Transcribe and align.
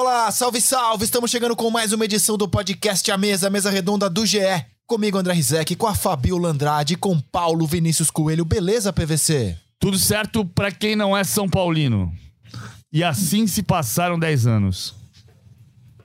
Olá, 0.00 0.30
salve, 0.30 0.62
salve! 0.62 1.04
Estamos 1.04 1.30
chegando 1.30 1.54
com 1.54 1.70
mais 1.70 1.92
uma 1.92 2.06
edição 2.06 2.38
do 2.38 2.48
podcast 2.48 3.10
A 3.10 3.18
Mesa, 3.18 3.48
a 3.48 3.50
mesa 3.50 3.68
redonda 3.68 4.08
do 4.08 4.24
GE. 4.24 4.38
Comigo, 4.86 5.18
André 5.18 5.34
Rizek, 5.34 5.76
com 5.76 5.86
a 5.86 5.94
Fabiola 5.94 6.48
Andrade, 6.48 6.96
com 6.96 7.20
Paulo 7.20 7.66
Vinícius 7.66 8.10
Coelho. 8.10 8.46
Beleza, 8.46 8.94
PVC? 8.94 9.58
Tudo 9.78 9.98
certo 9.98 10.42
pra 10.42 10.72
quem 10.72 10.96
não 10.96 11.14
é 11.14 11.22
São 11.22 11.46
Paulino. 11.46 12.10
E 12.90 13.04
assim 13.04 13.46
se 13.46 13.62
passaram 13.62 14.18
10 14.18 14.46
anos. 14.46 14.94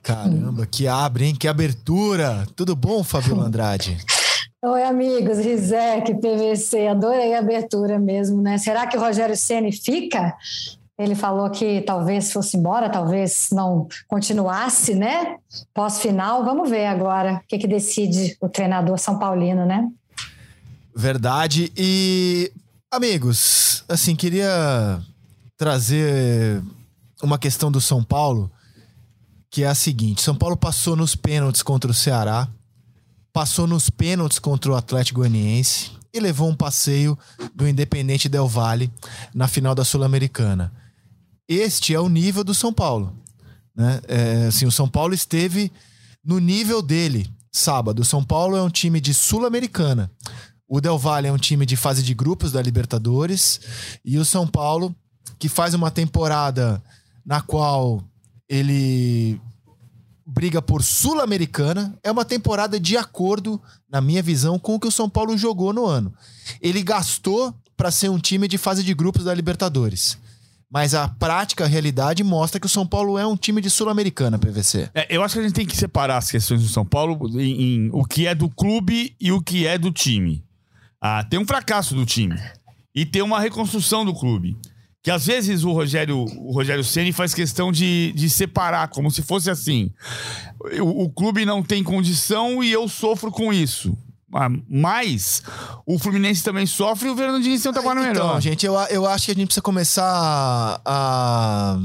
Caramba, 0.02 0.66
que 0.66 0.86
abre, 0.86 1.24
hein? 1.24 1.34
Que 1.34 1.48
abertura! 1.48 2.46
Tudo 2.54 2.76
bom, 2.76 3.02
Fabiola 3.02 3.44
Andrade? 3.48 3.96
Oi, 4.62 4.82
amigos, 4.82 5.38
Rizek, 5.38 6.16
PVC, 6.16 6.88
adorei 6.88 7.32
a 7.32 7.38
abertura 7.38 7.98
mesmo, 7.98 8.42
né? 8.42 8.58
Será 8.58 8.86
que 8.86 8.98
o 8.98 9.00
Rogério 9.00 9.36
Ceni 9.38 9.72
fica? 9.72 10.36
Ele 10.98 11.14
falou 11.14 11.50
que 11.50 11.82
talvez 11.82 12.32
fosse 12.32 12.56
embora, 12.56 12.88
talvez 12.88 13.48
não 13.52 13.86
continuasse, 14.08 14.94
né? 14.94 15.36
Pós-final, 15.74 16.42
vamos 16.42 16.70
ver 16.70 16.86
agora 16.86 17.34
o 17.44 17.46
que, 17.46 17.58
que 17.58 17.66
decide 17.66 18.36
o 18.40 18.48
treinador 18.48 18.98
São 18.98 19.18
Paulino, 19.18 19.66
né? 19.66 19.86
Verdade. 20.94 21.70
E, 21.76 22.50
amigos, 22.90 23.84
assim, 23.86 24.16
queria 24.16 24.98
trazer 25.58 26.62
uma 27.22 27.38
questão 27.38 27.70
do 27.70 27.80
São 27.80 28.02
Paulo, 28.02 28.50
que 29.50 29.62
é 29.64 29.66
a 29.66 29.74
seguinte: 29.74 30.22
São 30.22 30.34
Paulo 30.34 30.56
passou 30.56 30.96
nos 30.96 31.14
pênaltis 31.14 31.62
contra 31.62 31.90
o 31.90 31.94
Ceará, 31.94 32.48
passou 33.34 33.66
nos 33.66 33.90
pênaltis 33.90 34.38
contra 34.38 34.72
o 34.72 34.74
Atlético 34.74 35.20
Goianiense 35.20 35.90
e 36.12 36.18
levou 36.18 36.48
um 36.48 36.54
passeio 36.54 37.18
do 37.54 37.68
Independente 37.68 38.30
Del 38.30 38.48
Valle 38.48 38.90
na 39.34 39.46
final 39.46 39.74
da 39.74 39.84
Sul-Americana. 39.84 40.72
Este 41.48 41.94
é 41.94 42.00
o 42.00 42.08
nível 42.08 42.42
do 42.42 42.54
São 42.54 42.72
Paulo. 42.72 43.16
Né? 43.74 44.00
É, 44.08 44.46
assim, 44.46 44.66
o 44.66 44.72
São 44.72 44.88
Paulo 44.88 45.14
esteve 45.14 45.70
no 46.24 46.38
nível 46.38 46.82
dele 46.82 47.30
sábado. 47.52 48.00
O 48.00 48.04
São 48.04 48.24
Paulo 48.24 48.56
é 48.56 48.62
um 48.62 48.70
time 48.70 49.00
de 49.00 49.14
Sul-Americana. 49.14 50.10
O 50.68 50.80
Del 50.80 50.98
Valle 50.98 51.28
é 51.28 51.32
um 51.32 51.38
time 51.38 51.64
de 51.64 51.76
fase 51.76 52.02
de 52.02 52.14
grupos 52.14 52.52
da 52.52 52.60
Libertadores. 52.60 53.60
E 54.04 54.18
o 54.18 54.24
São 54.24 54.46
Paulo, 54.46 54.94
que 55.38 55.48
faz 55.48 55.74
uma 55.74 55.90
temporada 55.90 56.82
na 57.24 57.40
qual 57.40 58.02
ele 58.48 59.40
briga 60.26 60.60
por 60.60 60.82
Sul-Americana, 60.82 61.96
é 62.02 62.10
uma 62.10 62.24
temporada 62.24 62.80
de 62.80 62.96
acordo, 62.96 63.62
na 63.88 64.00
minha 64.00 64.22
visão, 64.22 64.58
com 64.58 64.74
o 64.74 64.80
que 64.80 64.88
o 64.88 64.92
São 64.92 65.08
Paulo 65.08 65.38
jogou 65.38 65.72
no 65.72 65.86
ano. 65.86 66.12
Ele 66.60 66.82
gastou 66.82 67.54
para 67.76 67.92
ser 67.92 68.08
um 68.08 68.18
time 68.18 68.48
de 68.48 68.58
fase 68.58 68.82
de 68.82 68.92
grupos 68.92 69.24
da 69.24 69.34
Libertadores. 69.34 70.18
Mas 70.76 70.92
a 70.92 71.08
prática, 71.08 71.64
a 71.64 71.66
realidade 71.66 72.22
mostra 72.22 72.60
que 72.60 72.66
o 72.66 72.68
São 72.68 72.86
Paulo 72.86 73.16
é 73.16 73.26
um 73.26 73.34
time 73.34 73.62
de 73.62 73.70
Sul-Americana, 73.70 74.38
PVC. 74.38 74.90
É, 74.92 75.06
eu 75.08 75.22
acho 75.22 75.32
que 75.32 75.40
a 75.40 75.42
gente 75.42 75.54
tem 75.54 75.64
que 75.64 75.74
separar 75.74 76.18
as 76.18 76.30
questões 76.30 76.60
do 76.60 76.68
São 76.68 76.84
Paulo 76.84 77.18
em, 77.40 77.62
em 77.62 77.90
o 77.94 78.04
que 78.04 78.26
é 78.26 78.34
do 78.34 78.50
clube 78.50 79.16
e 79.18 79.32
o 79.32 79.40
que 79.40 79.66
é 79.66 79.78
do 79.78 79.90
time. 79.90 80.44
Ah, 81.00 81.24
tem 81.24 81.40
um 81.40 81.46
fracasso 81.46 81.94
do 81.94 82.04
time 82.04 82.38
e 82.94 83.06
tem 83.06 83.22
uma 83.22 83.40
reconstrução 83.40 84.04
do 84.04 84.12
clube. 84.12 84.54
Que 85.02 85.10
às 85.10 85.24
vezes 85.24 85.64
o 85.64 85.72
Rogério, 85.72 86.18
o 86.18 86.52
Rogério 86.52 86.84
Ceni 86.84 87.10
faz 87.10 87.32
questão 87.32 87.72
de, 87.72 88.12
de 88.14 88.28
separar, 88.28 88.88
como 88.88 89.10
se 89.10 89.22
fosse 89.22 89.48
assim. 89.48 89.90
O, 90.78 91.04
o 91.04 91.10
clube 91.10 91.46
não 91.46 91.62
tem 91.62 91.82
condição 91.82 92.62
e 92.62 92.70
eu 92.70 92.86
sofro 92.86 93.30
com 93.30 93.50
isso. 93.50 93.96
Ah, 94.34 94.48
Mas 94.68 95.42
o 95.86 95.98
Fluminense 95.98 96.42
também 96.42 96.66
sofre 96.66 97.08
e 97.08 97.10
o 97.12 97.16
Fernando 97.16 97.42
Diniz 97.42 97.62
tem 97.62 97.70
um 97.70 97.72
trabalho 97.72 98.00
Então, 98.00 98.12
melhor. 98.12 98.40
gente, 98.40 98.66
eu, 98.66 98.74
eu 98.90 99.06
acho 99.06 99.26
que 99.26 99.30
a 99.32 99.34
gente 99.34 99.46
precisa 99.46 99.62
começar 99.62 100.80
a 100.84 101.78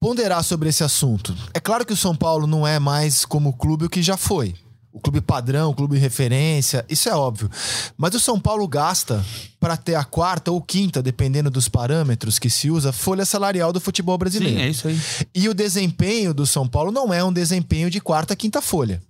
ponderar 0.00 0.42
sobre 0.42 0.68
esse 0.70 0.82
assunto. 0.82 1.34
É 1.52 1.60
claro 1.60 1.84
que 1.84 1.92
o 1.92 1.96
São 1.96 2.16
Paulo 2.16 2.46
não 2.46 2.66
é 2.66 2.78
mais 2.78 3.24
como 3.24 3.50
o 3.50 3.52
clube 3.52 3.84
o 3.84 3.90
que 3.90 4.02
já 4.02 4.16
foi. 4.16 4.54
O 4.92 4.98
clube 4.98 5.20
padrão, 5.20 5.70
o 5.70 5.74
clube 5.74 5.96
referência, 5.98 6.84
isso 6.88 7.08
é 7.08 7.14
óbvio. 7.14 7.48
Mas 7.96 8.12
o 8.14 8.18
São 8.18 8.40
Paulo 8.40 8.66
gasta 8.66 9.24
para 9.60 9.76
ter 9.76 9.94
a 9.94 10.02
quarta 10.02 10.50
ou 10.50 10.60
quinta, 10.60 11.00
dependendo 11.00 11.48
dos 11.48 11.68
parâmetros 11.68 12.40
que 12.40 12.50
se 12.50 12.70
usa, 12.70 12.90
folha 12.92 13.24
salarial 13.24 13.72
do 13.72 13.80
futebol 13.80 14.18
brasileiro. 14.18 14.56
Sim, 14.58 14.64
é 14.64 14.68
isso 14.68 14.88
aí. 14.88 14.98
E 15.32 15.48
o 15.48 15.54
desempenho 15.54 16.34
do 16.34 16.44
São 16.44 16.66
Paulo 16.66 16.90
não 16.90 17.14
é 17.14 17.22
um 17.22 17.32
desempenho 17.32 17.88
de 17.88 18.00
quarta, 18.00 18.34
quinta 18.34 18.60
folha. 18.60 19.00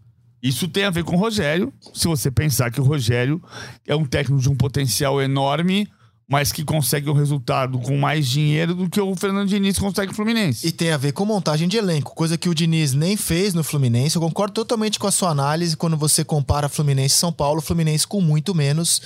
Isso 0.43 0.69
tem 0.69 0.85
a 0.85 0.91
ver 0.91 1.05
com 1.05 1.17
o 1.17 1.19
Rogério. 1.19 1.73
Se 1.93 2.09
você 2.09 2.31
pensar 2.31 2.71
que 2.71 2.81
o 2.81 2.85
Rogério 2.85 3.43
é 3.87 3.95
um 3.95 4.05
técnico 4.05 4.41
de 4.41 4.49
um 4.49 4.57
potencial 4.57 5.21
enorme, 5.21 5.89
mas 6.31 6.53
que 6.53 6.65
consegue 6.65 7.11
um 7.11 7.13
resultado 7.13 7.77
com 7.81 7.99
mais 7.99 8.29
dinheiro 8.29 8.73
do 8.73 8.89
que 8.89 9.01
o 9.01 9.17
Fernando 9.17 9.49
Diniz 9.49 9.77
consegue 9.81 10.13
no 10.13 10.15
Fluminense. 10.15 10.65
E 10.65 10.71
tem 10.71 10.93
a 10.93 10.97
ver 10.97 11.11
com 11.11 11.25
montagem 11.25 11.67
de 11.67 11.77
elenco, 11.77 12.15
coisa 12.15 12.39
que 12.39 12.49
o 12.49 12.55
Diniz 12.55 12.93
nem 12.93 13.17
fez 13.17 13.53
no 13.53 13.65
Fluminense. 13.65 14.15
Eu 14.15 14.23
concordo 14.23 14.55
totalmente 14.55 14.97
com 14.97 15.09
a 15.09 15.11
sua 15.11 15.31
análise 15.31 15.77
quando 15.77 15.97
você 15.97 16.23
compara 16.23 16.69
Fluminense 16.69 17.17
e 17.17 17.19
São 17.19 17.33
Paulo. 17.33 17.59
O 17.59 17.63
Fluminense 17.63 18.07
com 18.07 18.21
muito 18.21 18.55
menos 18.55 19.03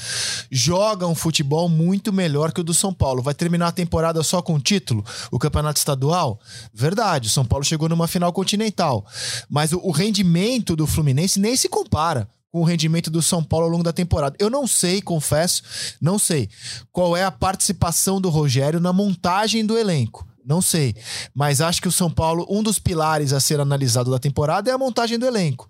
joga 0.50 1.06
um 1.06 1.14
futebol 1.14 1.66
muito 1.66 2.12
melhor 2.12 2.52
que 2.52 2.60
o 2.60 2.64
do 2.64 2.74
São 2.74 2.92
Paulo. 2.92 3.22
Vai 3.22 3.32
terminar 3.32 3.68
a 3.68 3.72
temporada 3.72 4.22
só 4.22 4.42
com 4.42 4.56
o 4.56 4.60
título, 4.60 5.02
o 5.30 5.38
campeonato 5.38 5.78
estadual? 5.78 6.38
Verdade, 6.74 7.28
o 7.28 7.30
São 7.30 7.46
Paulo 7.46 7.64
chegou 7.64 7.88
numa 7.88 8.06
final 8.06 8.34
continental. 8.34 9.06
Mas 9.48 9.72
o, 9.72 9.80
o 9.82 9.90
rendimento 9.90 10.76
do 10.76 10.86
Fluminense 10.86 11.40
nem 11.40 11.56
se 11.56 11.70
compara 11.70 12.28
com 12.54 12.60
o 12.60 12.65
rendimento 12.65 13.10
do 13.10 13.20
São 13.20 13.42
Paulo 13.42 13.65
ao 13.65 13.72
longo 13.72 13.82
da 13.82 13.92
temporada. 13.92 14.37
Eu 14.38 14.48
não 14.48 14.65
sei, 14.65 15.03
confesso, 15.03 15.60
não 16.00 16.20
sei 16.20 16.48
qual 16.92 17.16
é 17.16 17.25
a 17.25 17.31
participação 17.32 18.20
do 18.20 18.31
Rogério 18.31 18.78
na 18.78 18.92
montagem 18.92 19.66
do 19.66 19.76
elenco. 19.76 20.25
Não 20.47 20.62
sei. 20.62 20.94
Mas 21.34 21.60
acho 21.60 21.82
que 21.82 21.88
o 21.88 21.93
São 21.93 22.09
Paulo, 22.09 22.47
um 22.48 22.62
dos 22.62 22.78
pilares 22.78 23.32
a 23.32 23.41
ser 23.41 23.59
analisado 23.59 24.09
da 24.09 24.20
temporada 24.20 24.70
é 24.70 24.72
a 24.72 24.78
montagem 24.78 25.19
do 25.19 25.26
elenco. 25.26 25.69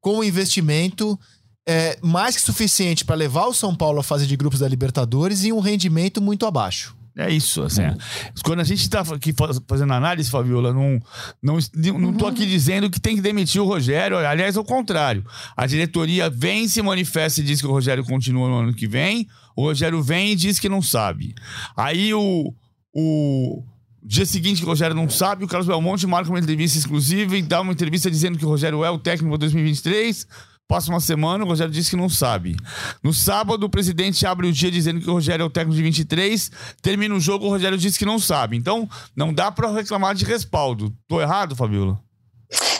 Com 0.00 0.18
o 0.18 0.24
investimento 0.24 1.16
é, 1.68 2.00
mais 2.02 2.34
que 2.34 2.42
suficiente 2.42 3.04
para 3.04 3.14
levar 3.14 3.46
o 3.46 3.54
São 3.54 3.72
Paulo 3.72 4.00
à 4.00 4.02
fase 4.02 4.26
de 4.26 4.36
grupos 4.36 4.58
da 4.58 4.66
Libertadores 4.66 5.44
e 5.44 5.52
um 5.52 5.60
rendimento 5.60 6.20
muito 6.20 6.46
abaixo. 6.46 6.96
É 7.16 7.30
isso, 7.30 7.62
assim. 7.62 7.82
Quando 8.44 8.58
a 8.60 8.64
gente 8.64 8.90
tá 8.90 9.00
aqui 9.00 9.32
faz- 9.32 9.60
fazendo 9.68 9.92
análise, 9.92 10.28
Fabiola, 10.28 10.72
não, 10.72 10.98
não, 11.40 11.58
não 11.98 12.12
tô 12.12 12.26
aqui 12.26 12.44
dizendo 12.44 12.90
que 12.90 13.00
tem 13.00 13.14
que 13.14 13.22
demitir 13.22 13.60
o 13.62 13.64
Rogério. 13.64 14.16
Aliás, 14.18 14.56
ao 14.56 14.64
contrário. 14.64 15.24
A 15.56 15.64
diretoria 15.64 16.28
vem, 16.28 16.66
se 16.66 16.82
manifesta 16.82 17.40
e 17.40 17.44
diz 17.44 17.60
que 17.60 17.66
o 17.68 17.70
Rogério 17.70 18.02
continua 18.04 18.48
no 18.48 18.56
ano 18.56 18.74
que 18.74 18.88
vem. 18.88 19.28
O 19.54 19.62
Rogério 19.62 20.02
vem 20.02 20.32
e 20.32 20.36
diz 20.36 20.58
que 20.58 20.68
não 20.68 20.82
sabe. 20.82 21.34
Aí 21.76 22.12
o. 22.12 22.52
o 22.92 23.62
Dia 24.06 24.26
seguinte 24.26 24.58
que 24.58 24.66
o 24.66 24.68
Rogério 24.68 24.94
não 24.94 25.08
sabe, 25.08 25.46
o 25.46 25.48
Carlos 25.48 25.66
Belmonte 25.66 26.06
marca 26.06 26.28
uma 26.28 26.38
entrevista 26.38 26.76
exclusiva 26.76 27.38
e 27.38 27.42
dá 27.42 27.62
uma 27.62 27.72
entrevista 27.72 28.10
dizendo 28.10 28.36
que 28.36 28.44
o 28.44 28.48
Rogério 28.48 28.84
é 28.84 28.90
o 28.90 28.98
técnico 28.98 29.30
para 29.30 29.38
2023. 29.38 30.26
Passa 30.66 30.90
uma 30.90 31.00
semana, 31.00 31.44
o 31.44 31.48
Rogério 31.48 31.72
disse 31.72 31.90
que 31.90 31.96
não 31.96 32.08
sabe. 32.08 32.56
No 33.02 33.12
sábado, 33.12 33.64
o 33.64 33.68
presidente 33.68 34.26
abre 34.26 34.48
o 34.48 34.52
dia 34.52 34.70
dizendo 34.70 34.98
que 34.98 35.10
o 35.10 35.12
Rogério 35.12 35.42
é 35.42 35.46
o 35.46 35.50
técnico 35.50 35.76
de 35.76 35.82
23. 35.82 36.50
Termina 36.80 37.14
o 37.14 37.20
jogo, 37.20 37.46
o 37.46 37.50
Rogério 37.50 37.76
disse 37.76 37.98
que 37.98 38.06
não 38.06 38.18
sabe. 38.18 38.56
Então, 38.56 38.88
não 39.14 39.32
dá 39.32 39.52
pra 39.52 39.70
reclamar 39.70 40.14
de 40.14 40.24
respaldo. 40.24 40.90
Tô 41.06 41.20
errado, 41.20 41.54
Fabiola? 41.54 42.00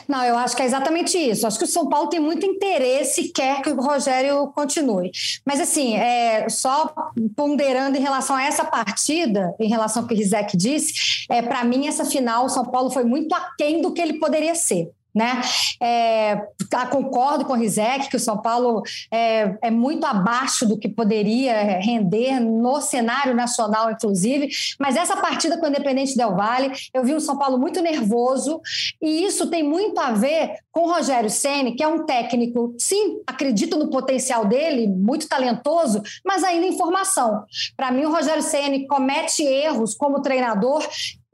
Não, 0.09 0.23
eu 0.25 0.37
acho 0.37 0.57
que 0.57 0.63
é 0.63 0.67
exatamente 0.67 1.17
isso. 1.17 1.47
Acho 1.47 1.59
que 1.59 1.65
o 1.65 1.69
São 1.69 1.89
Paulo 1.89 2.09
tem 2.09 2.21
muito 2.21 2.47
interesse 2.47 3.29
quer 3.29 3.61
que 3.63 3.71
o 3.71 3.81
Rogério 3.81 4.47
continue. 4.49 5.11
Mas, 5.45 5.61
assim, 5.61 5.95
é, 5.97 6.49
só 6.49 6.95
ponderando 7.37 7.97
em 7.97 8.01
relação 8.01 8.37
a 8.37 8.45
essa 8.45 8.65
partida, 8.65 9.55
em 9.59 9.69
relação 9.69 10.03
ao 10.03 10.09
que 10.09 10.15
o 10.15 10.17
Rizek 10.17 10.57
disse, 10.57 11.27
é, 11.31 11.43
para 11.43 11.65
mim, 11.65 11.87
essa 11.87 12.05
final, 12.05 12.47
o 12.47 12.49
São 12.49 12.65
Paulo 12.65 12.91
foi 12.91 13.05
muito 13.05 13.35
aquém 13.35 13.83
do 13.83 13.93
que 13.93 14.01
ele 14.01 14.15
poderia 14.15 14.55
ser. 14.55 14.91
Né? 15.15 15.41
É, 15.81 16.49
tá, 16.69 16.87
concordo 16.87 17.45
com 17.45 17.53
o 17.53 17.57
Rizek 17.57 18.09
que 18.09 18.17
o 18.17 18.21
São 18.21 18.43
Paulo 18.43 18.83
é, 19.13 19.57
é 19.63 19.71
muito 19.71 20.05
abaixo 20.05 20.67
do 20.67 20.77
que 20.77 20.89
poderia 20.89 21.79
render 21.81 22.41
no 22.41 22.81
cenário 22.81 23.35
nacional, 23.35 23.91
inclusive. 23.91 24.49
Mas 24.79 24.97
essa 24.97 25.17
partida 25.17 25.57
com 25.57 25.67
o 25.67 25.69
Independente 25.69 26.17
Del 26.17 26.35
Valle, 26.35 26.73
eu 26.93 27.05
vi 27.05 27.15
um 27.15 27.21
São 27.21 27.39
Paulo 27.39 27.59
muito 27.59 27.81
nervoso, 27.81 28.61
e 29.01 29.25
isso 29.25 29.49
tem 29.49 29.63
muito 29.63 30.01
a 30.01 30.11
ver 30.11 30.57
com 30.73 30.81
o 30.81 30.93
Rogério 30.93 31.31
Ceni, 31.31 31.77
que 31.77 31.83
é 31.83 31.89
um 31.89 32.05
técnico, 32.05 32.75
sim, 32.79 33.21
acredito 33.27 33.79
no 33.79 33.91
potencial 33.91 34.45
dele, 34.45 34.89
muito 34.89 35.29
talentoso, 35.29 36.03
mas 36.25 36.43
ainda 36.43 36.67
em 36.67 36.77
formação. 36.77 37.45
Para 37.77 37.93
mim, 37.93 38.05
o 38.05 38.13
Rogério 38.13 38.43
Ceni 38.43 38.87
comete 38.87 39.43
erros 39.45 39.95
como 39.95 40.21
treinador 40.21 40.85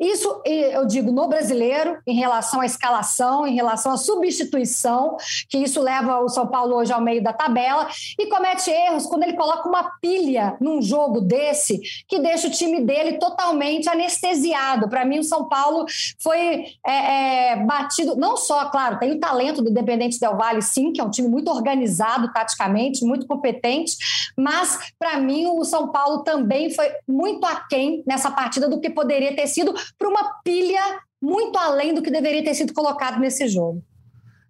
isso 0.01 0.41
eu 0.47 0.87
digo 0.87 1.13
no 1.13 1.29
brasileiro, 1.29 1.99
em 2.07 2.15
relação 2.15 2.61
à 2.61 2.67
escalação, 2.67 3.47
em 3.47 3.55
relação 3.55 3.93
à 3.93 3.97
substituição, 3.97 5.17
que 5.49 5.59
isso 5.59 5.81
leva 5.81 6.21
o 6.21 6.29
São 6.29 6.47
Paulo 6.47 6.77
hoje 6.77 6.93
ao 6.93 7.01
meio 7.01 7.23
da 7.23 7.33
tabela, 7.33 7.87
e 8.19 8.27
comete 8.27 8.71
erros 8.71 9.07
quando 9.07 9.25
ele 9.25 9.35
coloca 9.35 9.69
uma 9.69 9.85
pilha 10.01 10.57
num 10.61 10.81
jogo 10.81 11.21
desse 11.21 11.81
que 12.09 12.19
deixa 12.19 12.49
o 12.49 12.51
time 12.51 12.81
dele 12.81 13.19
totalmente 13.19 13.89
anestesiado. 13.89 14.89
Para 14.89 15.05
mim, 15.05 15.19
o 15.19 15.25
São 15.25 15.49
Paulo 15.49 15.85
foi 16.19 16.65
é, 16.87 17.53
é, 17.53 17.57
batido, 17.57 18.17
não 18.17 18.37
só, 18.37 18.67
claro, 18.71 18.99
tem 18.99 19.13
o 19.13 19.21
talento 19.21 19.61
do 19.61 19.71
Independente 19.71 20.19
Del 20.19 20.37
Valle, 20.37 20.63
sim, 20.63 20.93
que 20.93 21.01
é 21.01 21.05
um 21.05 21.11
time 21.11 21.29
muito 21.29 21.51
organizado 21.51 22.33
taticamente, 22.33 23.05
muito 23.05 23.27
competente, 23.27 23.97
mas 24.37 24.93
para 24.99 25.19
mim 25.19 25.47
o 25.47 25.65
São 25.65 25.89
Paulo 25.89 26.23
também 26.23 26.71
foi 26.71 26.91
muito 27.07 27.45
aquém 27.45 28.03
nessa 28.07 28.31
partida 28.31 28.69
do 28.69 28.81
que 28.81 28.89
poderia 28.89 29.35
ter 29.35 29.47
sido 29.47 29.75
para 29.99 30.09
uma 30.09 30.35
pilha 30.43 31.01
muito 31.23 31.57
além 31.59 31.95
do 31.95 32.03
que 32.03 32.11
deveria 32.11 32.43
ter 32.43 32.55
sido 32.55 32.73
colocado 32.73 33.19
nesse 33.19 33.49
jogo. 33.49 33.85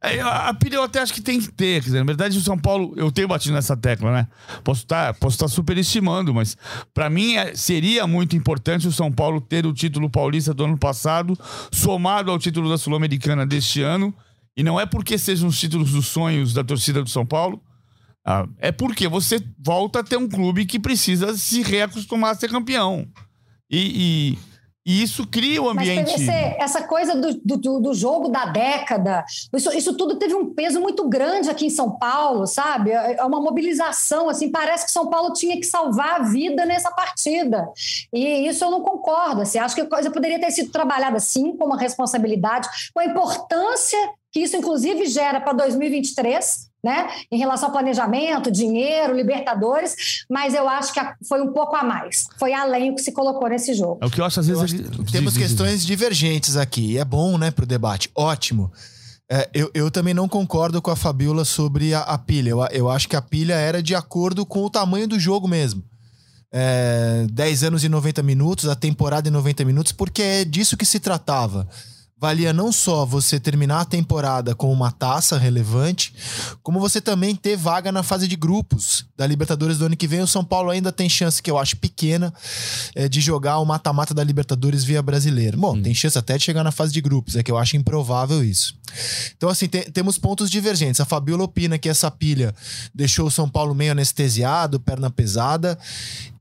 É, 0.02 0.18
a 0.20 0.54
pilha 0.54 0.76
eu 0.76 0.82
até 0.82 1.00
acho 1.00 1.12
que 1.12 1.20
tem 1.20 1.38
que 1.38 1.52
ter. 1.52 1.80
Quer 1.80 1.86
dizer, 1.86 1.98
na 1.98 2.06
verdade, 2.06 2.38
o 2.38 2.40
São 2.40 2.58
Paulo, 2.58 2.94
eu 2.96 3.12
tenho 3.12 3.28
batido 3.28 3.52
nessa 3.52 3.76
tecla, 3.76 4.10
né? 4.10 4.28
Posso 4.64 4.82
estar 4.82 5.12
posso 5.14 5.34
estar 5.34 5.48
superestimando, 5.48 6.32
mas 6.32 6.56
para 6.94 7.10
mim 7.10 7.36
é, 7.36 7.54
seria 7.54 8.06
muito 8.06 8.34
importante 8.34 8.88
o 8.88 8.92
São 8.92 9.12
Paulo 9.12 9.42
ter 9.42 9.66
o 9.66 9.74
título 9.74 10.08
paulista 10.08 10.54
do 10.54 10.64
ano 10.64 10.78
passado, 10.78 11.38
somado 11.70 12.30
ao 12.30 12.38
título 12.38 12.70
da 12.70 12.78
Sul-Americana 12.78 13.46
deste 13.46 13.82
ano. 13.82 14.14
E 14.56 14.62
não 14.62 14.80
é 14.80 14.86
porque 14.86 15.18
sejam 15.18 15.48
os 15.48 15.60
títulos 15.60 15.92
dos 15.92 16.06
sonhos 16.06 16.54
da 16.54 16.64
torcida 16.64 17.02
do 17.02 17.10
São 17.10 17.26
Paulo, 17.26 17.62
ah, 18.24 18.46
é 18.58 18.72
porque 18.72 19.06
você 19.06 19.38
volta 19.58 20.00
a 20.00 20.04
ter 20.04 20.16
um 20.16 20.28
clube 20.28 20.64
que 20.64 20.78
precisa 20.78 21.36
se 21.36 21.62
reacostumar 21.62 22.30
a 22.30 22.34
ser 22.34 22.48
campeão. 22.48 23.06
E, 23.70 24.34
e 24.34 24.38
e 24.84 25.02
isso 25.02 25.26
cria 25.26 25.60
o 25.60 25.66
um 25.66 25.70
ambiente. 25.70 26.12
Mas 26.12 26.12
PVC, 26.12 26.56
essa 26.58 26.82
coisa 26.82 27.14
do, 27.14 27.34
do, 27.58 27.80
do, 27.80 27.94
jogo 27.94 28.28
da 28.28 28.46
década, 28.46 29.24
isso, 29.54 29.70
isso 29.76 29.94
tudo 29.94 30.16
teve 30.16 30.34
um 30.34 30.54
peso 30.54 30.80
muito 30.80 31.08
grande 31.08 31.50
aqui 31.50 31.66
em 31.66 31.70
São 31.70 31.98
Paulo, 31.98 32.46
sabe? 32.46 32.90
É, 32.90 33.16
é 33.16 33.24
uma 33.24 33.40
mobilização, 33.40 34.28
assim, 34.28 34.50
parece 34.50 34.86
que 34.86 34.90
São 34.90 35.08
Paulo 35.08 35.34
tinha 35.34 35.56
que 35.56 35.64
salvar 35.64 36.20
a 36.20 36.24
vida 36.24 36.64
nessa 36.64 36.90
partida. 36.90 37.68
E 38.12 38.46
isso 38.48 38.64
eu 38.64 38.70
não 38.70 38.80
concordo. 38.80 39.42
Assim, 39.42 39.58
acho 39.58 39.74
que 39.74 39.82
a 39.82 39.88
coisa 39.88 40.10
poderia 40.10 40.40
ter 40.40 40.50
sido 40.50 40.72
trabalhada 40.72 41.18
assim, 41.18 41.56
com 41.56 41.66
uma 41.66 41.78
responsabilidade, 41.78 42.68
com 42.94 43.00
a 43.00 43.04
importância 43.04 43.98
que 44.32 44.40
isso, 44.40 44.56
inclusive, 44.56 45.06
gera 45.06 45.40
para 45.40 45.52
2023 45.54 46.69
né? 46.82 47.08
Em 47.30 47.38
relação 47.38 47.68
ao 47.68 47.72
planejamento, 47.72 48.50
dinheiro, 48.50 49.14
Libertadores, 49.14 50.24
mas 50.28 50.54
eu 50.54 50.68
acho 50.68 50.92
que 50.92 51.00
foi 51.28 51.40
um 51.42 51.52
pouco 51.52 51.76
a 51.76 51.82
mais. 51.82 52.26
Foi 52.38 52.52
além 52.52 52.90
o 52.90 52.94
que 52.94 53.02
se 53.02 53.12
colocou 53.12 53.48
nesse 53.48 53.74
jogo. 53.74 53.98
É 54.02 54.06
o 54.06 54.10
que 54.10 54.20
eu 54.20 54.24
acho, 54.24 54.40
às 54.40 54.46
vezes. 54.46 54.62
Acho 54.62 55.04
Temos 55.10 55.36
questões 55.36 55.84
divergentes 55.84 56.56
aqui. 56.56 56.92
E 56.92 56.98
é 56.98 57.04
bom, 57.04 57.36
né, 57.36 57.50
para 57.50 57.64
o 57.64 57.66
debate. 57.66 58.10
Ótimo. 58.14 58.72
É, 59.30 59.48
eu, 59.54 59.70
eu 59.72 59.90
também 59.90 60.12
não 60.12 60.28
concordo 60.28 60.82
com 60.82 60.90
a 60.90 60.96
Fabiola 60.96 61.44
sobre 61.44 61.94
a, 61.94 62.00
a 62.00 62.18
pilha. 62.18 62.50
Eu, 62.50 62.64
eu 62.72 62.90
acho 62.90 63.08
que 63.08 63.14
a 63.14 63.22
pilha 63.22 63.54
era 63.54 63.82
de 63.82 63.94
acordo 63.94 64.44
com 64.44 64.64
o 64.64 64.70
tamanho 64.70 65.06
do 65.06 65.20
jogo 65.20 65.46
mesmo. 65.46 65.84
É, 66.52 67.26
10 67.30 67.62
anos 67.62 67.84
e 67.84 67.88
90 67.88 68.24
minutos, 68.24 68.66
a 68.66 68.74
temporada 68.74 69.28
em 69.28 69.32
90 69.32 69.64
minutos, 69.64 69.92
porque 69.92 70.20
é 70.20 70.44
disso 70.44 70.76
que 70.76 70.84
se 70.84 70.98
tratava 70.98 71.68
valia 72.20 72.52
não 72.52 72.70
só 72.70 73.06
você 73.06 73.40
terminar 73.40 73.80
a 73.80 73.84
temporada 73.84 74.54
com 74.54 74.70
uma 74.70 74.92
taça 74.92 75.38
relevante, 75.38 76.12
como 76.62 76.78
você 76.78 77.00
também 77.00 77.34
ter 77.34 77.56
vaga 77.56 77.90
na 77.90 78.02
fase 78.02 78.28
de 78.28 78.36
grupos 78.36 79.06
da 79.16 79.26
Libertadores 79.26 79.78
do 79.78 79.86
ano 79.86 79.96
que 79.96 80.06
vem. 80.06 80.20
O 80.20 80.26
São 80.26 80.44
Paulo 80.44 80.70
ainda 80.70 80.92
tem 80.92 81.08
chance, 81.08 81.42
que 81.42 81.50
eu 81.50 81.56
acho 81.56 81.78
pequena, 81.78 82.32
é, 82.94 83.08
de 83.08 83.22
jogar 83.22 83.58
o 83.58 83.64
mata-mata 83.64 84.12
da 84.12 84.22
Libertadores 84.22 84.84
via 84.84 85.00
brasileiro. 85.00 85.56
Bom, 85.56 85.76
hum. 85.76 85.82
tem 85.82 85.94
chance 85.94 86.18
até 86.18 86.36
de 86.36 86.44
chegar 86.44 86.62
na 86.62 86.70
fase 86.70 86.92
de 86.92 87.00
grupos, 87.00 87.36
é 87.36 87.42
que 87.42 87.50
eu 87.50 87.56
acho 87.56 87.78
improvável 87.78 88.44
isso. 88.44 88.74
Então, 89.34 89.48
assim, 89.48 89.66
te, 89.66 89.90
temos 89.90 90.18
pontos 90.18 90.50
divergentes. 90.50 91.00
A 91.00 91.06
Fabiola 91.06 91.44
opina 91.44 91.78
que 91.78 91.88
essa 91.88 92.10
pilha 92.10 92.54
deixou 92.94 93.28
o 93.28 93.30
São 93.30 93.48
Paulo 93.48 93.74
meio 93.74 93.92
anestesiado, 93.92 94.78
perna 94.78 95.08
pesada. 95.08 95.78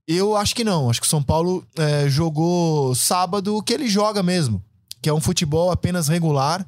Eu 0.05 0.35
acho 0.35 0.53
que 0.53 0.63
não. 0.65 0.89
Acho 0.89 0.99
que 0.99 1.07
o 1.07 1.09
São 1.09 1.23
Paulo 1.23 1.63
é, 1.77 2.09
jogou 2.09 2.93
sábado 2.95 3.55
o 3.55 3.63
que 3.63 3.73
ele 3.73 3.87
joga 3.87 4.21
mesmo 4.21 4.61
que 5.01 5.09
é 5.09 5.13
um 5.13 5.21
futebol 5.21 5.71
apenas 5.71 6.07
regular. 6.07 6.65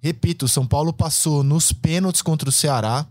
Repito, 0.00 0.44
o 0.44 0.48
São 0.48 0.66
Paulo 0.66 0.92
passou 0.92 1.42
nos 1.42 1.72
pênaltis 1.72 2.22
contra 2.22 2.48
o 2.48 2.52
Ceará. 2.52 3.06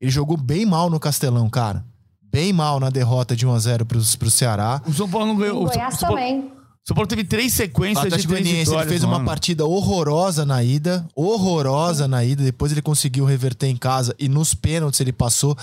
Ele 0.00 0.10
jogou 0.10 0.36
bem 0.36 0.66
mal 0.66 0.90
no 0.90 0.98
Castelão, 0.98 1.48
cara. 1.48 1.84
Bem 2.20 2.52
mal 2.52 2.80
na 2.80 2.90
derrota 2.90 3.36
de 3.36 3.46
1 3.46 3.52
a 3.52 3.58
0 3.58 3.86
pro, 3.86 4.00
pro 4.18 4.30
Ceará. 4.30 4.82
O 4.86 4.92
São 4.92 5.08
Paulo 5.08 5.26
não 5.28 5.36
ganhou. 5.36 5.62
O 5.62 5.66
Goiás 5.66 5.96
São, 5.96 6.08
também. 6.08 6.40
O 6.40 6.88
São 6.88 6.94
Paulo 6.94 7.06
teve 7.06 7.22
três 7.22 7.52
sequências 7.52 8.04
de 8.04 8.26
três 8.26 8.44
vitórias, 8.44 8.68
Ele 8.82 8.88
fez 8.88 9.04
uma 9.04 9.12
mano. 9.12 9.26
partida 9.26 9.64
horrorosa 9.64 10.44
na 10.44 10.64
ida, 10.64 11.06
horrorosa 11.14 12.08
na 12.08 12.24
ida. 12.24 12.42
Depois 12.42 12.72
ele 12.72 12.82
conseguiu 12.82 13.24
reverter 13.24 13.68
em 13.68 13.76
casa 13.76 14.14
e 14.18 14.28
nos 14.28 14.52
pênaltis 14.52 14.98
ele 15.00 15.12
passou. 15.12 15.56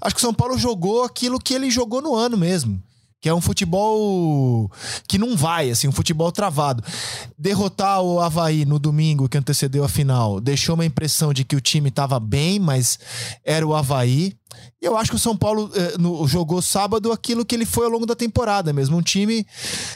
Acho 0.00 0.14
que 0.14 0.20
o 0.20 0.24
São 0.26 0.34
Paulo 0.34 0.58
jogou 0.58 1.04
aquilo 1.04 1.38
que 1.38 1.54
ele 1.54 1.70
jogou 1.70 2.02
no 2.02 2.14
ano 2.14 2.36
mesmo 2.36 2.82
que 3.20 3.28
é 3.28 3.34
um 3.34 3.40
futebol 3.40 4.70
que 5.08 5.18
não 5.18 5.36
vai, 5.36 5.70
assim, 5.70 5.88
um 5.88 5.92
futebol 5.92 6.30
travado. 6.30 6.82
Derrotar 7.38 8.00
o 8.02 8.20
Havaí 8.20 8.64
no 8.64 8.78
domingo 8.78 9.28
que 9.28 9.38
antecedeu 9.38 9.84
a 9.84 9.88
final 9.88 10.40
deixou 10.40 10.74
uma 10.74 10.84
impressão 10.84 11.32
de 11.32 11.44
que 11.44 11.56
o 11.56 11.60
time 11.60 11.88
estava 11.88 12.20
bem, 12.20 12.58
mas 12.58 12.98
era 13.44 13.66
o 13.66 13.74
Havaí. 13.74 14.34
E 14.80 14.86
eu 14.86 14.96
acho 14.96 15.10
que 15.10 15.16
o 15.16 15.20
São 15.20 15.36
Paulo 15.36 15.70
eh, 15.74 15.96
no, 15.98 16.26
jogou 16.26 16.62
sábado 16.62 17.10
aquilo 17.10 17.44
que 17.44 17.54
ele 17.54 17.66
foi 17.66 17.86
ao 17.86 17.90
longo 17.90 18.06
da 18.06 18.14
temporada 18.14 18.72
mesmo. 18.72 18.96
Um 18.96 19.02
time 19.02 19.46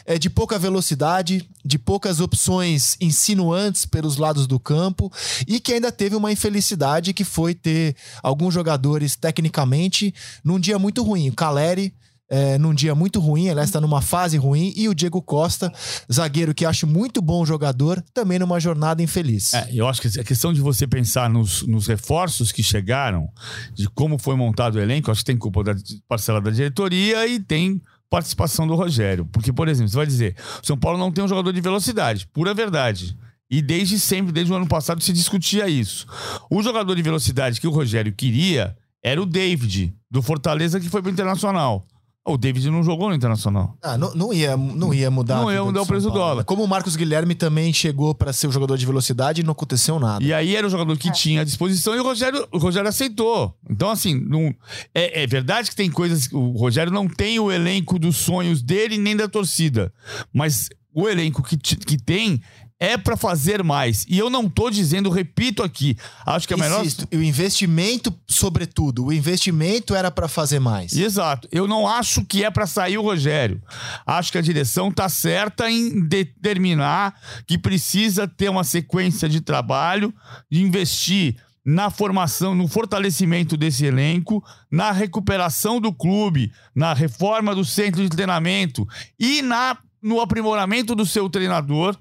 eh, 0.06 0.18
de 0.18 0.28
pouca 0.28 0.58
velocidade, 0.58 1.48
de 1.64 1.78
poucas 1.78 2.20
opções 2.20 2.96
insinuantes 3.00 3.86
pelos 3.86 4.16
lados 4.16 4.46
do 4.46 4.58
campo 4.58 5.10
e 5.46 5.60
que 5.60 5.74
ainda 5.74 5.92
teve 5.92 6.16
uma 6.16 6.32
infelicidade 6.32 7.12
que 7.14 7.24
foi 7.24 7.54
ter 7.54 7.94
alguns 8.22 8.52
jogadores 8.52 9.16
tecnicamente 9.16 10.14
num 10.42 10.58
dia 10.58 10.78
muito 10.78 11.02
ruim. 11.02 11.28
O 11.28 11.34
Caleri 11.34 11.94
é, 12.30 12.56
num 12.56 12.72
dia 12.72 12.94
muito 12.94 13.18
ruim, 13.18 13.48
aliás, 13.48 13.68
está 13.68 13.80
numa 13.80 14.00
fase 14.00 14.36
ruim, 14.38 14.72
e 14.76 14.88
o 14.88 14.94
Diego 14.94 15.20
Costa, 15.20 15.72
zagueiro 16.10 16.54
que 16.54 16.64
acho 16.64 16.86
muito 16.86 17.20
bom 17.20 17.44
jogador, 17.44 18.02
também 18.14 18.38
numa 18.38 18.60
jornada 18.60 19.02
infeliz. 19.02 19.52
É, 19.52 19.68
eu 19.72 19.88
acho 19.88 20.00
que 20.00 20.20
a 20.20 20.24
questão 20.24 20.52
de 20.52 20.60
você 20.60 20.86
pensar 20.86 21.28
nos, 21.28 21.66
nos 21.66 21.88
reforços 21.88 22.52
que 22.52 22.62
chegaram, 22.62 23.28
de 23.74 23.88
como 23.88 24.16
foi 24.16 24.36
montado 24.36 24.76
o 24.76 24.80
elenco, 24.80 25.10
acho 25.10 25.20
que 25.20 25.26
tem 25.26 25.36
culpa 25.36 25.64
da 25.64 25.74
parcela 26.08 26.40
da 26.40 26.50
diretoria 26.50 27.26
e 27.26 27.40
tem 27.40 27.82
participação 28.08 28.66
do 28.66 28.74
Rogério. 28.74 29.26
Porque, 29.32 29.52
por 29.52 29.68
exemplo, 29.68 29.90
você 29.90 29.96
vai 29.96 30.06
dizer, 30.06 30.36
o 30.62 30.66
São 30.66 30.76
Paulo 30.76 30.98
não 30.98 31.10
tem 31.10 31.24
um 31.24 31.28
jogador 31.28 31.52
de 31.52 31.60
velocidade, 31.60 32.28
pura 32.32 32.54
verdade. 32.54 33.16
E 33.50 33.60
desde 33.60 33.98
sempre, 33.98 34.32
desde 34.32 34.52
o 34.52 34.56
ano 34.56 34.68
passado, 34.68 35.02
se 35.02 35.12
discutia 35.12 35.68
isso. 35.68 36.06
O 36.48 36.62
jogador 36.62 36.94
de 36.94 37.02
velocidade 37.02 37.60
que 37.60 37.66
o 37.66 37.70
Rogério 37.72 38.12
queria 38.12 38.76
era 39.02 39.20
o 39.20 39.26
David, 39.26 39.92
do 40.08 40.22
Fortaleza, 40.22 40.78
que 40.78 40.88
foi 40.88 41.02
pro 41.02 41.10
Internacional. 41.10 41.86
O 42.32 42.38
David 42.38 42.70
não 42.70 42.82
jogou 42.82 43.08
no 43.08 43.14
Internacional. 43.14 43.76
Ah, 43.82 43.96
não, 43.98 44.14
não, 44.14 44.32
ia, 44.32 44.56
não 44.56 44.92
ia 44.94 45.10
mudar. 45.10 45.36
Não 45.36 45.52
ia 45.52 45.62
mudar 45.62 45.82
o 45.82 45.86
preço 45.86 46.08
do 46.08 46.12
dólar. 46.12 46.44
Como 46.44 46.62
o 46.62 46.68
Marcos 46.68 46.96
Guilherme 46.96 47.34
também 47.34 47.72
chegou 47.72 48.14
para 48.14 48.32
ser 48.32 48.46
o 48.46 48.52
jogador 48.52 48.76
de 48.76 48.86
velocidade 48.86 49.40
e 49.40 49.44
não 49.44 49.52
aconteceu 49.52 49.98
nada. 49.98 50.24
E 50.24 50.32
aí 50.32 50.54
era 50.54 50.66
o 50.66 50.70
jogador 50.70 50.96
que 50.96 51.08
é. 51.08 51.12
tinha 51.12 51.40
à 51.42 51.44
disposição 51.44 51.94
e 51.94 52.00
o 52.00 52.02
Rogério, 52.02 52.46
o 52.52 52.58
Rogério 52.58 52.88
aceitou. 52.88 53.56
Então, 53.68 53.90
assim, 53.90 54.14
não, 54.14 54.54
é, 54.94 55.22
é 55.22 55.26
verdade 55.26 55.70
que 55.70 55.76
tem 55.76 55.90
coisas. 55.90 56.28
O 56.32 56.52
Rogério 56.52 56.92
não 56.92 57.08
tem 57.08 57.38
o 57.38 57.50
elenco 57.50 57.98
dos 57.98 58.16
sonhos 58.16 58.62
dele 58.62 58.96
nem 58.96 59.16
da 59.16 59.28
torcida. 59.28 59.92
Mas 60.32 60.68
o 60.92 61.08
elenco 61.08 61.42
que, 61.42 61.56
que 61.56 61.96
tem 61.96 62.40
é 62.80 62.96
para 62.96 63.14
fazer 63.14 63.62
mais. 63.62 64.06
E 64.08 64.18
eu 64.18 64.30
não 64.30 64.48
tô 64.48 64.70
dizendo, 64.70 65.10
repito 65.10 65.62
aqui, 65.62 65.94
acho 66.24 66.48
que 66.48 66.54
é 66.54 66.56
melhor. 66.56 66.80
Insisto, 66.80 67.06
o 67.12 67.22
investimento, 67.22 68.12
sobretudo, 68.26 69.04
o 69.04 69.12
investimento 69.12 69.94
era 69.94 70.10
para 70.10 70.26
fazer 70.26 70.58
mais. 70.58 70.94
Exato. 70.94 71.46
Eu 71.52 71.68
não 71.68 71.86
acho 71.86 72.24
que 72.24 72.42
é 72.42 72.50
para 72.50 72.66
sair 72.66 72.96
o 72.96 73.02
Rogério. 73.02 73.62
Acho 74.06 74.32
que 74.32 74.38
a 74.38 74.42
direção 74.42 74.90
tá 74.90 75.10
certa 75.10 75.70
em 75.70 76.00
determinar 76.00 77.14
que 77.46 77.58
precisa 77.58 78.26
ter 78.26 78.48
uma 78.48 78.64
sequência 78.64 79.28
de 79.28 79.42
trabalho, 79.42 80.14
de 80.50 80.62
investir 80.62 81.36
na 81.62 81.90
formação, 81.90 82.54
no 82.54 82.66
fortalecimento 82.66 83.58
desse 83.58 83.84
elenco, 83.84 84.42
na 84.70 84.90
recuperação 84.90 85.78
do 85.78 85.92
clube, 85.92 86.50
na 86.74 86.94
reforma 86.94 87.54
do 87.54 87.64
centro 87.64 88.02
de 88.02 88.08
treinamento 88.08 88.88
e 89.18 89.42
na 89.42 89.76
no 90.02 90.18
aprimoramento 90.18 90.94
do 90.94 91.04
seu 91.04 91.28
treinador 91.28 91.94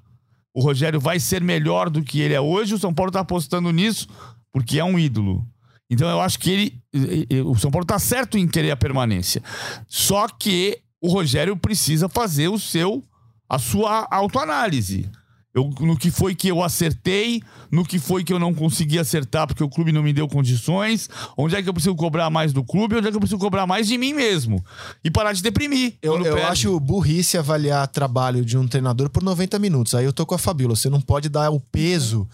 o 0.59 0.61
Rogério 0.61 0.99
vai 0.99 1.21
ser 1.21 1.41
melhor 1.41 1.89
do 1.89 2.03
que 2.03 2.19
ele 2.19 2.33
é 2.33 2.41
hoje. 2.41 2.75
O 2.75 2.77
São 2.77 2.93
Paulo 2.93 3.09
está 3.09 3.21
apostando 3.21 3.71
nisso 3.71 4.09
porque 4.51 4.77
é 4.77 4.83
um 4.83 4.99
ídolo. 4.99 5.47
Então 5.89 6.09
eu 6.09 6.19
acho 6.19 6.37
que 6.37 6.51
ele, 6.51 7.41
o 7.43 7.55
São 7.55 7.71
Paulo 7.71 7.85
está 7.85 7.97
certo 7.97 8.37
em 8.37 8.45
querer 8.45 8.71
a 8.71 8.75
permanência. 8.75 9.41
Só 9.87 10.27
que 10.27 10.81
o 11.01 11.07
Rogério 11.07 11.55
precisa 11.55 12.09
fazer 12.09 12.49
o 12.49 12.59
seu 12.59 13.01
a 13.47 13.57
sua 13.57 14.05
autoanálise. 14.11 15.09
Eu, 15.53 15.67
no 15.79 15.97
que 15.97 16.11
foi 16.11 16.35
que 16.35 16.47
eu 16.47 16.63
acertei, 16.63 17.41
no 17.71 17.83
que 17.83 17.97
foi 17.97 18.23
que 18.23 18.31
eu 18.31 18.37
não 18.37 18.53
consegui 18.53 18.99
acertar 18.99 19.47
porque 19.47 19.63
o 19.63 19.69
clube 19.69 19.91
não 19.91 20.03
me 20.03 20.13
deu 20.13 20.27
condições, 20.27 21.09
onde 21.35 21.55
é 21.55 21.63
que 21.63 21.67
eu 21.67 21.73
preciso 21.73 21.95
cobrar 21.95 22.29
mais 22.29 22.53
do 22.53 22.63
clube, 22.63 22.95
onde 22.95 23.07
é 23.07 23.11
que 23.11 23.17
eu 23.17 23.19
preciso 23.19 23.39
cobrar 23.39 23.65
mais 23.65 23.87
de 23.87 23.97
mim 23.97 24.13
mesmo. 24.13 24.63
E 25.03 25.09
parar 25.09 25.33
de 25.33 25.41
deprimir. 25.41 25.95
Eu, 26.03 26.23
eu 26.23 26.45
acho 26.45 26.79
burrice 26.79 27.35
avaliar 27.35 27.87
trabalho 27.87 28.45
de 28.45 28.57
um 28.57 28.67
treinador 28.67 29.09
por 29.09 29.23
90 29.23 29.57
minutos. 29.57 29.95
Aí 29.95 30.05
eu 30.05 30.13
tô 30.13 30.23
com 30.23 30.35
a 30.35 30.37
Fabíola. 30.37 30.75
Você 30.75 30.89
não 30.89 31.01
pode 31.01 31.29
dar 31.29 31.49
o 31.49 31.59
peso 31.59 32.27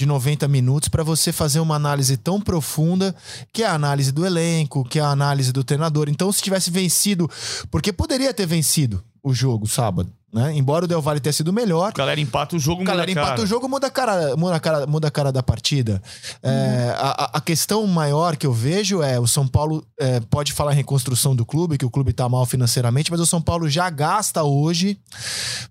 de 0.00 0.06
90 0.06 0.48
minutos 0.48 0.88
para 0.88 1.02
você 1.02 1.32
fazer 1.32 1.60
uma 1.60 1.74
análise 1.74 2.16
tão 2.16 2.40
profunda, 2.40 3.14
que 3.52 3.62
é 3.62 3.66
a 3.66 3.74
análise 3.74 4.12
do 4.12 4.24
elenco, 4.24 4.82
que 4.84 4.98
é 4.98 5.02
a 5.02 5.10
análise 5.10 5.52
do 5.52 5.62
treinador. 5.62 6.08
Então, 6.08 6.30
se 6.32 6.40
tivesse 6.40 6.70
vencido, 6.70 7.28
porque 7.70 7.92
poderia 7.92 8.32
ter 8.32 8.46
vencido 8.46 9.02
o 9.22 9.34
jogo 9.34 9.66
sábado, 9.66 10.10
Né? 10.32 10.56
Embora 10.56 10.84
o 10.84 10.88
Del 10.88 11.02
Valle 11.02 11.18
tenha 11.18 11.32
sido 11.32 11.52
melhor. 11.52 11.92
Galera 11.92 12.20
empata 12.20 12.54
o 12.54 12.58
jogo, 12.58 12.84
galera 12.84 13.02
muda 13.08 13.10
a 13.10 13.22
empata 13.22 13.28
cara. 13.36 13.42
o 13.42 13.46
jogo, 13.46 13.68
muda 13.68 13.86
a 13.88 13.90
cara, 13.90 14.36
muda 14.36 14.54
a 14.56 14.60
cara, 14.60 14.86
muda 14.86 15.08
a 15.08 15.10
cara 15.10 15.32
da 15.32 15.42
partida. 15.42 16.00
É, 16.42 16.94
a, 16.96 17.30
a- 17.34 17.40
questão 17.40 17.84
maior 17.88 18.36
que 18.36 18.46
eu 18.46 18.52
vejo 18.52 19.02
é 19.02 19.18
o 19.18 19.26
São 19.26 19.44
Paulo 19.48 19.84
é, 19.98 20.20
pode 20.20 20.52
falar 20.52 20.72
em 20.72 20.76
reconstrução 20.76 21.34
do 21.34 21.44
clube, 21.44 21.76
que 21.76 21.84
o 21.84 21.90
clube 21.90 22.12
tá 22.12 22.28
mal 22.28 22.46
financeiramente, 22.46 23.10
mas 23.10 23.18
o 23.18 23.26
São 23.26 23.42
Paulo 23.42 23.68
já 23.68 23.90
gasta 23.90 24.44
hoje 24.44 25.00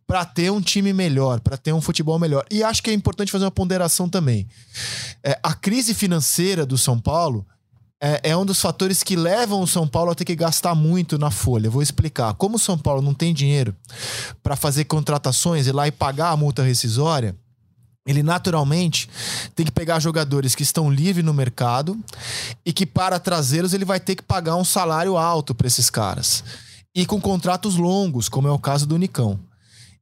para 0.06 0.26
ter 0.26 0.52
um 0.52 0.60
time 0.60 0.92
melhor, 0.92 1.40
para 1.40 1.56
ter 1.56 1.72
um 1.72 1.80
futebol 1.80 2.20
melhor. 2.20 2.44
E 2.52 2.62
acho 2.62 2.84
que 2.84 2.90
é 2.90 2.94
importante 2.94 3.32
fazer 3.32 3.46
uma 3.46 3.52
ponderação 3.52 4.10
também. 4.10 4.46
É, 5.24 5.40
a 5.42 5.54
crise 5.54 5.94
financeira 5.94 6.66
do 6.66 6.78
São 6.78 7.00
Paulo 7.00 7.46
é, 8.02 8.32
é 8.32 8.38
um 8.38 8.46
dos 8.46 8.62
fatores 8.62 9.04
que 9.04 9.16
levam 9.16 9.62
o 9.62 9.68
São 9.68 9.88
Paulo 9.88 10.12
a 10.12 10.16
ter 10.16 10.26
que 10.26 10.36
gastar 10.36 10.74
muito 10.74 11.18
na 11.18 11.30
folha. 11.30 11.70
Vou 11.70 11.82
explicar. 11.82 12.34
Como 12.36 12.56
o 12.56 12.60
São 12.60 12.78
Paulo 12.78 13.02
não 13.02 13.14
tem 13.14 13.34
dinheiro 13.34 13.76
para 14.42 14.56
fazer 14.56 14.86
contratações 14.86 15.68
e 15.68 15.72
lá 15.72 15.88
e 15.88 15.92
pagar 15.92 16.30
a 16.30 16.38
multa 16.38 16.64
rescisória, 16.64 17.36
ele 18.08 18.24
naturalmente 18.24 19.10
tem 19.54 19.66
que 19.66 19.72
pegar 19.72 20.00
jogadores 20.00 20.56
que 20.56 20.64
estão 20.64 20.90
livres 20.90 21.26
no 21.26 21.34
mercado 21.34 22.00
e 22.66 22.72
que 22.72 22.86
para 22.86 23.20
trazê-los 23.20 23.74
ele 23.74 23.86
vai 23.86 24.00
ter 24.00 24.16
que 24.16 24.24
pagar 24.24 24.56
um 24.56 24.64
salário 24.64 25.18
alto 25.18 25.54
para 25.54 25.68
esses 25.68 25.90
caras. 25.90 26.44
E 26.96 27.06
com 27.06 27.22
contratos 27.22 27.76
longos, 27.76 28.30
como 28.30 28.48
é 28.48 28.52
o 28.52 28.58
caso 28.58 28.88
do 28.88 28.98
Nicão. 28.98 29.40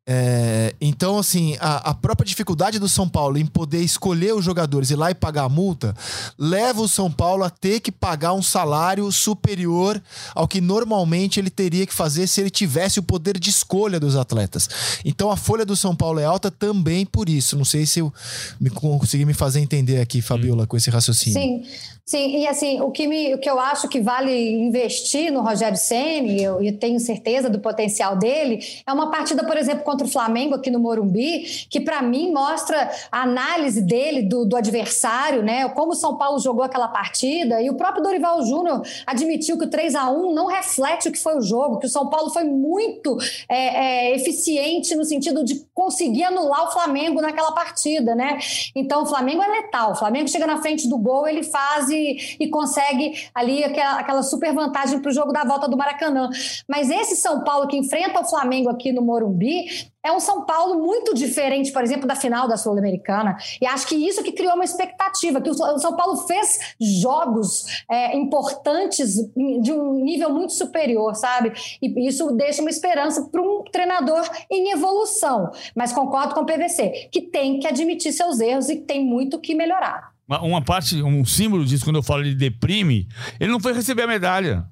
É, 0.10 0.74
então, 0.80 1.20
assim, 1.20 1.58
a, 1.60 1.90
a 1.90 1.94
própria 1.94 2.26
dificuldade 2.26 2.80
do 2.80 2.88
São 2.88 3.10
Paulo 3.10 3.38
em 3.38 3.46
poder 3.46 3.82
escolher 3.82 4.34
os 4.34 4.46
jogadores 4.46 4.90
e 4.90 4.94
ir 4.94 4.96
lá 4.96 5.12
e 5.12 5.16
pagar 5.16 5.44
a 5.44 5.50
multa 5.50 5.94
leva 6.40 6.82
o 6.82 6.88
São 6.88 7.12
Paulo 7.12 7.44
a 7.44 7.50
ter 7.50 7.82
que 7.82 7.92
pagar 7.92 8.32
um 8.32 8.42
salário 8.42 9.12
superior 9.12 10.02
ao 10.34 10.48
que 10.48 10.62
normalmente 10.62 11.42
ele 11.42 11.50
teria 11.50 11.86
que 11.86 11.94
fazer 11.94 12.26
se 12.28 12.40
ele 12.40 12.50
tivesse 12.50 13.00
o 13.00 13.04
poder 13.04 13.38
de 13.38 13.50
escolha 13.50 14.00
dos 14.00 14.16
atletas. 14.16 14.70
Então, 15.04 15.30
a 15.30 15.36
folha 15.36 15.66
do 15.66 15.76
São 15.76 15.94
Paulo 15.94 16.20
é 16.20 16.26
alta 16.26 16.50
também 16.50 17.06
por 17.06 17.28
isso. 17.28 17.58
Não 17.58 17.66
sei 17.66 17.86
se 17.86 18.00
eu 18.00 18.14
me, 18.62 18.70
consegui 18.70 19.26
me 19.26 19.34
fazer 19.34 19.60
entender 19.60 20.00
aqui, 20.00 20.22
Fabiola, 20.22 20.66
com 20.66 20.78
esse 20.78 20.90
raciocínio. 20.90 21.42
Sim, 21.42 21.66
sim, 22.08 22.38
e 22.38 22.48
assim, 22.48 22.80
o 22.80 22.90
que, 22.90 23.06
me, 23.06 23.34
o 23.34 23.38
que 23.38 23.50
eu 23.50 23.60
acho 23.60 23.90
que 23.90 24.00
vale 24.00 24.32
investir 24.54 25.32
no 25.32 25.42
Rogério 25.42 25.78
Ceni, 25.78 26.42
eu, 26.42 26.62
eu 26.62 26.78
tenho 26.80 27.00
certeza 27.00 27.50
do 27.50 27.60
potencial 27.60 28.16
dele, 28.16 28.60
é 28.86 28.94
uma 28.94 29.12
partida, 29.12 29.44
por 29.44 29.58
exemplo, 29.58 29.84
contra 29.84 30.08
o 30.08 30.10
Flamengo 30.10 30.56
aqui 30.56 30.72
no 30.72 30.80
Morumbi, 30.80 31.68
que 31.70 31.82
para 31.82 32.02
mim 32.02 32.32
mostra 32.32 32.90
a 33.12 33.24
análise 33.24 33.82
dele 33.82 34.22
do, 34.24 34.46
do 34.46 34.56
adversário, 34.56 35.44
né? 35.44 35.68
Como 35.70 35.92
o 35.92 35.96
São 35.96 36.18
Paulo 36.18 36.40
jogou 36.40 36.64
aquela 36.64 36.88
partida, 36.88 37.62
e 37.62 37.70
o 37.70 37.76
próprio 37.76 38.02
Dorival 38.02 38.42
Júnior 38.46 38.82
admitiu 39.06 39.58
que 39.58 39.66
o 39.66 39.70
3 39.70 39.96
a 39.96 40.10
1 40.10 40.34
não 40.34 40.48
reflete 40.48 41.10
o 41.10 41.12
que 41.12 41.20
foi 41.20 41.38
o 41.38 41.42
jogo, 41.42 41.80
que 41.80 41.88
o 41.88 41.90
São 41.90 42.10
Paulo 42.10 42.30
foi 42.30 42.46
muito 42.46 43.18
é, 43.50 44.12
é, 44.12 44.16
eficiente 44.16 44.96
no 44.96 45.04
sentido 45.04 45.44
de 45.44 45.66
conseguir 45.74 46.24
anular 46.24 46.70
o 46.70 46.72
Flamengo 46.72 47.22
naquela 47.22 47.52
partida, 47.52 48.16
né? 48.16 48.40
Então 48.74 49.04
o 49.04 49.06
Flamengo 49.06 49.42
é 49.44 49.48
letal, 49.48 49.92
o 49.92 49.96
Flamengo 49.96 50.30
chega 50.30 50.48
na 50.48 50.62
frente 50.62 50.88
do 50.88 50.98
gol, 50.98 51.28
ele 51.28 51.44
faz 51.44 51.90
e, 51.98 52.38
e 52.40 52.50
consegue 52.50 53.28
ali 53.34 53.64
aquela, 53.64 54.00
aquela 54.00 54.24
super 54.24 54.54
vantagem 54.54 55.00
para 55.00 55.10
o 55.10 55.14
jogo 55.14 55.32
da 55.32 55.44
volta 55.44 55.68
do 55.68 55.78
Maracanã. 55.78 56.30
Mas 56.68 56.90
esse 56.90 57.16
São 57.16 57.44
Paulo 57.44 57.68
que 57.68 57.78
enfrenta 57.78 58.20
o 58.20 58.26
Flamengo 58.26 58.70
aqui 58.70 58.92
no 58.92 59.02
Morumbi 59.02 59.66
é 60.08 60.12
um 60.12 60.20
São 60.22 60.46
Paulo 60.46 60.82
muito 60.82 61.14
diferente, 61.14 61.72
por 61.72 61.84
exemplo, 61.84 62.08
da 62.08 62.16
final 62.16 62.48
da 62.48 62.56
Sul-Americana. 62.56 63.36
E 63.62 63.66
acho 63.66 63.86
que 63.88 63.96
isso 63.96 64.24
que 64.24 64.32
criou 64.32 64.54
uma 64.54 64.64
expectativa, 64.64 65.42
que 65.42 65.50
o 65.50 65.54
São 65.54 65.98
Paulo 65.98 66.16
fez 66.26 66.76
jogos 66.80 67.66
é, 67.92 68.16
importantes 68.16 69.16
de 69.36 69.74
um 69.74 70.04
nível 70.04 70.32
muito 70.32 70.54
superior, 70.54 71.14
sabe? 71.16 71.52
E 71.82 72.08
isso 72.08 72.32
deixa 72.32 72.62
uma 72.62 72.70
esperança 72.70 73.28
para 73.30 73.42
um 73.42 73.64
treinador 73.66 74.24
em 74.50 74.72
evolução. 74.72 75.52
Mas 75.76 75.92
concordo 75.92 76.34
com 76.34 76.42
o 76.42 76.46
PVC, 76.46 77.10
que 77.12 77.22
tem 77.22 77.60
que 77.60 77.68
admitir 77.68 78.14
seus 78.14 78.40
erros 78.40 78.70
e 78.70 78.78
tem 78.78 79.04
muito 79.04 79.40
que 79.40 79.54
melhorar. 79.54 80.17
Uma- 80.28 80.42
Uma 80.42 80.62
parte, 80.62 81.02
um 81.02 81.24
símbolo 81.26 81.64
disso, 81.66 81.84
quando 81.86 81.96
eu 81.98 82.04
falo 82.04 82.22
ele 82.24 82.36
deprime, 82.36 83.08
ele 83.40 83.52
não 83.52 83.60
foi 83.60 83.74
receber 83.74 84.04
a 84.04 84.08
medalha. 84.08 84.66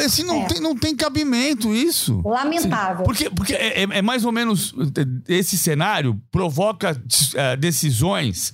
Esse 0.00 0.24
não, 0.24 0.42
É. 0.42 0.46
tem, 0.46 0.60
não 0.60 0.74
tem 0.76 0.96
cabimento 0.96 1.72
isso. 1.72 2.20
Lamentável. 2.24 3.04
Porque, 3.04 3.30
porque 3.30 3.54
é, 3.54 3.82
é- 3.84 3.98
é 3.98 4.02
mais 4.02 4.24
ou 4.24 4.32
menos 4.32 4.74
esse 5.28 5.56
cenário 5.56 6.20
provoca 6.32 7.00
eh, 7.36 7.56
decisões, 7.56 8.52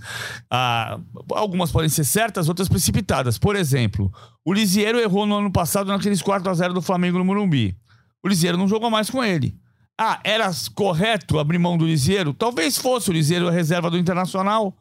ah, 0.50 0.98
algumas 1.32 1.72
podem 1.72 1.88
ser 1.88 2.04
certas, 2.04 2.46
outras 2.48 2.68
precipitadas. 2.68 3.38
Por 3.38 3.56
exemplo, 3.56 4.12
o 4.44 4.52
Lisieiro 4.52 4.98
errou 5.00 5.24
no 5.24 5.36
ano 5.38 5.50
passado 5.50 5.86
naqueles 5.86 6.20
4 6.20 6.50
a 6.50 6.54
0 6.54 6.74
do 6.74 6.82
Flamengo 6.82 7.16
no 7.18 7.24
Morumbi. 7.24 7.74
O 8.22 8.28
Lisieiro 8.28 8.58
não 8.58 8.68
jogou 8.68 8.90
mais 8.90 9.08
com 9.08 9.24
ele. 9.24 9.56
Ah, 9.98 10.20
era 10.24 10.50
correto 10.74 11.38
abrir 11.38 11.58
mão 11.58 11.78
do 11.78 11.86
Lisieiro? 11.86 12.34
Talvez 12.34 12.76
fosse 12.76 13.08
o 13.08 13.12
Lisieiro 13.14 13.48
a 13.48 13.50
reserva 13.50 13.90
do 13.90 13.96
Internacional. 13.96 14.76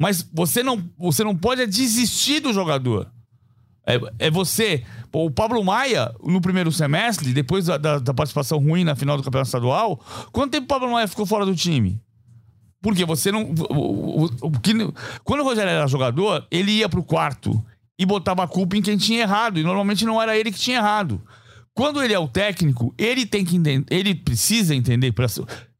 Mas 0.00 0.26
você 0.32 0.62
não, 0.62 0.82
você 0.98 1.22
não 1.22 1.36
pode 1.36 1.66
desistir 1.66 2.40
do 2.40 2.52
jogador. 2.54 3.10
É, 3.86 4.26
é 4.26 4.30
você. 4.30 4.82
O 5.12 5.30
Pablo 5.30 5.62
Maia, 5.62 6.10
no 6.24 6.40
primeiro 6.40 6.72
semestre, 6.72 7.32
depois 7.34 7.66
da, 7.66 7.76
da- 7.76 7.98
da 7.98 8.14
participação 8.14 8.58
ruim 8.58 8.82
na 8.84 8.96
final 8.96 9.16
do 9.16 9.22
Campeonato 9.22 9.48
Estadual, 9.48 10.00
quanto 10.32 10.52
tempo 10.52 10.64
o 10.64 10.68
Pablo 10.68 10.90
Maia 10.90 11.06
ficou 11.08 11.26
fora 11.26 11.44
do 11.44 11.54
time? 11.54 12.00
Porque 12.80 13.04
você 13.04 13.30
não. 13.30 13.42
o- 13.70 14.24
o- 14.24 14.30
o 14.42 14.50
que- 14.60 14.72
quando 15.22 15.40
o 15.40 15.44
Rogério 15.44 15.70
era 15.70 15.86
jogador, 15.86 16.46
ele 16.50 16.72
ia 16.72 16.88
pro 16.88 17.02
quarto 17.02 17.62
e 17.98 18.06
botava 18.06 18.42
a 18.44 18.48
culpa 18.48 18.76
em 18.78 18.82
quem 18.82 18.96
tinha 18.96 19.20
errado. 19.20 19.58
E 19.58 19.62
normalmente 19.62 20.06
não 20.06 20.20
era 20.22 20.34
ele 20.36 20.50
que 20.50 20.58
tinha 20.58 20.78
errado. 20.78 21.20
Quando 21.74 22.02
ele 22.02 22.14
é 22.14 22.18
o 22.18 22.26
técnico, 22.28 22.94
ele 22.96 23.26
tem 23.26 23.44
que 23.44 23.56
entender. 23.56 23.84
Ele 23.94 24.14
precisa 24.14 24.74
entender. 24.74 25.12
pra- 25.12 25.26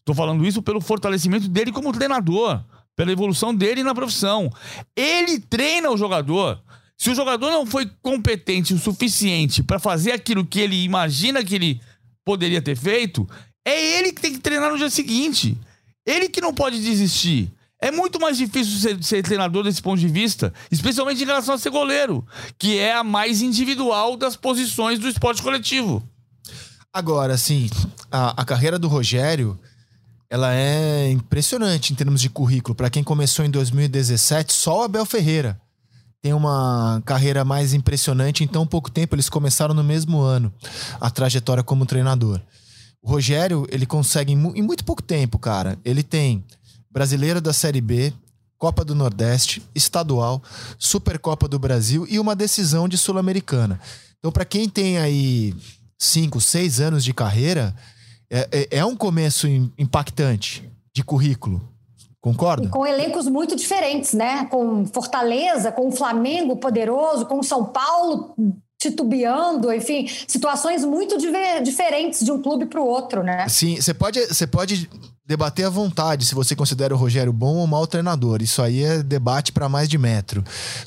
Tô 0.05 0.13
falando 0.15 0.45
isso 0.47 0.61
pelo 0.63 0.81
fortalecimento 0.81 1.49
dele 1.49 1.73
como 1.73 1.93
treinador, 1.93 2.63
pela 3.01 3.13
evolução 3.13 3.55
dele 3.55 3.83
na 3.83 3.95
profissão. 3.95 4.53
Ele 4.95 5.41
treina 5.41 5.91
o 5.91 5.97
jogador. 5.97 6.63
Se 6.99 7.09
o 7.09 7.15
jogador 7.15 7.51
não 7.51 7.65
foi 7.65 7.91
competente 8.03 8.75
o 8.75 8.79
suficiente 8.79 9.63
para 9.63 9.79
fazer 9.79 10.13
aquilo 10.13 10.45
que 10.45 10.61
ele 10.61 10.85
imagina 10.85 11.43
que 11.43 11.55
ele 11.55 11.81
poderia 12.23 12.61
ter 12.61 12.77
feito, 12.77 13.27
é 13.65 13.97
ele 13.97 14.13
que 14.13 14.21
tem 14.21 14.35
que 14.35 14.39
treinar 14.39 14.71
no 14.71 14.77
dia 14.77 14.91
seguinte. 14.91 15.57
Ele 16.05 16.29
que 16.29 16.43
não 16.43 16.53
pode 16.53 16.79
desistir. 16.79 17.51
É 17.81 17.91
muito 17.91 18.21
mais 18.21 18.37
difícil 18.37 18.79
ser, 18.79 19.03
ser 19.03 19.23
treinador 19.23 19.65
desse 19.65 19.81
ponto 19.81 19.99
de 19.99 20.09
vista, 20.09 20.53
especialmente 20.71 21.23
em 21.23 21.27
relação 21.27 21.55
a 21.55 21.59
ser 21.59 21.71
goleiro, 21.71 22.23
que 22.59 22.77
é 22.77 22.93
a 22.93 23.03
mais 23.03 23.41
individual 23.41 24.15
das 24.15 24.37
posições 24.37 24.99
do 24.99 25.09
esporte 25.09 25.43
coletivo. 25.43 26.07
Agora, 26.93 27.33
assim, 27.33 27.71
a, 28.13 28.43
a 28.43 28.45
carreira 28.45 28.79
do 28.79 28.89
Rogério, 28.89 29.59
ela 30.31 30.55
é 30.55 31.11
impressionante 31.11 31.93
em 31.93 31.97
termos 31.97 32.21
de 32.21 32.31
currículo. 32.31 32.75
Para 32.75 32.89
quem 32.89 33.03
começou 33.03 33.45
em 33.45 33.51
2017, 33.51 34.53
só 34.53 34.81
o 34.81 34.83
Abel 34.85 35.05
Ferreira 35.05 35.61
tem 36.23 36.33
uma 36.33 37.03
carreira 37.05 37.45
mais 37.45 37.75
impressionante 37.75 38.45
em 38.45 38.47
tão 38.47 38.67
pouco 38.67 38.91
tempo. 38.91 39.15
Eles 39.17 39.29
começaram 39.29 39.75
no 39.75 39.83
mesmo 39.83 40.21
ano 40.21 40.53
a 41.01 41.11
trajetória 41.11 41.63
como 41.65 41.85
treinador. 41.85 42.41
O 43.03 43.11
Rogério, 43.11 43.67
ele 43.71 43.87
consegue 43.87 44.33
em 44.33 44.37
mu- 44.37 44.53
em 44.55 44.63
muito 44.63 44.85
pouco 44.85 45.03
tempo, 45.03 45.39
cara. 45.39 45.79
Ele 45.85 46.03
tem 46.03 46.45
Brasileiro 46.93 47.41
da 47.41 47.53
Série 47.53 47.81
B, 47.81 48.13
Copa 48.59 48.85
do 48.85 48.95
Nordeste, 48.95 49.63
Estadual, 49.75 50.43
Supercopa 50.79 51.49
do 51.49 51.59
Brasil 51.59 52.07
e 52.09 52.19
uma 52.21 52.37
decisão 52.37 52.87
de 52.87 52.99
Sul-Americana. 52.99 53.81
Então, 54.19 54.31
para 54.31 54.45
quem 54.45 54.69
tem 54.69 54.99
aí 54.99 55.55
cinco, 55.99 56.41
seis 56.43 56.79
anos 56.79 57.03
de 57.03 57.15
carreira, 57.15 57.75
é, 58.31 58.49
é- 58.53 58.69
é 58.79 58.85
um 58.85 58.95
começo 58.97 59.47
im- 59.49 59.73
impactante 59.79 60.71
de 60.95 61.03
currículo. 61.03 61.61
Concorda? 62.21 62.67
E 62.67 62.69
com 62.69 62.87
elencos 62.87 63.27
muito 63.27 63.57
diferentes, 63.57 64.13
né? 64.13 64.45
Com 64.51 64.85
Fortaleza, 64.87 65.73
com 65.73 65.89
o 65.89 65.93
Flamengo 65.93 66.57
poderoso, 66.57 67.25
com 67.27 67.39
o 67.39 67.45
São 67.45 67.65
Paulo 67.65 68.35
titubeando, 68.79 69.73
enfim, 69.73 70.07
situações 70.27 70.85
muito 70.85 71.17
diferentes 71.63 72.25
de 72.25 72.33
um 72.33 72.41
clube 72.41 72.67
para 72.67 72.81
o 72.81 72.85
outro, 72.87 73.23
né? 73.23 73.47
Sim, 73.49 73.77
você 73.81 73.93
pode, 73.93 74.25
você 74.27 74.47
pode 74.47 74.89
debater 75.31 75.65
à 75.65 75.71
vontade 75.71 76.27
se 76.27 76.35
você 76.35 76.57
considera 76.57 76.93
o 76.93 76.99
Rogério 76.99 77.33
bom 77.33 77.55
ou 77.59 77.67
mau 77.67 77.87
treinador. 77.87 78.43
Isso 78.43 78.61
aí 78.61 78.83
é 78.83 79.01
debate 79.01 79.53
para 79.53 79.69
mais 79.69 79.89
de 79.89 79.97
metro. 79.97 80.43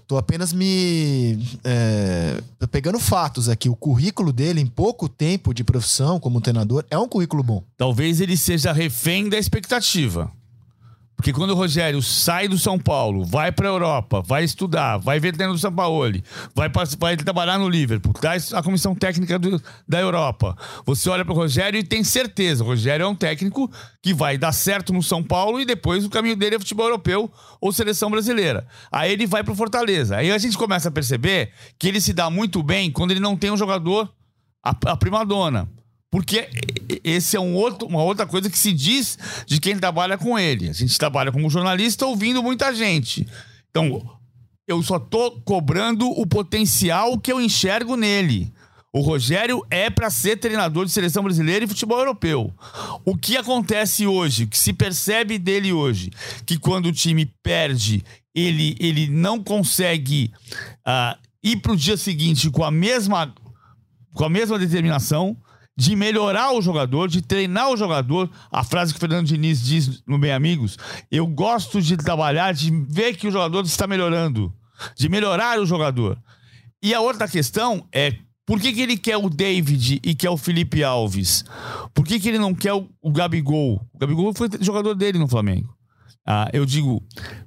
Tô 0.05 0.17
apenas 0.17 0.51
me 0.51 1.39
é, 1.63 2.41
pegando 2.69 3.00
fatos 3.00 3.47
aqui. 3.47 3.69
O 3.69 3.75
currículo 3.75 4.33
dele 4.33 4.59
em 4.59 4.67
pouco 4.67 5.07
tempo 5.07 5.53
de 5.53 5.63
profissão 5.63 6.19
como 6.19 6.41
treinador 6.41 6.83
é 6.91 6.97
um 6.97 7.07
currículo 7.07 7.41
bom. 7.41 7.63
Talvez 7.77 8.19
ele 8.19 8.35
seja 8.35 8.73
refém 8.73 9.29
da 9.29 9.38
expectativa. 9.38 10.29
Porque 11.23 11.31
quando 11.31 11.51
o 11.51 11.55
Rogério 11.55 12.01
sai 12.01 12.49
do 12.49 12.57
São 12.57 12.77
Paulo, 12.77 13.23
vai 13.23 13.49
pra 13.49 13.69
Europa, 13.69 14.21
vai 14.21 14.43
estudar, 14.43 14.97
vai 14.97 15.21
ver 15.21 15.33
treino 15.33 15.53
do 15.53 15.57
São 15.59 15.71
Paulo, 15.71 16.03
vai, 16.53 16.69
vai 16.99 17.15
trabalhar 17.15 17.57
no 17.57 17.69
Liverpool, 17.69 18.11
traz 18.11 18.53
a 18.53 18.61
comissão 18.61 18.93
técnica 18.93 19.39
do- 19.39 19.63
da 19.87 20.01
Europa. 20.01 20.53
Você 20.85 21.09
olha 21.09 21.23
pro 21.23 21.33
Rogério 21.33 21.79
e 21.79 21.83
tem 21.83 22.03
certeza, 22.03 22.61
o 22.61 22.67
Rogério 22.67 23.05
é 23.05 23.07
um 23.07 23.15
técnico 23.15 23.71
que 24.01 24.13
vai 24.13 24.37
dar 24.37 24.51
certo 24.51 24.91
no 24.91 25.01
São 25.01 25.23
Paulo 25.23 25.61
e 25.61 25.65
depois 25.65 26.03
o 26.03 26.09
caminho 26.09 26.35
dele 26.35 26.57
é 26.57 26.59
futebol 26.59 26.87
europeu 26.87 27.31
ou 27.61 27.71
seleção 27.71 28.11
brasileira. 28.11 28.67
Aí 28.91 29.13
ele 29.13 29.25
vai 29.25 29.45
pro 29.45 29.55
Fortaleza. 29.55 30.17
Aí 30.17 30.29
a 30.29 30.37
gente 30.37 30.57
começa 30.57 30.89
a 30.89 30.91
perceber 30.91 31.53
que 31.79 31.87
ele 31.87 32.01
se 32.01 32.11
dá 32.11 32.29
muito 32.29 32.61
bem 32.61 32.91
quando 32.91 33.11
ele 33.11 33.21
não 33.21 33.37
tem 33.37 33.49
um 33.49 33.55
jogador 33.55 34.11
a, 34.61 34.71
a 34.87 34.97
primadona. 34.97 35.69
Porque 36.13 36.48
esse 37.03 37.36
é 37.36 37.39
um 37.39 37.55
outro, 37.55 37.88
uma 37.88 38.03
outra 38.03 38.27
coisa 38.27 38.48
que 38.48 38.55
se 38.55 38.72
diz 38.72 39.17
de 39.48 39.60
quem 39.60 39.75
trabalha 39.75 40.15
com 40.15 40.38
ele. 40.38 40.70
A 40.70 40.72
gente 40.72 40.96
trabalha 40.96 41.32
como 41.32 41.50
jornalista 41.50 42.05
ouvindo 42.05 42.43
muita 42.43 42.72
gente. 42.72 43.27
Então, 43.72 44.00
eu 44.67 44.84
só 44.84 45.00
tô 45.00 45.32
cobrando 45.41 46.08
o 46.08 46.27
potencial 46.27 47.17
que 47.17 47.32
eu 47.32 47.41
enxergo 47.41 47.96
nele. 47.96 48.53
O 48.93 49.01
Rogério 49.01 49.65
é 49.72 49.89
para 49.89 50.12
ser 50.12 50.38
treinador 50.38 50.86
de 50.86 50.91
seleção 50.91 51.24
brasileira 51.24 51.65
e 51.65 51.67
futebol 51.67 51.98
europeu. 51.98 52.53
O 53.03 53.17
que 53.17 53.36
acontece 53.36 54.05
hoje, 54.05 54.43
o 54.43 54.48
que 54.48 54.60
se 54.60 54.72
percebe 54.72 55.39
dele 55.39 55.74
hoje, 55.74 56.12
que 56.46 56.60
quando 56.60 56.86
o 56.86 56.93
time 56.93 57.25
perde, 57.41 58.03
ele, 58.36 58.75
ele 58.79 59.08
não 59.08 59.43
consegue 59.43 60.32
uh, 60.88 61.17
ir 61.43 61.58
para 61.58 61.72
o 61.72 61.75
dia 61.75 61.98
seguinte 61.98 62.51
com 62.51 62.63
a 62.63 62.70
mesma 62.70 63.34
com 64.13 64.25
a 64.25 64.29
mesma 64.29 64.60
determinação 64.60 65.36
de 65.75 65.95
melhorar 65.95 66.53
o 66.53 66.61
jogador, 66.61 67.07
de 67.07 67.21
treinar 67.21 67.69
o 67.69 67.77
jogador. 67.77 68.29
A 68.51 68.63
frase 68.63 68.93
que 68.93 68.97
o 68.97 68.99
Fernando 68.99 69.27
Diniz 69.27 69.63
diz 69.63 70.03
no 70.07 70.17
Bem 70.17 70.31
Amigos: 70.31 70.77
eu 71.11 71.25
gosto 71.25 71.81
de 71.81 71.97
trabalhar, 71.97 72.53
de 72.53 72.71
ver 72.89 73.15
que 73.15 73.27
o 73.27 73.31
jogador 73.31 73.63
está 73.65 73.87
melhorando, 73.87 74.53
de 74.95 75.09
melhorar 75.09 75.59
o 75.59 75.65
jogador. 75.65 76.17
E 76.81 76.93
a 76.93 77.01
outra 77.01 77.27
questão 77.27 77.87
é 77.91 78.13
por 78.45 78.59
que, 78.59 78.73
que 78.73 78.81
ele 78.81 78.97
quer 78.97 79.17
o 79.17 79.29
David 79.29 80.01
e 80.03 80.13
quer 80.13 80.29
o 80.29 80.37
Felipe 80.37 80.83
Alves? 80.83 81.45
Por 81.93 82.05
que, 82.05 82.19
que 82.19 82.27
ele 82.27 82.37
não 82.37 82.53
quer 82.53 82.73
o, 82.73 82.89
o 83.01 83.11
Gabigol? 83.11 83.81
O 83.93 83.97
Gabigol 83.97 84.33
foi 84.33 84.49
jogador 84.59 84.93
dele 84.93 85.17
no 85.17 85.27
Flamengo. 85.27 85.73
Ah, 86.25 86.49
eu 86.53 86.65
digo, 86.65 87.01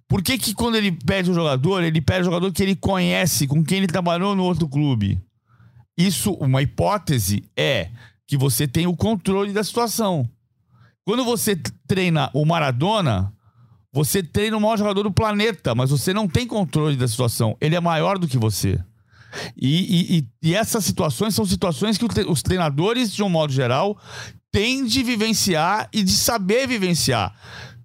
por 0.09 0.23
que, 0.23 0.39
que 0.39 0.55
quando 0.55 0.77
ele 0.77 0.93
pede 0.93 1.31
o 1.31 1.35
jogador, 1.35 1.83
ele 1.83 2.01
pede 2.01 2.23
o 2.23 2.25
jogador 2.25 2.53
que 2.53 2.63
ele 2.63 2.77
conhece, 2.77 3.47
com 3.47 3.63
quem 3.63 3.79
ele 3.79 3.87
trabalhou 3.87 4.35
no 4.35 4.43
outro 4.43 4.69
clube? 4.69 5.21
Isso, 5.97 6.33
uma 6.33 6.63
hipótese, 6.63 7.45
é 7.57 7.91
que 8.27 8.37
você 8.37 8.67
tem 8.67 8.87
o 8.87 8.97
controle 8.97 9.53
da 9.53 9.63
situação. 9.63 10.29
Quando 11.05 11.25
você 11.25 11.57
treina 11.87 12.31
o 12.35 12.45
Maradona, 12.45 13.33
você 13.93 14.23
treina 14.23 14.57
o 14.57 14.61
maior 14.61 14.77
jogador 14.77 15.05
do 15.05 15.13
planeta, 15.13 15.75
mas 15.75 15.91
você 15.91 16.13
não 16.13 16.27
tem 16.29 16.47
controle 16.47 16.97
da 16.97 17.07
situação. 17.07 17.57
Ele 17.61 17.77
é 17.77 17.81
maior 17.81 18.19
do 18.19 18.27
que 18.27 18.37
você. 18.37 18.79
E, 19.57 20.19
e, 20.19 20.29
e 20.43 20.55
essas 20.55 20.85
situações 20.85 21.35
são 21.35 21.45
situações 21.45 21.97
que 21.97 22.05
os 22.29 22.43
treinadores, 22.43 23.13
de 23.13 23.23
um 23.23 23.29
modo 23.29 23.53
geral, 23.53 23.99
têm 24.51 24.85
de 24.85 25.03
vivenciar 25.03 25.89
e 25.93 26.03
de 26.03 26.13
saber 26.13 26.67
vivenciar. 26.67 27.35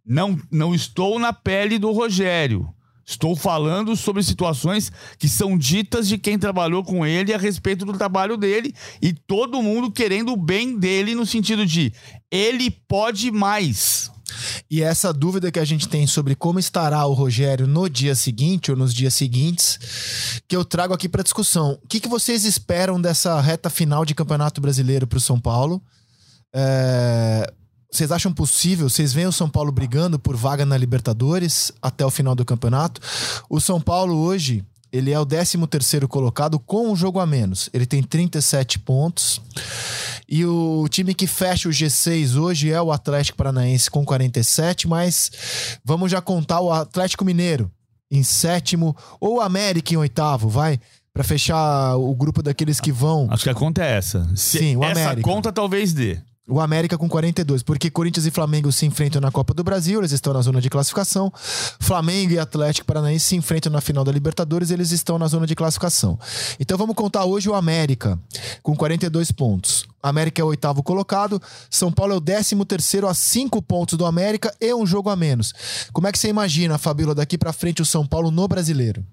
Não, 0.06 0.38
não 0.52 0.74
estou 0.74 1.20
na 1.20 1.32
pele 1.32 1.78
do 1.78 1.92
Rogério. 1.92 2.68
Estou 3.12 3.36
falando 3.36 3.94
sobre 3.98 4.24
situações 4.24 4.90
que 5.20 5.28
são 5.28 5.58
ditas 5.58 6.08
de 6.08 6.18
quem 6.18 6.40
trabalhou 6.40 6.82
com 6.82 7.06
ele 7.06 7.34
a 7.34 7.38
respeito 7.38 7.86
do 7.86 7.92
trabalho 7.92 8.38
dele 8.38 8.74
e 9.02 9.12
todo 9.12 9.62
mundo 9.62 9.92
querendo 9.92 10.32
o 10.32 10.38
bem 10.38 10.78
dele 10.78 11.14
no 11.14 11.26
sentido 11.26 11.66
de 11.66 11.92
ele 12.32 12.72
pode 12.72 13.30
mais. 13.30 14.10
E 14.70 14.82
essa 14.82 15.12
dúvida 15.12 15.52
que 15.52 15.60
a 15.60 15.66
gente 15.66 15.90
tem 15.90 16.08
sobre 16.08 16.36
como 16.36 16.58
estará 16.58 17.06
o 17.06 17.14
Rogério 17.14 17.68
no 17.68 17.90
dia 17.90 18.16
seguinte 18.16 18.72
ou 18.72 18.78
nos 18.78 18.94
dias 18.94 19.14
seguintes, 19.14 20.42
que 20.48 20.56
eu 20.56 20.64
trago 20.64 20.94
aqui 20.94 21.10
para 21.10 21.22
discussão. 21.22 21.78
O 21.84 21.88
que, 21.88 22.00
que 22.00 22.08
vocês 22.08 22.46
esperam 22.46 23.00
dessa 23.00 23.42
reta 23.42 23.70
final 23.70 24.06
de 24.06 24.16
Campeonato 24.16 24.62
Brasileiro 24.62 25.06
para 25.06 25.18
o 25.18 25.22
São 25.22 25.38
Paulo? 25.38 25.84
É, 26.54 27.52
vocês 27.92 28.10
acham 28.10 28.32
possível? 28.32 28.90
Vocês 28.90 29.12
veem 29.12 29.28
o 29.28 29.34
São 29.34 29.50
Paulo 29.50 29.70
brigando 29.70 30.18
por 30.18 30.38
vaga 30.38 30.66
na 30.66 30.78
Libertadores 30.78 31.74
até 31.82 32.06
o 32.06 32.10
final 32.10 32.34
do 32.34 32.46
campeonato? 32.46 33.02
O 33.50 33.60
São 33.60 33.82
Paulo 33.82 34.16
hoje, 34.16 34.64
ele 34.94 35.12
é 35.12 35.20
o 35.20 35.26
13 35.26 35.58
terceiro 35.68 36.08
colocado 36.08 36.58
com 36.58 36.90
um 36.90 36.96
jogo 36.96 37.20
a 37.20 37.26
menos. 37.26 37.70
Ele 37.74 37.86
tem 37.86 38.02
37 38.02 38.80
pontos. 38.80 39.42
E 40.28 40.46
o 40.46 40.88
time 40.90 41.14
que 41.14 41.28
fecha 41.28 41.68
o 41.68 41.72
G6 41.72 42.38
hoje 42.40 42.72
é 42.72 42.82
o 42.82 42.94
Atlético 42.94 43.38
Paranaense 43.38 43.92
com 43.92 44.06
47, 44.06 44.88
mas 44.88 45.30
vamos 45.84 46.10
já 46.10 46.22
contar 46.22 46.62
o 46.62 46.72
Atlético 46.72 47.26
Mineiro 47.26 47.70
em 48.10 48.24
sétimo 48.24 48.96
ou 49.20 49.38
o 49.38 49.42
América 49.42 49.94
em 49.94 49.98
oitavo, 49.98 50.48
vai? 50.48 50.80
Para 51.14 51.26
fechar 51.26 51.98
o 51.98 52.16
grupo 52.16 52.42
daqueles 52.42 52.80
que 52.80 52.92
vão. 52.92 53.28
Acho 53.30 53.44
que 53.44 53.50
a 53.50 53.54
conta 53.54 53.84
é 53.84 53.98
essa. 53.98 54.26
Se 54.34 54.60
Sim, 54.60 54.78
o 54.78 54.84
essa 54.86 55.02
América. 55.02 55.30
Conta 55.30 55.52
talvez 55.52 55.92
dê. 55.92 56.18
O 56.52 56.60
América 56.60 56.98
com 56.98 57.08
42, 57.08 57.64
porque 57.64 57.90
Corinthians 57.90 58.26
e 58.26 58.30
Flamengo 58.30 58.74
se 58.74 58.86
enfrentam 58.86 59.22
na 59.22 59.32
Copa 59.32 59.54
do 59.54 59.64
Brasil, 59.64 60.02
eles 60.02 60.12
estão 60.12 60.34
na 60.34 60.42
zona 60.42 60.60
de 60.60 60.70
classificação. 60.70 61.32
Flamengo 61.80 62.34
e 62.34 62.40
Atlético 62.40 62.86
Paranaense 62.86 63.26
se 63.26 63.36
enfrentam 63.38 63.72
na 63.72 63.80
final 63.80 64.04
da 64.04 64.12
Libertadores, 64.12 64.70
eles 64.70 64.92
estão 64.92 65.18
na 65.18 65.28
zona 65.28 65.48
de 65.48 65.56
classificação. 65.56 66.20
Então 66.60 66.78
vamos 66.78 66.94
contar 66.94 67.24
hoje 67.24 67.48
o 67.48 67.56
América 67.56 68.20
com 68.62 68.76
42 68.76 69.32
pontos. 69.32 69.86
América 70.04 70.42
é 70.42 70.44
o 70.44 70.48
oitavo 70.48 70.84
colocado, 70.84 71.42
São 71.70 71.90
Paulo 71.90 72.16
é 72.16 72.18
o 72.18 72.20
décimo 72.20 72.66
terceiro 72.66 73.08
a 73.08 73.14
cinco 73.14 73.62
pontos 73.62 73.98
do 73.98 74.06
América 74.06 74.54
e 74.60 74.74
um 74.74 74.86
jogo 74.86 75.10
a 75.10 75.16
menos. 75.16 75.54
Como 75.94 76.06
é 76.06 76.12
que 76.12 76.20
você 76.20 76.28
imagina, 76.28 76.78
Fabíola, 76.78 77.16
daqui 77.16 77.38
para 77.38 77.54
frente 77.54 77.82
o 77.82 77.86
São 77.86 78.06
Paulo 78.06 78.30
no 78.30 78.46
Brasileiro? 78.46 79.06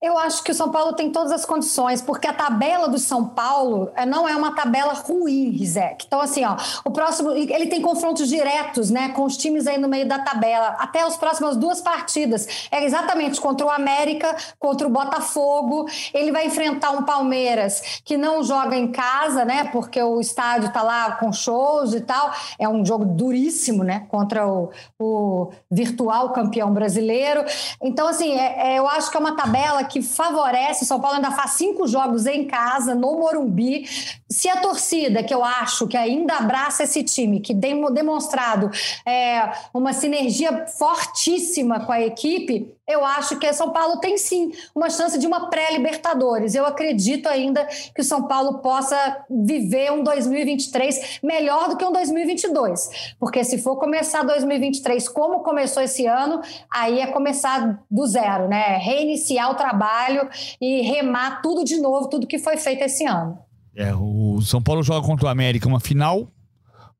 Eu 0.00 0.16
acho 0.16 0.42
que 0.44 0.52
o 0.52 0.54
São 0.54 0.70
Paulo 0.70 0.92
tem 0.92 1.10
todas 1.10 1.32
as 1.32 1.44
condições, 1.44 2.00
porque 2.00 2.26
a 2.26 2.32
tabela 2.32 2.88
do 2.88 2.98
São 2.98 3.24
Paulo 3.24 3.90
eh, 3.96 4.06
não 4.06 4.28
é 4.28 4.36
uma 4.36 4.54
tabela 4.54 4.92
ruim, 4.92 5.50
Rizek. 5.50 6.04
Então, 6.06 6.20
assim, 6.20 6.44
ó, 6.44 6.56
o 6.84 6.90
próximo. 6.90 7.32
Ele 7.32 7.66
tem 7.66 7.82
confrontos 7.82 8.28
diretos, 8.28 8.90
né, 8.90 9.10
com 9.10 9.24
os 9.24 9.36
times 9.36 9.66
aí 9.66 9.78
no 9.78 9.88
meio 9.88 10.06
da 10.06 10.18
tabela, 10.20 10.76
até 10.78 11.02
as 11.02 11.16
próximas 11.16 11.56
duas 11.56 11.80
partidas. 11.80 12.68
É 12.70 12.84
exatamente 12.84 13.40
contra 13.40 13.66
o 13.66 13.70
América, 13.70 14.36
contra 14.58 14.86
o 14.86 14.90
Botafogo. 14.90 15.86
Ele 16.14 16.30
vai 16.30 16.46
enfrentar 16.46 16.90
um 16.90 17.02
Palmeiras 17.02 18.00
que 18.04 18.16
não 18.16 18.42
joga 18.42 18.76
em 18.76 18.92
casa, 18.92 19.44
né, 19.44 19.64
porque 19.72 20.02
o 20.02 20.20
estádio 20.20 20.72
tá 20.72 20.82
lá 20.82 21.12
com 21.12 21.32
shows 21.32 21.94
e 21.94 22.00
tal. 22.00 22.30
É 22.58 22.68
um 22.68 22.84
jogo 22.84 23.04
duríssimo, 23.04 23.82
né, 23.82 24.06
contra 24.08 24.46
o, 24.46 24.70
o 24.98 25.50
virtual 25.70 26.30
campeão 26.32 26.72
brasileiro. 26.72 27.44
Então, 27.82 28.08
assim, 28.08 28.32
é, 28.38 28.74
é, 28.74 28.78
eu 28.78 28.88
acho 28.88 29.10
que 29.10 29.16
é 29.16 29.20
uma 29.20 29.36
tabela 29.36 29.67
que 29.84 30.02
favorece. 30.02 30.84
São 30.84 31.00
Paulo 31.00 31.16
ainda 31.16 31.30
faz 31.30 31.52
cinco 31.52 31.86
jogos 31.86 32.26
em 32.26 32.46
casa, 32.46 32.94
no 32.94 33.18
Morumbi. 33.18 33.84
Se 34.28 34.48
a 34.48 34.60
torcida, 34.60 35.22
que 35.22 35.32
eu 35.32 35.44
acho 35.44 35.86
que 35.86 35.96
ainda 35.96 36.34
abraça 36.34 36.84
esse 36.84 37.02
time, 37.02 37.40
que 37.40 37.54
tem 37.54 37.78
demonstrado 37.92 38.70
é, 39.06 39.52
uma 39.72 39.92
sinergia 39.92 40.66
fortíssima 40.66 41.80
com 41.80 41.92
a 41.92 42.00
equipe, 42.00 42.77
eu 42.88 43.04
acho 43.04 43.38
que 43.38 43.52
São 43.52 43.70
Paulo 43.70 44.00
tem 44.00 44.16
sim 44.16 44.50
uma 44.74 44.88
chance 44.88 45.18
de 45.18 45.26
uma 45.26 45.50
pré-Libertadores. 45.50 46.54
Eu 46.54 46.64
acredito 46.64 47.28
ainda 47.28 47.66
que 47.94 48.00
o 48.00 48.04
São 48.04 48.26
Paulo 48.26 48.60
possa 48.60 48.96
viver 49.28 49.92
um 49.92 50.02
2023 50.02 51.20
melhor 51.22 51.68
do 51.68 51.76
que 51.76 51.84
um 51.84 51.92
2022. 51.92 53.14
Porque 53.20 53.44
se 53.44 53.58
for 53.58 53.76
começar 53.76 54.22
2023 54.22 55.06
como 55.10 55.40
começou 55.40 55.82
esse 55.82 56.06
ano, 56.06 56.40
aí 56.72 57.00
é 57.00 57.06
começar 57.08 57.84
do 57.90 58.06
zero, 58.06 58.48
né? 58.48 58.78
Reiniciar 58.78 59.50
o 59.50 59.54
trabalho 59.54 60.26
e 60.58 60.80
remar 60.80 61.42
tudo 61.42 61.64
de 61.64 61.78
novo, 61.78 62.08
tudo 62.08 62.26
que 62.26 62.38
foi 62.38 62.56
feito 62.56 62.82
esse 62.82 63.04
ano. 63.04 63.38
É, 63.76 63.94
o 63.94 64.40
São 64.40 64.62
Paulo 64.62 64.82
joga 64.82 65.06
contra 65.06 65.26
o 65.26 65.28
América 65.28 65.68
uma 65.68 65.78
final, 65.78 66.26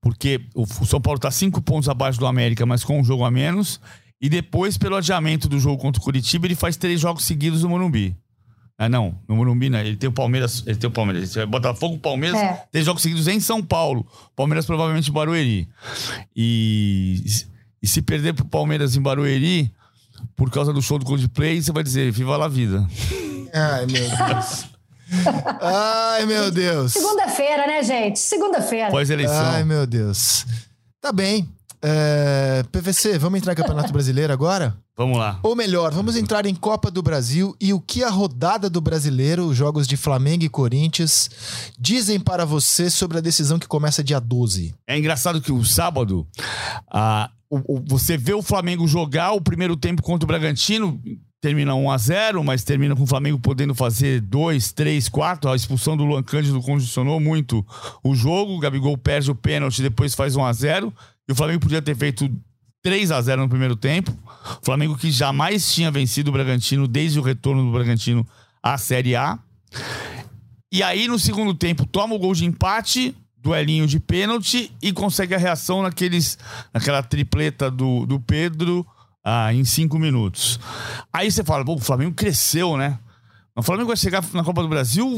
porque 0.02 0.40
o 0.54 0.66
São 0.84 1.00
Paulo 1.00 1.16
está 1.16 1.30
cinco 1.30 1.62
pontos 1.62 1.88
abaixo 1.88 2.20
do 2.20 2.26
América, 2.26 2.66
mas 2.66 2.84
com 2.84 3.00
um 3.00 3.04
jogo 3.04 3.24
a 3.24 3.30
menos. 3.30 3.80
E 4.20 4.28
depois, 4.28 4.76
pelo 4.76 4.96
adiamento 4.96 5.48
do 5.48 5.58
jogo 5.58 5.80
contra 5.80 6.00
o 6.00 6.04
Curitiba, 6.04 6.46
ele 6.46 6.54
faz 6.54 6.76
três 6.76 7.00
jogos 7.00 7.24
seguidos 7.24 7.62
no 7.62 7.68
Morumbi. 7.68 8.16
Ah, 8.76 8.88
não, 8.88 9.18
no 9.28 9.36
Morumbi, 9.36 9.68
né? 9.68 9.84
Ele 9.86 9.96
tem 9.96 10.08
o 10.08 10.12
Palmeiras, 10.12 10.62
ele 10.64 10.76
tem 10.76 10.88
o 10.88 10.92
Palmeiras, 10.92 11.34
ele 11.34 11.46
Botafogo, 11.46 11.98
Palmeiras, 11.98 12.38
é. 12.38 12.64
três 12.70 12.86
jogos 12.86 13.02
seguidos 13.02 13.26
em 13.26 13.40
São 13.40 13.60
Paulo. 13.62 14.06
Palmeiras 14.36 14.66
provavelmente 14.66 15.10
em 15.10 15.12
Barueri. 15.12 15.68
E, 16.34 17.24
e 17.82 17.86
se 17.88 18.00
perder 18.02 18.34
pro 18.34 18.44
Palmeiras 18.44 18.94
em 18.94 19.02
Barueri, 19.02 19.72
por 20.36 20.50
causa 20.50 20.72
do 20.72 20.80
show 20.80 20.98
do 20.98 21.04
Coldplay, 21.04 21.60
você 21.60 21.72
vai 21.72 21.82
dizer, 21.82 22.12
viva 22.12 22.36
lá 22.36 22.46
a 22.46 22.48
vida. 22.48 22.86
Ai, 23.52 23.86
meu 23.86 24.08
Deus. 24.08 24.66
Ai, 25.60 26.26
meu 26.26 26.50
Deus. 26.50 26.92
Segunda-feira, 26.92 27.66
né, 27.66 27.82
gente? 27.82 28.18
Segunda-feira. 28.18 28.90
Pós-eleição. 28.90 29.46
Ai, 29.46 29.64
meu 29.64 29.86
Deus. 29.86 30.46
Tá 31.00 31.12
bem. 31.12 31.48
É, 31.80 32.64
PVC, 32.72 33.18
vamos 33.18 33.38
entrar 33.38 33.52
em 33.52 33.56
Campeonato 33.56 33.92
Brasileiro 33.92 34.32
agora? 34.32 34.76
Vamos 34.96 35.16
lá. 35.16 35.38
Ou 35.44 35.54
melhor, 35.54 35.92
vamos 35.92 36.16
entrar 36.16 36.44
em 36.44 36.54
Copa 36.54 36.90
do 36.90 37.02
Brasil 37.02 37.54
e 37.60 37.72
o 37.72 37.80
que 37.80 38.02
a 38.02 38.10
rodada 38.10 38.68
do 38.68 38.80
brasileiro, 38.80 39.46
os 39.46 39.56
jogos 39.56 39.86
de 39.86 39.96
Flamengo 39.96 40.42
e 40.42 40.48
Corinthians, 40.48 41.30
dizem 41.78 42.18
para 42.18 42.44
você 42.44 42.90
sobre 42.90 43.18
a 43.18 43.20
decisão 43.20 43.60
que 43.60 43.68
começa 43.68 44.02
dia 44.02 44.18
12. 44.18 44.74
É 44.88 44.98
engraçado 44.98 45.40
que 45.40 45.52
o 45.52 45.64
sábado, 45.64 46.26
ah, 46.92 47.30
o, 47.48 47.76
o, 47.76 47.84
você 47.86 48.16
vê 48.16 48.34
o 48.34 48.42
Flamengo 48.42 48.88
jogar 48.88 49.32
o 49.32 49.40
primeiro 49.40 49.76
tempo 49.76 50.02
contra 50.02 50.24
o 50.24 50.26
Bragantino, 50.26 51.00
termina 51.40 51.74
1 51.74 51.90
a 51.90 51.98
0 51.98 52.44
mas 52.44 52.64
termina 52.64 52.96
com 52.96 53.02
o 53.02 53.06
Flamengo 53.06 53.38
podendo 53.38 53.74
fazer 53.74 54.20
2, 54.20 54.72
3, 54.72 55.08
4. 55.08 55.50
A 55.50 55.56
expulsão 55.56 55.96
do 55.96 56.04
Luan 56.04 56.22
Cândido 56.22 56.60
condicionou 56.60 57.20
muito 57.20 57.64
o 58.02 58.14
jogo. 58.14 58.54
O 58.54 58.58
Gabigol 58.58 58.96
perde 58.98 59.30
o 59.30 59.34
pênalti, 59.34 59.82
depois 59.82 60.14
faz 60.14 60.36
1 60.36 60.44
a 60.44 60.52
0 60.52 60.92
e 61.28 61.32
o 61.32 61.34
Flamengo 61.34 61.60
podia 61.60 61.82
ter 61.82 61.96
feito 61.96 62.30
3 62.82 63.10
a 63.10 63.20
0 63.20 63.42
no 63.42 63.48
primeiro 63.48 63.76
tempo. 63.76 64.10
O 64.62 64.64
Flamengo 64.64 64.96
que 64.96 65.10
jamais 65.10 65.72
tinha 65.72 65.90
vencido 65.90 66.30
o 66.30 66.32
Bragantino 66.32 66.88
desde 66.88 67.18
o 67.18 67.22
retorno 67.22 67.64
do 67.64 67.72
Bragantino 67.72 68.26
à 68.62 68.78
Série 68.78 69.14
A. 69.14 69.38
E 70.70 70.82
aí, 70.82 71.08
no 71.08 71.18
segundo 71.18 71.54
tempo, 71.54 71.86
toma 71.86 72.14
o 72.14 72.18
gol 72.18 72.34
de 72.34 72.44
empate 72.44 73.14
duelinho 73.40 73.86
de 73.86 74.00
pênalti 74.00 74.70
e 74.82 74.92
consegue 74.92 75.34
a 75.34 75.38
reação 75.38 75.82
naqueles, 75.82 76.36
naquela 76.74 77.02
tripleta 77.02 77.70
do, 77.70 78.04
do 78.04 78.20
Pedro 78.20 78.86
ah, 79.24 79.52
em 79.52 79.64
cinco 79.64 79.98
minutos. 79.98 80.58
Aí 81.12 81.30
você 81.30 81.44
fala, 81.44 81.64
o 81.68 81.78
Flamengo 81.78 82.14
cresceu, 82.14 82.76
né? 82.76 82.98
O 83.54 83.62
Flamengo 83.62 83.88
vai 83.88 83.96
chegar 83.96 84.24
na 84.32 84.44
Copa 84.44 84.62
do 84.62 84.68
Brasil 84.68 85.08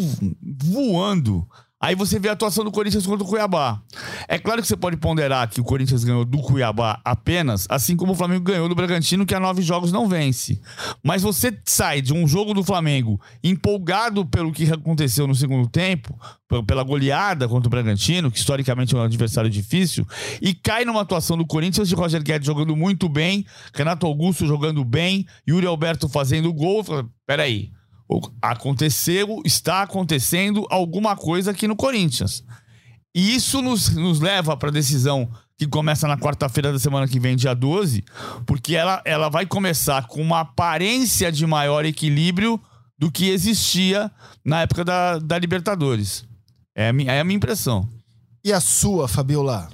voando. 0.42 1.46
Aí 1.82 1.94
você 1.94 2.18
vê 2.18 2.28
a 2.28 2.32
atuação 2.32 2.62
do 2.62 2.70
Corinthians 2.70 3.06
contra 3.06 3.24
o 3.24 3.26
Cuiabá. 3.26 3.80
É 4.28 4.38
claro 4.38 4.60
que 4.60 4.68
você 4.68 4.76
pode 4.76 4.98
ponderar 4.98 5.48
que 5.48 5.62
o 5.62 5.64
Corinthians 5.64 6.04
ganhou 6.04 6.26
do 6.26 6.36
Cuiabá 6.38 7.00
apenas, 7.02 7.66
assim 7.70 7.96
como 7.96 8.12
o 8.12 8.14
Flamengo 8.14 8.44
ganhou 8.44 8.68
do 8.68 8.74
Bragantino, 8.74 9.24
que 9.24 9.34
há 9.34 9.40
nove 9.40 9.62
jogos 9.62 9.90
não 9.90 10.06
vence. 10.06 10.60
Mas 11.02 11.22
você 11.22 11.58
sai 11.64 12.02
de 12.02 12.12
um 12.12 12.28
jogo 12.28 12.52
do 12.52 12.62
Flamengo 12.62 13.18
empolgado 13.42 14.26
pelo 14.26 14.52
que 14.52 14.70
aconteceu 14.70 15.26
no 15.26 15.34
segundo 15.34 15.66
tempo, 15.70 16.14
pela 16.66 16.82
goleada 16.82 17.48
contra 17.48 17.68
o 17.68 17.70
Bragantino, 17.70 18.30
que 18.30 18.36
historicamente 18.36 18.94
é 18.94 18.98
um 18.98 19.02
adversário 19.02 19.48
difícil, 19.48 20.06
e 20.42 20.52
cai 20.52 20.84
numa 20.84 21.00
atuação 21.00 21.38
do 21.38 21.46
Corinthians 21.46 21.88
de 21.88 21.94
Roger 21.94 22.22
Guedes 22.22 22.46
jogando 22.46 22.76
muito 22.76 23.08
bem, 23.08 23.46
Renato 23.72 24.06
Augusto 24.06 24.46
jogando 24.46 24.84
bem, 24.84 25.26
Yuri 25.48 25.66
Alberto 25.66 26.10
fazendo 26.10 26.52
gol. 26.52 26.84
Peraí 27.26 27.70
aconteceu, 28.40 29.42
está 29.44 29.82
acontecendo 29.82 30.66
alguma 30.70 31.16
coisa 31.16 31.50
aqui 31.50 31.68
no 31.68 31.76
Corinthians. 31.76 32.42
E 33.14 33.34
isso 33.34 33.60
nos, 33.60 33.90
nos 33.90 34.20
leva 34.20 34.56
para 34.56 34.68
a 34.68 34.72
decisão 34.72 35.30
que 35.58 35.66
começa 35.66 36.08
na 36.08 36.16
quarta-feira 36.16 36.72
da 36.72 36.78
semana 36.78 37.06
que 37.06 37.20
vem, 37.20 37.36
dia 37.36 37.54
12, 37.54 38.02
porque 38.46 38.74
ela, 38.74 39.02
ela 39.04 39.28
vai 39.28 39.44
começar 39.44 40.06
com 40.06 40.22
uma 40.22 40.40
aparência 40.40 41.30
de 41.30 41.46
maior 41.46 41.84
equilíbrio 41.84 42.58
do 42.98 43.10
que 43.10 43.28
existia 43.28 44.10
na 44.44 44.62
época 44.62 44.84
da, 44.84 45.18
da 45.18 45.38
Libertadores. 45.38 46.24
É 46.74 46.88
a, 46.88 46.92
minha, 46.92 47.12
é 47.12 47.20
a 47.20 47.24
minha 47.24 47.36
impressão. 47.36 47.86
E 48.42 48.52
a 48.52 48.60
sua, 48.60 49.06
Fabiola? 49.06 49.68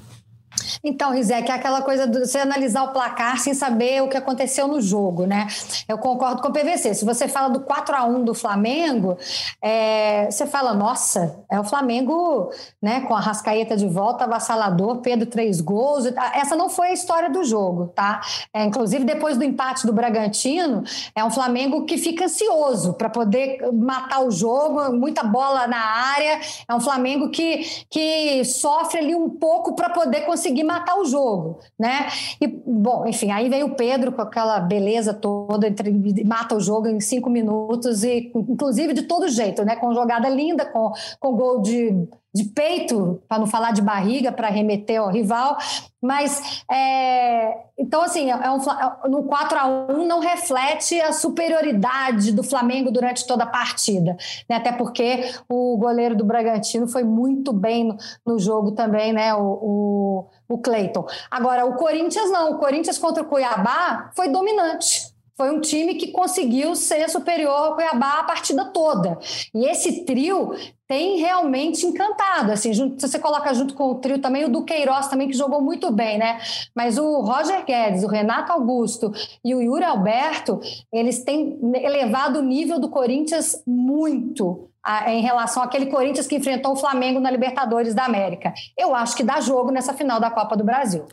Então, 0.82 1.12
Rizek, 1.12 1.50
é 1.50 1.54
aquela 1.54 1.82
coisa 1.82 2.06
de 2.06 2.20
você 2.20 2.38
analisar 2.38 2.84
o 2.84 2.92
placar 2.92 3.38
sem 3.38 3.54
saber 3.54 4.02
o 4.02 4.08
que 4.08 4.16
aconteceu 4.16 4.68
no 4.68 4.80
jogo, 4.80 5.26
né? 5.26 5.46
Eu 5.88 5.98
concordo 5.98 6.42
com 6.42 6.48
o 6.48 6.52
PVC. 6.52 6.94
Se 6.94 7.04
você 7.04 7.28
fala 7.28 7.48
do 7.48 7.60
4 7.60 7.94
a 7.94 8.04
1 8.04 8.24
do 8.24 8.34
Flamengo, 8.34 9.16
é, 9.62 10.30
você 10.30 10.46
fala, 10.46 10.74
nossa, 10.74 11.44
é 11.50 11.58
o 11.58 11.64
Flamengo, 11.64 12.50
né, 12.82 13.00
com 13.02 13.14
a 13.14 13.20
Rascaeta 13.20 13.76
de 13.76 13.86
volta, 13.86 14.24
avassalador, 14.24 14.98
Pedro 14.98 15.26
três 15.26 15.60
gols. 15.60 16.06
Essa 16.34 16.56
não 16.56 16.68
foi 16.68 16.88
a 16.88 16.92
história 16.92 17.30
do 17.30 17.44
jogo, 17.44 17.88
tá? 17.88 18.20
É, 18.52 18.64
inclusive, 18.64 19.04
depois 19.04 19.36
do 19.36 19.44
empate 19.44 19.86
do 19.86 19.92
Bragantino, 19.92 20.84
é 21.14 21.24
um 21.24 21.30
Flamengo 21.30 21.84
que 21.84 21.98
fica 21.98 22.24
ansioso 22.24 22.94
para 22.94 23.08
poder 23.08 23.58
matar 23.72 24.20
o 24.20 24.30
jogo, 24.30 24.92
muita 24.92 25.22
bola 25.22 25.66
na 25.66 25.78
área. 25.78 26.40
É 26.68 26.74
um 26.74 26.80
Flamengo 26.80 27.30
que, 27.30 27.84
que 27.90 28.44
sofre 28.44 28.98
ali 28.98 29.14
um 29.14 29.30
pouco 29.30 29.74
para 29.74 29.90
poder 29.90 30.22
conseguir 30.22 30.45
conseguir 30.46 30.64
matar 30.64 30.98
o 30.98 31.04
jogo, 31.04 31.58
né? 31.78 32.08
E, 32.40 32.46
bom, 32.46 33.06
enfim, 33.06 33.30
aí 33.30 33.48
vem 33.48 33.64
o 33.64 33.74
Pedro 33.74 34.12
com 34.12 34.22
aquela 34.22 34.60
beleza 34.60 35.12
toda, 35.12 35.66
entre, 35.66 35.92
mata 36.24 36.54
o 36.54 36.60
jogo 36.60 36.86
em 36.86 37.00
cinco 37.00 37.28
minutos, 37.28 38.04
e 38.04 38.30
inclusive 38.34 38.94
de 38.94 39.02
todo 39.02 39.28
jeito, 39.28 39.64
né? 39.64 39.76
Com 39.76 39.92
jogada 39.92 40.28
linda, 40.28 40.64
com, 40.64 40.92
com 41.18 41.32
gol 41.36 41.60
de 41.60 42.08
de 42.36 42.44
peito, 42.44 43.22
para 43.26 43.38
não 43.38 43.46
falar 43.46 43.72
de 43.72 43.80
barriga, 43.80 44.30
para 44.30 44.48
remeter 44.48 45.00
ao 45.00 45.10
rival. 45.10 45.56
Mas, 46.02 46.62
é, 46.70 47.56
então, 47.78 48.02
assim, 48.02 48.30
é 48.30 48.50
um, 48.50 48.60
é, 48.60 49.08
no 49.08 49.24
4 49.24 49.58
a 49.58 49.66
1 49.66 50.06
não 50.06 50.20
reflete 50.20 51.00
a 51.00 51.12
superioridade 51.12 52.32
do 52.32 52.42
Flamengo 52.42 52.90
durante 52.90 53.26
toda 53.26 53.44
a 53.44 53.48
partida. 53.48 54.16
Né? 54.48 54.56
Até 54.56 54.70
porque 54.70 55.32
o 55.48 55.78
goleiro 55.78 56.14
do 56.14 56.24
Bragantino 56.24 56.86
foi 56.86 57.02
muito 57.02 57.52
bem 57.52 57.84
no, 57.84 57.96
no 58.26 58.38
jogo 58.38 58.72
também, 58.72 59.12
né? 59.12 59.34
O, 59.34 59.40
o, 59.40 60.26
o 60.46 60.58
Cleiton. 60.58 61.06
Agora, 61.30 61.64
o 61.64 61.74
Corinthians 61.74 62.30
não. 62.30 62.52
O 62.52 62.58
Corinthians 62.58 62.98
contra 62.98 63.22
o 63.22 63.26
Cuiabá 63.26 64.10
foi 64.14 64.28
dominante 64.28 65.15
foi 65.36 65.50
um 65.50 65.60
time 65.60 65.94
que 65.96 66.12
conseguiu 66.12 66.74
ser 66.74 67.08
superior 67.10 67.52
ao 67.52 67.74
Cuiabá 67.74 68.20
a 68.20 68.24
partida 68.24 68.64
toda. 68.64 69.18
E 69.54 69.66
esse 69.66 70.04
trio 70.04 70.54
tem 70.88 71.18
realmente 71.18 71.84
encantado. 71.84 72.52
Assim, 72.52 72.72
junto, 72.72 73.00
se 73.00 73.08
você 73.08 73.18
coloca 73.18 73.52
junto 73.52 73.74
com 73.74 73.90
o 73.90 73.96
trio 73.96 74.18
também 74.18 74.44
o 74.44 74.48
Duqueiroz 74.48 75.08
também, 75.08 75.28
que 75.28 75.36
jogou 75.36 75.60
muito 75.60 75.90
bem, 75.92 76.16
né? 76.16 76.40
Mas 76.74 76.96
o 76.96 77.20
Roger 77.20 77.64
Guedes, 77.66 78.02
o 78.02 78.08
Renato 78.08 78.52
Augusto 78.52 79.12
e 79.44 79.54
o 79.54 79.60
Yuri 79.60 79.84
Alberto, 79.84 80.58
eles 80.90 81.22
têm 81.22 81.58
elevado 81.74 82.38
o 82.38 82.42
nível 82.42 82.78
do 82.78 82.88
Corinthians 82.88 83.62
muito 83.66 84.70
em 85.06 85.20
relação 85.22 85.62
àquele 85.62 85.86
Corinthians 85.86 86.26
que 86.26 86.36
enfrentou 86.36 86.72
o 86.72 86.76
Flamengo 86.76 87.20
na 87.20 87.30
Libertadores 87.30 87.94
da 87.94 88.04
América. 88.04 88.52
Eu 88.76 88.94
acho 88.94 89.16
que 89.16 89.22
dá 89.22 89.40
jogo 89.40 89.70
nessa 89.70 89.94
final 89.94 90.20
da 90.20 90.30
Copa 90.30 90.56
do 90.56 90.64
Brasil. 90.64 91.04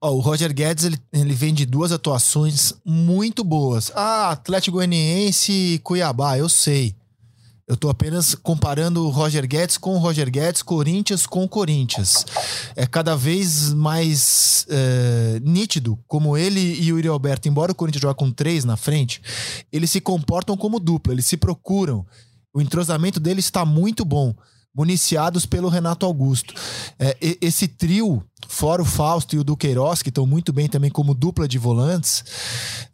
Oh, 0.00 0.10
o 0.10 0.20
Roger 0.20 0.52
Guedes 0.52 0.84
ele, 0.84 0.98
ele 1.12 1.34
vem 1.34 1.52
de 1.52 1.66
duas 1.66 1.92
atuações 1.92 2.74
muito 2.84 3.42
boas. 3.42 3.90
Ah, 3.94 4.30
Atlético 4.30 4.76
Goianiense 4.76 5.52
e 5.52 5.78
Cuiabá, 5.80 6.38
eu 6.38 6.48
sei. 6.48 6.94
Eu 7.68 7.74
estou 7.74 7.90
apenas 7.90 8.36
comparando 8.36 9.04
o 9.04 9.10
Roger 9.10 9.44
Guedes 9.44 9.76
com 9.76 9.96
o 9.96 9.98
Roger 9.98 10.30
Guedes, 10.30 10.62
Corinthians 10.62 11.26
com 11.26 11.48
Corinthians. 11.48 12.24
É 12.76 12.86
cada 12.86 13.16
vez 13.16 13.72
mais 13.72 14.64
é, 14.70 15.40
nítido 15.42 15.98
como 16.06 16.36
ele 16.36 16.60
e 16.60 16.92
o 16.92 16.96
Yuri 16.96 17.08
Alberto, 17.08 17.48
embora 17.48 17.72
o 17.72 17.74
Corinthians 17.74 18.02
jogue 18.02 18.20
com 18.20 18.30
três 18.30 18.64
na 18.64 18.76
frente, 18.76 19.20
eles 19.72 19.90
se 19.90 20.00
comportam 20.00 20.56
como 20.56 20.78
dupla, 20.78 21.12
eles 21.12 21.26
se 21.26 21.36
procuram. 21.36 22.06
O 22.56 22.60
entrosamento 22.62 23.20
deles 23.20 23.44
está 23.44 23.66
muito 23.66 24.02
bom, 24.02 24.34
municiados 24.74 25.44
pelo 25.44 25.68
Renato 25.68 26.06
Augusto. 26.06 26.54
É, 26.98 27.14
esse 27.38 27.68
trio, 27.68 28.24
fora 28.48 28.80
o 28.80 28.84
Fausto 28.86 29.36
e 29.36 29.38
o 29.38 29.44
Duqueiroz, 29.44 30.00
que 30.00 30.08
estão 30.08 30.24
muito 30.24 30.54
bem 30.54 30.66
também 30.66 30.90
como 30.90 31.12
dupla 31.12 31.46
de 31.46 31.58
volantes, 31.58 32.24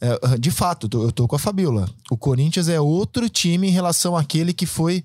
é, 0.00 0.36
de 0.36 0.50
fato, 0.50 0.88
eu 0.92 1.12
tô 1.12 1.28
com 1.28 1.36
a 1.36 1.38
Fabiola. 1.38 1.88
O 2.10 2.16
Corinthians 2.16 2.68
é 2.68 2.80
outro 2.80 3.28
time 3.28 3.68
em 3.68 3.70
relação 3.70 4.16
àquele 4.16 4.52
que 4.52 4.66
foi 4.66 5.04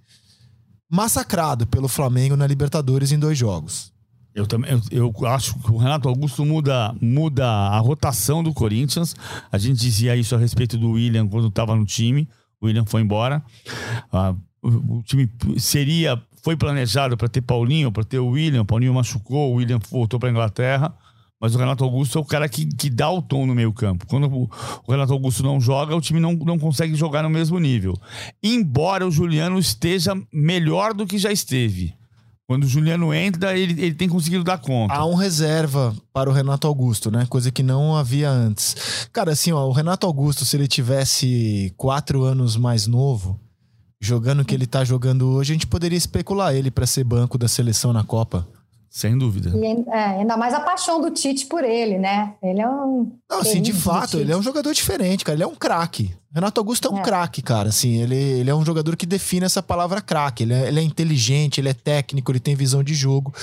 massacrado 0.90 1.68
pelo 1.68 1.88
Flamengo 1.88 2.36
na 2.36 2.48
Libertadores 2.48 3.12
em 3.12 3.20
dois 3.20 3.38
jogos. 3.38 3.94
Eu 4.34 4.48
também 4.48 4.72
eu, 4.90 5.14
eu, 5.16 5.28
acho 5.28 5.54
que 5.60 5.72
o 5.72 5.78
Renato 5.78 6.10
Augusto 6.10 6.44
muda, 6.44 6.96
muda 7.00 7.46
a 7.48 7.78
rotação 7.78 8.42
do 8.42 8.52
Corinthians. 8.56 9.16
A 9.52 9.60
gente 9.60 9.80
dizia 9.80 10.16
isso 10.16 10.34
a 10.34 10.40
respeito 10.40 10.80
do 10.80 10.94
William 10.94 11.28
quando 11.28 11.48
estava 11.48 11.76
no 11.76 11.86
time. 11.86 12.28
O 12.62 12.66
William 12.66 12.86
foi 12.86 13.02
embora. 13.02 13.44
Ah, 14.12 14.36
o, 14.62 15.02
time 15.04 15.30
seria 15.58 16.22
foi 16.44 16.56
planejado 16.56 17.18
para 17.18 17.28
ter 17.28 17.42
Paulinho, 17.42 17.92
para 17.92 18.04
ter 18.04 18.20
o 18.20 18.30
William. 18.30 18.66
Paulinho 18.66 18.94
machucou, 18.94 19.52
o 19.52 19.56
William 19.56 19.80
voltou 19.90 20.20
para 20.20 20.30
Inglaterra. 20.30 20.96
Mas 21.40 21.54
o 21.54 21.60
Renato 21.60 21.84
Augusto 21.84 22.18
é 22.18 22.22
o 22.22 22.26
cara 22.26 22.50
que, 22.50 22.66
que 22.66 22.90
dá 22.90 23.12
o 23.12 23.22
tom 23.22 23.46
no 23.46 23.54
meio 23.54 23.72
campo. 23.72 24.08
Quando 24.08 24.28
o, 24.28 24.50
o 24.86 24.92
Renato 24.92 25.14
Augusto 25.14 25.44
não 25.44 25.62
joga, 25.62 25.96
o 25.96 26.02
time 26.02 26.20
não, 26.20 26.34
não 26.34 26.58
consegue 26.58 26.96
jogar 26.96 27.22
no 27.22 27.30
mesmo 27.30 27.60
nível. 27.60 27.94
Embora 28.42 29.06
o 29.06 29.12
Juliano 29.12 29.60
esteja 29.60 30.16
melhor 30.34 30.96
do 30.96 31.06
que 31.06 31.18
já 31.20 31.32
esteve. 31.32 31.94
Quando 32.48 32.64
o 32.64 32.68
Juliano 32.68 33.14
entra, 33.14 33.58
ele, 33.58 33.74
ele 33.74 33.94
tem 33.94 34.08
conseguido 34.08 34.42
dar 34.42 34.58
conta. 34.58 34.94
Há 34.94 35.06
um 35.06 35.16
reserva 35.16 35.94
para 36.14 36.30
o 36.30 36.34
Renato 36.34 36.66
Augusto, 36.66 37.12
né? 37.12 37.26
Coisa 37.30 37.52
que 37.52 37.62
não 37.62 37.94
havia 37.94 38.30
antes. 38.30 39.10
Cara, 39.12 39.34
assim, 39.34 39.52
ó, 39.52 39.68
o 39.68 39.74
Renato 39.74 40.08
Augusto, 40.08 40.46
se 40.46 40.56
ele 40.56 40.66
tivesse 40.66 41.74
quatro 41.76 42.24
anos 42.24 42.56
mais 42.56 42.88
novo, 42.88 43.38
jogando 44.00 44.42
o 44.42 44.46
que 44.46 44.56
ele 44.56 44.66
tá 44.66 44.86
jogando 44.86 45.28
hoje, 45.28 45.52
a 45.52 45.56
gente 45.56 45.68
poderia 45.68 45.98
especular 45.98 46.56
ele 46.56 46.72
para 46.72 46.88
ser 46.88 47.04
banco 47.04 47.38
da 47.38 47.50
seleção 47.50 47.92
na 47.92 48.06
Copa. 48.06 48.48
Sem 48.90 49.18
dúvida. 49.18 49.52
E 49.54 49.90
é, 49.92 50.06
ainda 50.20 50.38
mais 50.38 50.54
a 50.54 50.62
paixão 50.62 51.02
do 51.02 51.12
Tite 51.12 51.46
por 51.48 51.64
ele, 51.66 51.98
né? 51.98 52.34
Ele 52.42 52.62
é 52.62 52.70
um. 52.70 53.12
Não, 53.30 53.40
assim, 53.42 53.62
de 53.62 53.74
fato, 53.74 54.18
ele 54.18 54.32
é 54.32 54.38
um 54.38 54.42
jogador 54.42 54.74
diferente, 54.74 55.26
cara. 55.26 55.36
Ele 55.36 55.44
é 55.44 55.48
um 55.48 55.56
craque. 55.56 56.16
Renato 56.34 56.60
Augusto 56.60 56.88
é 56.88 56.92
um 56.92 57.00
é. 57.00 57.04
craque, 57.04 57.42
cara. 57.42 57.70
Assim, 57.70 58.02
ele, 58.02 58.16
ele 58.16 58.50
é 58.50 58.56
um 58.56 58.64
jogador 58.64 58.96
que 58.98 59.06
define 59.06 59.46
essa 59.46 59.64
palavra 59.64 60.02
craque. 60.02 60.44
Ele, 60.44 60.54
é, 60.54 60.68
ele 60.68 60.80
é 60.80 60.84
inteligente, 60.84 61.60
ele 61.60 61.70
é 61.70 61.74
técnico, 61.74 62.32
ele 62.32 62.40
tem 62.40 62.56
visão 62.56 62.84
de 62.84 62.94
jogo. 62.94 63.34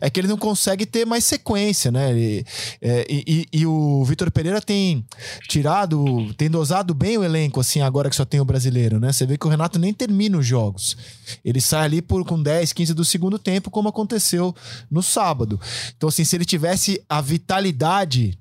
É 0.00 0.10
que 0.10 0.18
ele 0.18 0.28
não 0.28 0.36
consegue 0.36 0.84
ter 0.84 1.06
mais 1.06 1.24
sequência, 1.24 1.90
né? 1.90 2.10
Ele, 2.10 2.44
é, 2.80 3.06
e, 3.08 3.46
e, 3.52 3.66
o 3.66 4.04
Vitor 4.04 4.30
Pereira 4.30 4.60
tem 4.60 5.04
tirado, 5.48 6.32
tem 6.34 6.50
dosado 6.50 6.92
bem 6.94 7.16
o 7.16 7.24
elenco, 7.24 7.60
assim, 7.60 7.80
agora 7.80 8.10
que 8.10 8.16
só 8.16 8.24
tem 8.24 8.40
o 8.40 8.44
brasileiro, 8.44 8.98
né? 8.98 9.12
Você 9.12 9.24
vê 9.24 9.38
que 9.38 9.46
o 9.46 9.50
Renato 9.50 9.78
nem 9.78 9.94
termina 9.94 10.36
os 10.36 10.46
jogos. 10.46 10.96
Ele 11.44 11.60
sai 11.60 11.84
ali 11.84 12.02
por, 12.02 12.24
com 12.24 12.42
10, 12.42 12.72
15 12.72 12.92
do 12.92 13.04
segundo 13.04 13.38
tempo, 13.38 13.70
como 13.70 13.88
aconteceu 13.88 14.54
no 14.90 15.02
sábado. 15.02 15.60
Então, 15.96 16.08
assim, 16.08 16.24
se 16.24 16.36
ele 16.36 16.44
tivesse 16.44 17.02
a 17.08 17.20
vitalidade 17.20 18.38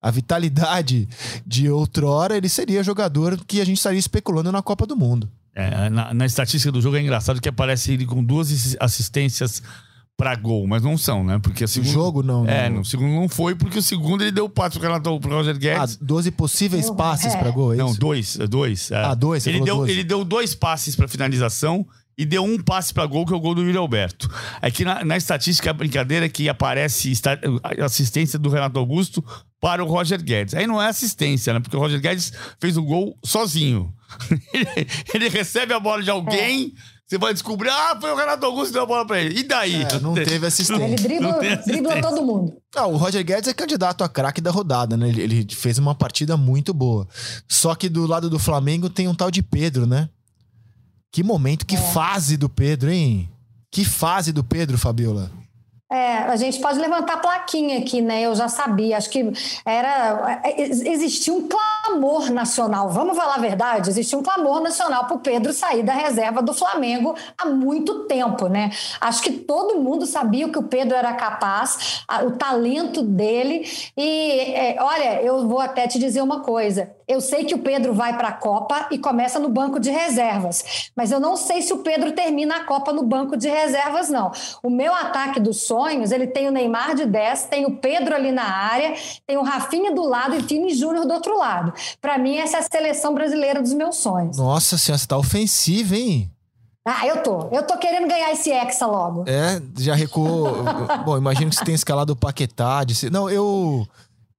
a 0.00 0.10
vitalidade 0.10 1.08
de 1.46 1.68
outrora, 1.70 2.36
ele 2.36 2.48
seria 2.48 2.82
jogador 2.82 3.38
que 3.46 3.60
a 3.60 3.64
gente 3.64 3.78
estaria 3.78 3.98
especulando 3.98 4.52
na 4.52 4.62
Copa 4.62 4.86
do 4.86 4.96
Mundo. 4.96 5.28
É, 5.54 5.88
na, 5.88 6.12
na, 6.12 6.26
estatística 6.26 6.70
do 6.70 6.82
jogo 6.82 6.96
é 6.96 7.00
engraçado 7.00 7.40
que 7.40 7.48
aparece 7.48 7.92
ele 7.92 8.04
com 8.04 8.22
duas 8.22 8.76
assistências 8.78 9.62
para 10.14 10.34
gol, 10.34 10.66
mas 10.66 10.82
não 10.82 10.98
são, 10.98 11.24
né? 11.24 11.38
Porque 11.38 11.64
o 11.64 11.68
segundo, 11.68 11.90
jogo 11.90 12.22
não. 12.22 12.46
É, 12.46 12.68
no 12.68 12.84
segundo 12.84 13.12
não 13.14 13.28
foi, 13.28 13.54
porque 13.54 13.78
o 13.78 13.82
segundo 13.82 14.22
ele 14.22 14.32
deu 14.32 14.48
passe 14.48 14.78
pro 14.78 14.86
Renato 14.86 15.18
pro 15.20 15.30
Roger 15.30 15.58
Guedes. 15.58 15.94
Ah, 15.94 15.98
12 16.00 16.30
possíveis 16.32 16.90
passes 16.90 17.34
é. 17.34 17.38
para 17.38 17.50
gol, 17.50 17.72
é 17.74 17.76
Não, 17.76 17.94
dois, 17.94 18.36
dois. 18.48 18.90
É. 18.90 18.96
Ah, 18.96 19.14
dois, 19.14 19.46
ele 19.46 19.60
deu, 19.60 19.86
ele 19.86 20.04
deu 20.04 20.24
dois 20.24 20.54
passes 20.54 20.94
para 20.94 21.08
finalização 21.08 21.86
e 22.18 22.24
deu 22.24 22.42
um 22.42 22.58
passe 22.58 22.94
para 22.94 23.04
gol, 23.04 23.26
que 23.26 23.32
é 23.32 23.36
o 23.36 23.40
gol 23.40 23.54
do 23.54 23.62
Yuri 23.62 23.76
Alberto. 23.76 24.30
Aqui 24.62 24.84
na, 24.84 25.04
na 25.04 25.16
estatística, 25.16 25.70
a 25.70 25.72
brincadeira 25.72 26.24
é 26.26 26.28
que 26.28 26.48
aparece 26.48 27.12
assistência 27.84 28.38
do 28.38 28.48
Renato 28.48 28.78
Augusto 28.78 29.22
para 29.60 29.82
o 29.82 29.86
Roger 29.86 30.22
Guedes. 30.22 30.54
Aí 30.54 30.66
não 30.66 30.80
é 30.80 30.88
assistência, 30.88 31.52
né? 31.52 31.60
Porque 31.60 31.76
o 31.76 31.80
Roger 31.80 32.00
Guedes 32.00 32.32
fez 32.60 32.76
o 32.76 32.82
gol 32.82 33.16
sozinho. 33.24 33.92
ele, 34.52 34.86
ele 35.14 35.28
recebe 35.28 35.72
a 35.72 35.80
bola 35.80 36.02
de 36.02 36.10
alguém, 36.10 36.74
você 37.06 37.18
vai 37.18 37.32
descobrir, 37.32 37.70
ah, 37.70 37.96
foi 38.00 38.10
o 38.10 38.16
Renato 38.16 38.44
Augusto 38.44 38.66
que 38.68 38.72
deu 38.72 38.82
a 38.82 38.86
bola 38.86 39.06
para 39.06 39.20
ele. 39.20 39.38
E 39.38 39.42
daí? 39.44 39.82
É, 39.82 40.00
não 40.00 40.12
teve 40.12 40.44
assistência. 40.44 40.84
Ele 40.84 40.96
dribla, 40.96 42.00
todo 42.00 42.20
mundo. 42.24 42.56
Ah, 42.74 42.86
o 42.86 42.96
Roger 42.96 43.24
Guedes 43.24 43.48
é 43.48 43.54
candidato 43.54 44.02
a 44.02 44.08
craque 44.08 44.40
da 44.40 44.50
rodada, 44.50 44.96
né? 44.96 45.08
Ele, 45.08 45.22
ele 45.22 45.46
fez 45.54 45.78
uma 45.78 45.94
partida 45.94 46.36
muito 46.36 46.74
boa. 46.74 47.06
Só 47.48 47.76
que 47.76 47.88
do 47.88 48.06
lado 48.06 48.28
do 48.28 48.40
Flamengo 48.40 48.90
tem 48.90 49.06
um 49.06 49.14
tal 49.14 49.30
de 49.30 49.40
Pedro, 49.40 49.86
né? 49.86 50.08
Que 51.12 51.22
momento, 51.22 51.64
que 51.64 51.76
fase 51.76 52.36
do 52.36 52.48
Pedro, 52.48 52.90
hein? 52.90 53.30
Que 53.70 53.84
fase 53.84 54.32
do 54.32 54.42
Pedro, 54.42 54.76
Fabiola. 54.76 55.30
É, 55.90 56.18
a 56.18 56.34
gente 56.36 56.60
pode 56.60 56.78
levantar 56.80 57.14
a 57.14 57.18
plaquinha 57.18 57.78
aqui, 57.78 58.00
né? 58.02 58.22
Eu 58.22 58.34
já 58.34 58.48
sabia. 58.48 58.96
Acho 58.96 59.08
que 59.08 59.24
era. 59.64 60.40
ex- 60.56 60.80
Existia 60.80 61.32
um 61.32 61.46
clamor 61.86 62.30
nacional. 62.30 62.88
Vamos 62.88 63.16
falar 63.16 63.36
a 63.36 63.38
verdade? 63.38 63.90
Existia 63.90 64.18
um 64.18 64.22
clamor 64.22 64.60
nacional 64.60 65.04
para 65.04 65.16
o 65.16 65.20
Pedro 65.20 65.52
sair 65.52 65.82
da 65.82 65.92
reserva 65.92 66.42
do 66.42 66.52
Flamengo 66.52 67.14
há 67.38 67.46
muito 67.46 68.04
tempo, 68.06 68.48
né? 68.48 68.70
Acho 69.00 69.22
que 69.22 69.30
todo 69.30 69.80
mundo 69.80 70.04
sabia 70.04 70.48
que 70.48 70.58
o 70.58 70.64
Pedro 70.64 70.96
era 70.96 71.12
capaz, 71.14 72.04
o 72.24 72.32
talento 72.32 73.02
dele. 73.02 73.68
E 73.96 74.52
é, 74.54 74.76
olha, 74.80 75.22
eu 75.22 75.46
vou 75.46 75.60
até 75.60 75.86
te 75.86 75.98
dizer 75.98 76.22
uma 76.22 76.40
coisa. 76.40 76.94
Eu 77.08 77.20
sei 77.20 77.44
que 77.44 77.54
o 77.54 77.58
Pedro 77.58 77.94
vai 77.94 78.16
para 78.16 78.28
a 78.28 78.32
Copa 78.32 78.88
e 78.90 78.98
começa 78.98 79.38
no 79.38 79.48
banco 79.48 79.78
de 79.78 79.90
reservas, 79.90 80.90
mas 80.96 81.12
eu 81.12 81.20
não 81.20 81.36
sei 81.36 81.62
se 81.62 81.72
o 81.72 81.78
Pedro 81.78 82.10
termina 82.10 82.56
a 82.56 82.64
Copa 82.64 82.92
no 82.92 83.04
banco 83.04 83.36
de 83.36 83.48
reservas, 83.48 84.10
não. 84.10 84.32
O 84.60 84.68
meu 84.68 84.92
ataque 84.92 85.38
dos 85.38 85.62
sonhos, 85.62 86.10
ele 86.10 86.26
tem 86.26 86.48
o 86.48 86.50
Neymar 86.50 86.96
de 86.96 87.06
10, 87.06 87.44
tem 87.44 87.64
o 87.64 87.76
Pedro 87.76 88.12
ali 88.12 88.32
na 88.32 88.42
área, 88.42 88.94
tem 89.24 89.36
o 89.36 89.42
Rafinha 89.42 89.92
do 89.92 90.02
lado 90.02 90.34
e 90.34 90.38
o 90.38 90.42
Vini 90.42 90.74
Júnior 90.74 91.06
do 91.06 91.14
outro 91.14 91.38
lado. 91.38 91.72
Para 92.00 92.18
mim, 92.18 92.36
essa 92.36 92.56
é 92.56 92.60
a 92.60 92.62
seleção 92.62 93.14
brasileira 93.14 93.60
dos 93.62 93.72
meus 93.72 93.96
sonhos. 93.96 94.36
Nossa 94.36 94.76
senhora, 94.78 94.98
você 94.98 95.06
tá 95.06 95.16
ofensiva, 95.18 95.96
hein? 95.96 96.30
Ah, 96.88 97.04
eu 97.06 97.22
tô. 97.22 97.48
Eu 97.50 97.64
tô 97.64 97.76
querendo 97.78 98.06
ganhar 98.08 98.30
esse 98.32 98.50
Hexa 98.50 98.86
logo. 98.86 99.24
É, 99.26 99.60
já 99.78 99.94
recuou. 99.94 100.48
Bom, 101.04 101.18
imagino 101.18 101.50
que 101.50 101.56
você 101.56 101.64
tenha 101.64 101.74
escalado 101.74 102.12
o 102.12 102.16
Paquetá. 102.16 102.84
de- 102.84 103.10
Não, 103.10 103.28
eu. 103.28 103.86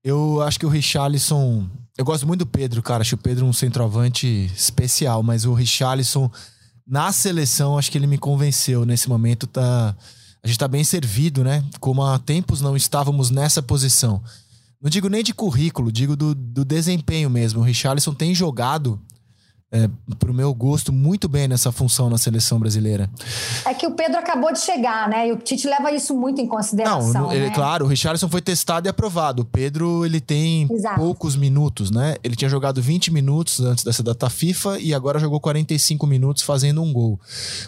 Eu 0.04 0.42
acho 0.42 0.58
que 0.60 0.66
o 0.66 0.70
Richarlison. 0.70 1.68
Eu 1.98 2.06
gosto 2.06 2.26
muito 2.26 2.40
do 2.40 2.46
Pedro, 2.46 2.82
cara. 2.82 3.02
Acho 3.02 3.16
o 3.16 3.18
Pedro 3.18 3.46
um 3.46 3.52
centroavante 3.52 4.50
especial, 4.56 5.22
mas 5.24 5.44
o 5.44 5.54
Richarlison, 5.54 6.32
na 6.88 7.12
seleção, 7.12 7.78
acho 7.78 7.92
que 7.92 7.98
ele 7.98 8.08
me 8.08 8.18
convenceu. 8.18 8.86
Nesse 8.86 9.10
momento, 9.10 9.46
tá. 9.46 9.94
A 10.42 10.48
gente 10.48 10.58
tá 10.60 10.68
bem 10.70 10.84
servido, 10.86 11.44
né? 11.44 11.62
Como 11.82 12.02
há 12.02 12.18
tempos 12.18 12.62
não 12.62 12.78
estávamos 12.78 13.30
nessa 13.30 13.62
posição. 13.62 14.22
Não 14.82 14.90
digo 14.90 15.10
nem 15.10 15.24
de 15.24 15.34
currículo, 15.34 15.92
digo 15.92 16.16
do, 16.16 16.36
do 16.36 16.64
desempenho 16.64 17.30
mesmo. 17.30 17.62
O 17.62 17.64
Richarlison 17.64 18.14
tem 18.14 18.36
jogado, 18.36 19.02
é, 19.72 19.90
pro 20.20 20.34
meu 20.34 20.54
gosto, 20.54 20.94
muito 20.94 21.28
bem 21.28 21.48
nessa 21.48 21.72
função 21.72 22.10
na 22.12 22.18
seleção 22.18 22.60
brasileira. 22.60 23.10
É 23.66 23.74
que 23.74 23.88
o 23.88 23.92
Pedro 23.96 24.18
acabou 24.20 24.54
de 24.54 24.60
chegar, 24.60 25.10
né? 25.10 25.28
E 25.28 25.32
o 25.34 25.38
Tite 25.38 25.68
leva 25.68 25.92
isso 25.92 26.16
muito 26.16 26.40
em 26.40 26.44
Não, 26.46 26.52
consideração. 26.52 27.24
no- 27.28 27.34
ele- 27.34 27.48
né? 27.48 27.54
claro, 27.56 27.86
o 27.86 27.88
Richarlison 27.88 28.30
foi 28.30 28.40
testado 28.40 28.88
e 28.88 28.90
aprovado. 28.90 29.42
O 29.42 29.46
Pedro, 29.46 30.06
ele 30.06 30.22
tem 30.22 30.68
Exato. 30.72 31.00
poucos 31.00 31.36
minutos, 31.36 31.90
né? 31.92 32.16
Ele 32.24 32.36
tinha 32.36 32.48
jogado 32.48 32.80
20 32.82 33.12
minutos 33.12 33.60
antes 33.60 33.84
dessa 33.84 34.04
data 34.04 34.30
FIFA 34.30 34.80
e 34.80 34.94
agora 34.94 35.20
jogou 35.20 35.40
45 35.40 36.06
minutos 36.08 36.44
fazendo 36.44 36.82
um 36.84 36.94
gol. 36.94 37.20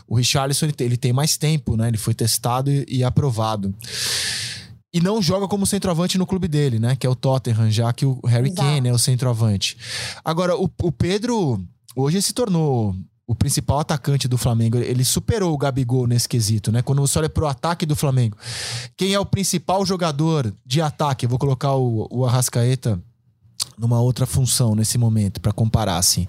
O 0.07 0.15
Richarlison, 0.15 0.67
ele 0.67 0.73
tem, 0.73 0.85
ele 0.85 0.97
tem 0.97 1.11
mais 1.11 1.37
tempo, 1.37 1.75
né? 1.75 1.87
Ele 1.87 1.97
foi 1.97 2.13
testado 2.13 2.71
e, 2.71 2.85
e 2.87 3.03
aprovado. 3.03 3.73
E 4.93 4.99
não 4.99 5.21
joga 5.21 5.47
como 5.47 5.67
centroavante 5.67 6.17
no 6.17 6.25
clube 6.25 6.47
dele, 6.47 6.79
né? 6.79 6.95
Que 6.95 7.05
é 7.05 7.09
o 7.09 7.15
Tottenham, 7.15 7.69
já 7.69 7.93
que 7.93 8.05
o 8.05 8.19
Harry 8.25 8.49
Exato. 8.49 8.61
Kane 8.67 8.89
é 8.89 8.93
o 8.93 8.97
centroavante. 8.97 9.77
Agora, 10.25 10.57
o, 10.57 10.69
o 10.81 10.91
Pedro 10.91 11.63
hoje 11.95 12.21
se 12.21 12.33
tornou 12.33 12.95
o 13.27 13.35
principal 13.35 13.79
atacante 13.79 14.27
do 14.27 14.39
Flamengo. 14.39 14.77
Ele 14.77 15.05
superou 15.05 15.53
o 15.53 15.57
Gabigol 15.57 16.07
nesse 16.07 16.27
quesito, 16.27 16.71
né? 16.71 16.81
Quando 16.81 16.99
você 16.99 17.19
olha 17.19 17.29
pro 17.29 17.45
ataque 17.45 17.85
do 17.85 17.95
Flamengo, 17.95 18.35
quem 18.97 19.13
é 19.13 19.19
o 19.19 19.25
principal 19.25 19.85
jogador 19.85 20.51
de 20.65 20.81
ataque? 20.81 21.25
Eu 21.25 21.29
vou 21.29 21.37
colocar 21.37 21.75
o, 21.75 22.07
o 22.09 22.25
Arrascaeta 22.25 22.99
numa 23.79 24.01
outra 24.01 24.25
função 24.25 24.75
nesse 24.75 24.97
momento, 24.97 25.39
pra 25.39 25.53
comparar, 25.53 25.97
assim. 25.97 26.27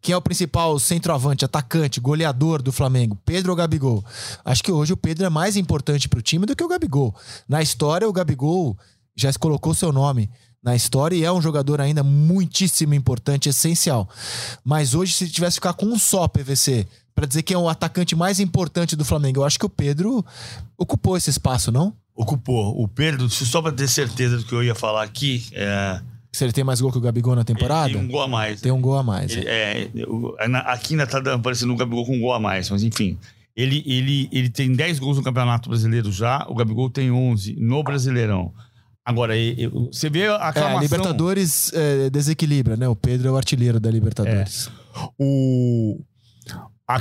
Quem 0.00 0.12
é 0.12 0.16
o 0.16 0.22
principal 0.22 0.78
centroavante, 0.78 1.44
atacante, 1.44 2.00
goleador 2.00 2.62
do 2.62 2.70
Flamengo? 2.70 3.18
Pedro 3.24 3.50
ou 3.50 3.56
Gabigol? 3.56 4.04
Acho 4.44 4.62
que 4.62 4.70
hoje 4.70 4.92
o 4.92 4.96
Pedro 4.96 5.26
é 5.26 5.28
mais 5.28 5.56
importante 5.56 6.08
pro 6.08 6.22
time 6.22 6.46
do 6.46 6.54
que 6.54 6.62
o 6.62 6.68
Gabigol. 6.68 7.14
Na 7.48 7.60
história, 7.60 8.08
o 8.08 8.12
Gabigol 8.12 8.78
já 9.16 9.32
colocou 9.34 9.74
seu 9.74 9.92
nome 9.92 10.30
na 10.62 10.76
história 10.76 11.16
e 11.16 11.24
é 11.24 11.32
um 11.32 11.42
jogador 11.42 11.80
ainda 11.80 12.04
muitíssimo 12.04 12.94
importante, 12.94 13.48
essencial. 13.48 14.08
Mas 14.64 14.94
hoje, 14.94 15.12
se 15.12 15.28
tivesse 15.28 15.60
que 15.60 15.66
ficar 15.66 15.74
com 15.74 15.86
um 15.86 15.98
só 15.98 16.28
PVC 16.28 16.86
pra 17.14 17.26
dizer 17.26 17.42
quem 17.42 17.56
é 17.56 17.58
o 17.58 17.68
atacante 17.68 18.14
mais 18.14 18.38
importante 18.38 18.94
do 18.94 19.04
Flamengo, 19.04 19.40
eu 19.40 19.44
acho 19.44 19.58
que 19.58 19.66
o 19.66 19.68
Pedro 19.68 20.24
ocupou 20.78 21.16
esse 21.16 21.30
espaço, 21.30 21.72
não? 21.72 21.92
Ocupou. 22.14 22.80
O 22.80 22.86
Pedro, 22.86 23.28
só 23.28 23.60
pra 23.60 23.72
ter 23.72 23.88
certeza 23.88 24.36
do 24.36 24.44
que 24.44 24.52
eu 24.52 24.62
ia 24.62 24.74
falar 24.74 25.02
aqui, 25.02 25.46
é, 25.52 26.00
Se 26.34 26.44
ele 26.44 26.52
tem 26.52 26.64
mais 26.64 26.80
gol 26.80 26.90
que 26.90 26.96
o 26.98 27.00
Gabigol 27.00 27.36
na 27.36 27.44
temporada? 27.44 27.90
ele 27.90 27.98
tem 27.98 28.04
um 28.06 28.10
gol 28.10 28.22
a 28.22 28.28
mais. 28.28 28.60
Tem 28.60 28.72
um 28.72 28.80
gol 28.80 28.96
a 28.96 29.02
mais. 29.02 29.32
Ele- 29.36 29.46
é. 29.48 29.82
é, 30.38 30.56
aqui 30.66 30.94
ainda 30.94 31.06
tá 31.06 31.20
dando- 31.20 31.40
aparecendo 31.40 31.72
um 31.72 31.76
Gabigol 31.76 32.06
com 32.06 32.16
um 32.16 32.20
gol 32.20 32.32
a 32.32 32.40
mais, 32.40 32.70
mas 32.70 32.82
enfim. 32.82 33.18
Ele, 33.54 33.82
ele, 33.86 34.30
ele 34.32 34.48
tem 34.48 34.72
10 34.72 34.98
gols 34.98 35.18
no 35.18 35.22
Campeonato 35.22 35.68
Brasileiro 35.68 36.10
já, 36.10 36.46
o 36.48 36.54
Gabigol 36.54 36.88
tem 36.88 37.10
11 37.10 37.54
no 37.60 37.82
Brasileirão. 37.82 38.50
Agora, 39.04 39.36
e- 39.36 39.64
e- 39.64 39.66
você 39.92 40.08
vê 40.08 40.26
a 40.28 40.32
É, 40.32 40.34
aclamação... 40.36 40.78
a 40.78 40.80
Libertadores 40.80 41.70
é, 41.74 42.08
desequilibra, 42.08 42.78
né? 42.78 42.88
O 42.88 42.96
Pedro 42.96 43.28
é 43.28 43.30
o 43.30 43.36
artilheiro 43.36 43.78
da 43.78 43.90
Libertadores. 43.90 44.70
o, 45.18 45.98
a, 46.88 46.96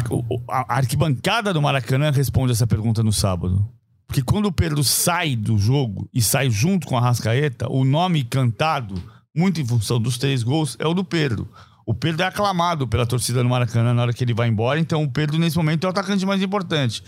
a 0.73 0.75
arquibancada 0.77 1.53
do 1.53 1.61
Maracanã 1.61 2.11
responde 2.11 2.51
essa 2.51 2.67
pergunta 2.67 3.01
no 3.01 3.13
sábado. 3.13 3.65
Porque 4.07 4.21
quando 4.21 4.47
o 4.47 4.51
Pedro 4.51 4.83
sai 4.83 5.37
do 5.37 5.57
jogo 5.57 6.09
e 6.13 6.21
sai 6.21 6.49
junto 6.49 6.85
com 6.85 6.97
a 6.97 7.01
Rascaeta, 7.01 7.71
o 7.71 7.85
nome 7.85 8.25
cantado, 8.25 9.01
muito 9.35 9.61
em 9.61 9.65
função 9.65 9.99
dos 9.99 10.17
três 10.17 10.43
gols, 10.43 10.75
é 10.79 10.87
o 10.87 10.93
do 10.93 11.03
Pedro. 11.03 11.47
O 11.85 11.93
Pedro 11.93 12.21
é 12.23 12.25
aclamado 12.25 12.87
pela 12.87 13.05
torcida 13.05 13.41
do 13.41 13.49
Maracanã 13.49 13.93
na 13.93 14.01
hora 14.03 14.13
que 14.13 14.23
ele 14.23 14.33
vai 14.33 14.47
embora, 14.47 14.79
então 14.79 15.03
o 15.03 15.09
Pedro, 15.11 15.37
nesse 15.37 15.57
momento, 15.57 15.83
é 15.85 15.87
o 15.87 15.89
atacante 15.89 16.25
mais 16.25 16.41
importante. 16.41 17.03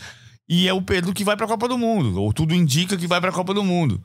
E 0.49 0.67
é 0.67 0.73
o 0.73 0.81
Pedro 0.81 1.13
que 1.13 1.23
vai 1.23 1.38
para 1.38 1.45
a 1.45 1.49
Copa 1.49 1.67
do 1.67 1.77
Mundo, 1.77 2.21
ou 2.21 2.33
tudo 2.33 2.53
indica 2.53 2.97
que 2.97 3.07
vai 3.07 3.21
para 3.21 3.29
a 3.29 3.33
Copa 3.33 3.53
do 3.53 3.63
Mundo. 3.63 4.03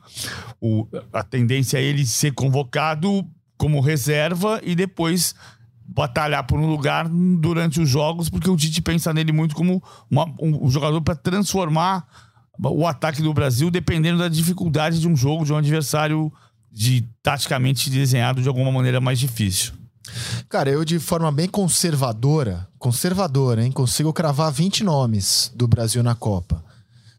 O- 0.61 0.87
a 1.11 1.23
tendência 1.23 1.77
é 1.77 1.83
ele 1.83 2.05
ser 2.05 2.31
convocado 2.33 3.25
como 3.57 3.81
reserva 3.81 4.61
e 4.63 4.73
depois 4.73 5.35
batalhar 5.85 6.45
por 6.45 6.59
um 6.59 6.67
lugar 6.67 7.09
durante 7.09 7.81
os 7.81 7.89
jogos, 7.89 8.29
porque 8.29 8.49
o 8.49 8.55
Tite 8.55 8.81
pensa 8.81 9.11
nele 9.13 9.31
muito 9.33 9.55
como 9.55 9.83
uma- 10.09 10.25
um, 10.39 10.65
um 10.65 10.69
jogador 10.69 11.01
para 11.01 11.15
transformar 11.15 12.07
o 12.57 12.85
ataque 12.87 13.21
do 13.21 13.33
Brasil, 13.33 13.69
dependendo 13.71 14.19
da 14.19 14.29
dificuldade 14.29 14.99
de 14.99 15.07
um 15.07 15.15
jogo, 15.15 15.43
de 15.43 15.51
um 15.51 15.57
adversário 15.57 16.31
de 16.71 17.07
taticamente 17.21 17.89
desenhado 17.89 18.41
de 18.41 18.47
alguma 18.47 18.71
maneira 18.71 19.01
mais 19.01 19.19
difícil. 19.19 19.73
Cara, 20.47 20.69
eu 20.69 20.83
de 20.83 20.99
forma 20.99 21.31
bem 21.31 21.47
conservadora, 21.47 22.67
conservadora, 22.77 23.63
hein? 23.63 23.71
Consigo 23.71 24.11
cravar 24.11 24.51
20 24.51 24.83
nomes 24.83 25.51
do 25.55 25.67
Brasil 25.67 26.01
na 26.01 26.15
Copa. 26.15 26.63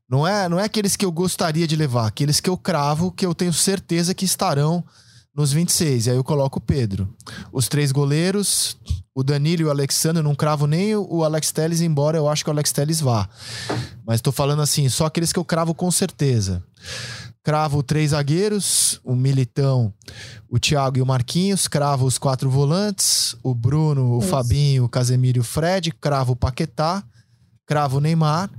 Não 0.08 0.26
é, 0.26 0.48
não 0.48 0.58
é 0.58 0.64
aqueles 0.64 0.96
que 0.96 1.04
eu 1.04 1.12
gostaria 1.12 1.68
de 1.68 1.76
levar, 1.76 2.06
aqueles 2.06 2.40
que 2.40 2.50
eu 2.50 2.56
cravo, 2.56 3.12
que 3.12 3.24
eu 3.24 3.32
tenho 3.32 3.52
certeza 3.52 4.12
que 4.12 4.24
estarão 4.24 4.84
nos 5.32 5.52
26. 5.52 6.06
E 6.06 6.10
aí 6.10 6.16
eu 6.16 6.24
coloco 6.24 6.58
o 6.58 6.62
Pedro. 6.62 7.08
Os 7.52 7.68
três 7.68 7.92
goleiros, 7.92 8.76
o 9.14 9.22
Danilo 9.22 9.62
e 9.62 9.64
o 9.66 9.70
Alexandre, 9.70 10.22
não 10.22 10.34
cravo 10.34 10.66
nem 10.66 10.96
o 10.96 11.22
Alex 11.22 11.52
Telles, 11.52 11.80
embora 11.80 12.16
eu 12.16 12.28
acho 12.28 12.42
que 12.42 12.50
o 12.50 12.52
Alex 12.52 12.72
Telles 12.72 13.00
vá. 13.00 13.28
Mas 14.04 14.20
tô 14.20 14.32
falando 14.32 14.62
assim, 14.62 14.88
só 14.88 15.06
aqueles 15.06 15.32
que 15.32 15.38
eu 15.38 15.44
cravo 15.44 15.74
com 15.74 15.90
certeza. 15.92 16.62
Cravo 17.42 17.82
três 17.82 18.10
zagueiros, 18.10 19.00
o 19.02 19.16
Militão, 19.16 19.92
o 20.48 20.58
Thiago 20.58 20.98
e 20.98 21.02
o 21.02 21.06
Marquinhos. 21.06 21.66
Cravo 21.66 22.04
os 22.04 22.18
quatro 22.18 22.50
volantes, 22.50 23.34
o 23.42 23.54
Bruno, 23.54 24.16
o 24.16 24.18
Isso. 24.18 24.28
Fabinho, 24.28 24.84
o 24.84 24.88
Casemiro 24.88 25.38
e 25.38 25.40
o 25.40 25.44
Fred. 25.44 25.90
Cravo 25.92 26.32
o 26.32 26.36
Paquetá. 26.36 27.02
Cravo 27.66 27.96
o 27.96 28.00
Neymar. 28.00 28.50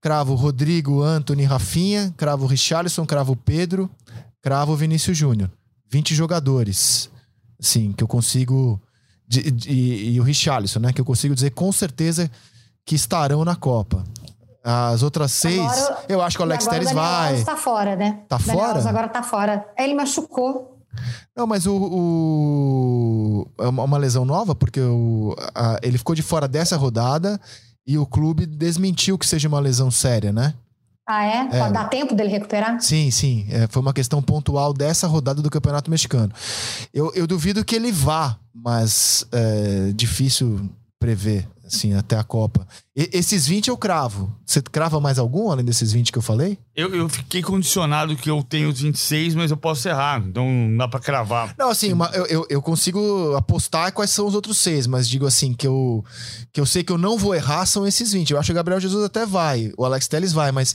Cravo 0.00 0.32
o 0.34 0.36
Rodrigo, 0.36 1.02
Anthony, 1.02 1.42
Rafinha. 1.44 2.14
Cravo 2.16 2.44
o 2.44 2.48
Richarlison, 2.48 3.04
cravo 3.04 3.32
o 3.32 3.36
Pedro. 3.36 3.90
Cravo 4.40 4.72
o 4.72 4.76
Vinícius 4.76 5.16
Júnior. 5.18 5.50
20 5.90 6.14
jogadores. 6.14 7.10
Sim, 7.60 7.92
que 7.92 8.02
eu 8.04 8.08
consigo. 8.08 8.80
de- 9.26 9.50
de- 9.50 9.70
e, 9.70 10.20
o 10.20 10.22
Richarlison, 10.22 10.78
né? 10.78 10.92
Que 10.92 11.00
eu 11.00 11.04
consigo 11.06 11.34
dizer 11.34 11.50
com 11.52 11.72
certeza 11.72 12.30
que 12.84 12.94
estarão 12.94 13.44
na 13.46 13.56
Copa. 13.56 14.04
As 14.64 15.02
outras 15.02 15.32
seis, 15.32 15.60
Agora- 15.60 15.98
eu 16.08 16.22
acho 16.22 16.36
que 16.36 16.42
o 16.42 16.46
Alex 16.46 16.66
Telles 16.66 16.90
o 16.90 16.94
Daniel 16.94 17.04
vai. 17.10 17.28
Alves 17.30 17.44
tá 17.44 17.56
fora, 17.56 17.96
né? 17.96 18.20
Tá 18.28 18.36
Daniel 18.38 18.56
fora? 18.56 18.68
Alves 18.70 18.86
agora 18.86 19.08
tá 19.08 19.22
fora. 19.22 19.66
Ele 19.76 19.94
machucou. 19.94 20.78
Não, 21.36 21.46
mas 21.46 21.66
o. 21.66 21.74
o- 21.74 23.46
é 23.58 23.66
uma 23.68 23.82
uma 23.84 23.98
lesão 23.98 24.24
nova, 24.24 24.54
porque 24.54 24.80
o, 24.80 25.34
a- 25.54 25.78
ele 25.82 25.98
ficou 25.98 26.14
de 26.14 26.22
fora 26.22 26.46
dessa 26.46 26.76
rodada 26.76 27.40
E 27.84 27.98
o 27.98 28.06
clube 28.06 28.46
desmentiu 28.46 29.18
que 29.18 29.26
seja 29.26 29.48
uma 29.48 29.58
lesão 29.58 29.90
séria, 29.90 30.30
né? 30.32 30.54
Ah, 31.04 31.24
é? 31.26 31.48
é. 31.50 31.70
Dá 31.72 31.84
tempo 31.86 32.14
dele 32.14 32.28
recuperar? 32.28 32.80
Sim, 32.80 33.10
sim. 33.10 33.44
É, 33.50 33.66
foi 33.68 33.82
uma 33.82 33.92
questão 33.92 34.22
pontual 34.22 34.72
dessa 34.72 35.08
rodada 35.08 35.42
do 35.42 35.50
Campeonato 35.50 35.90
Mexicano. 35.90 36.32
Eu, 36.94 37.12
eu 37.12 37.26
duvido 37.26 37.64
que 37.64 37.74
ele 37.74 37.90
vá, 37.90 38.38
mas 38.54 39.26
é 39.32 39.90
difícil 39.96 40.70
prever 41.00 41.48
assim, 41.74 41.94
até 41.94 42.16
a 42.16 42.22
Copa. 42.22 42.66
E, 42.94 43.08
esses 43.12 43.46
20 43.46 43.68
eu 43.68 43.76
cravo. 43.76 44.34
Você 44.44 44.60
crava 44.60 45.00
mais 45.00 45.18
algum 45.18 45.50
além 45.50 45.64
desses 45.64 45.92
20 45.92 46.12
que 46.12 46.18
eu 46.18 46.22
falei? 46.22 46.58
Eu, 46.76 46.94
eu 46.94 47.08
fiquei 47.08 47.42
condicionado 47.42 48.14
que 48.16 48.30
eu 48.30 48.42
tenho 48.42 48.68
os 48.68 48.80
26, 48.80 49.34
mas 49.34 49.50
eu 49.50 49.56
posso 49.56 49.88
errar. 49.88 50.22
Então 50.26 50.46
não 50.46 50.76
dá 50.76 50.88
pra 50.88 51.00
cravar. 51.00 51.54
Não, 51.58 51.70
assim, 51.70 51.92
uma, 51.92 52.06
eu, 52.12 52.26
eu, 52.26 52.46
eu, 52.48 52.62
consigo 52.62 53.34
apostar 53.34 53.92
quais 53.92 54.10
são 54.10 54.26
os 54.26 54.34
outros 54.34 54.58
seis, 54.58 54.86
mas 54.86 55.08
digo 55.08 55.26
assim, 55.26 55.54
que 55.54 55.66
eu, 55.66 56.04
que 56.52 56.60
eu 56.60 56.66
sei 56.66 56.84
que 56.84 56.92
eu 56.92 56.98
não 56.98 57.16
vou 57.16 57.34
errar 57.34 57.66
são 57.66 57.86
esses 57.86 58.12
20. 58.12 58.30
Eu 58.30 58.38
acho 58.38 58.46
que 58.46 58.52
o 58.52 58.54
Gabriel 58.54 58.80
Jesus 58.80 59.04
até 59.04 59.24
vai, 59.24 59.72
o 59.76 59.84
Alex 59.84 60.06
Telles 60.08 60.32
vai, 60.32 60.52
mas 60.52 60.74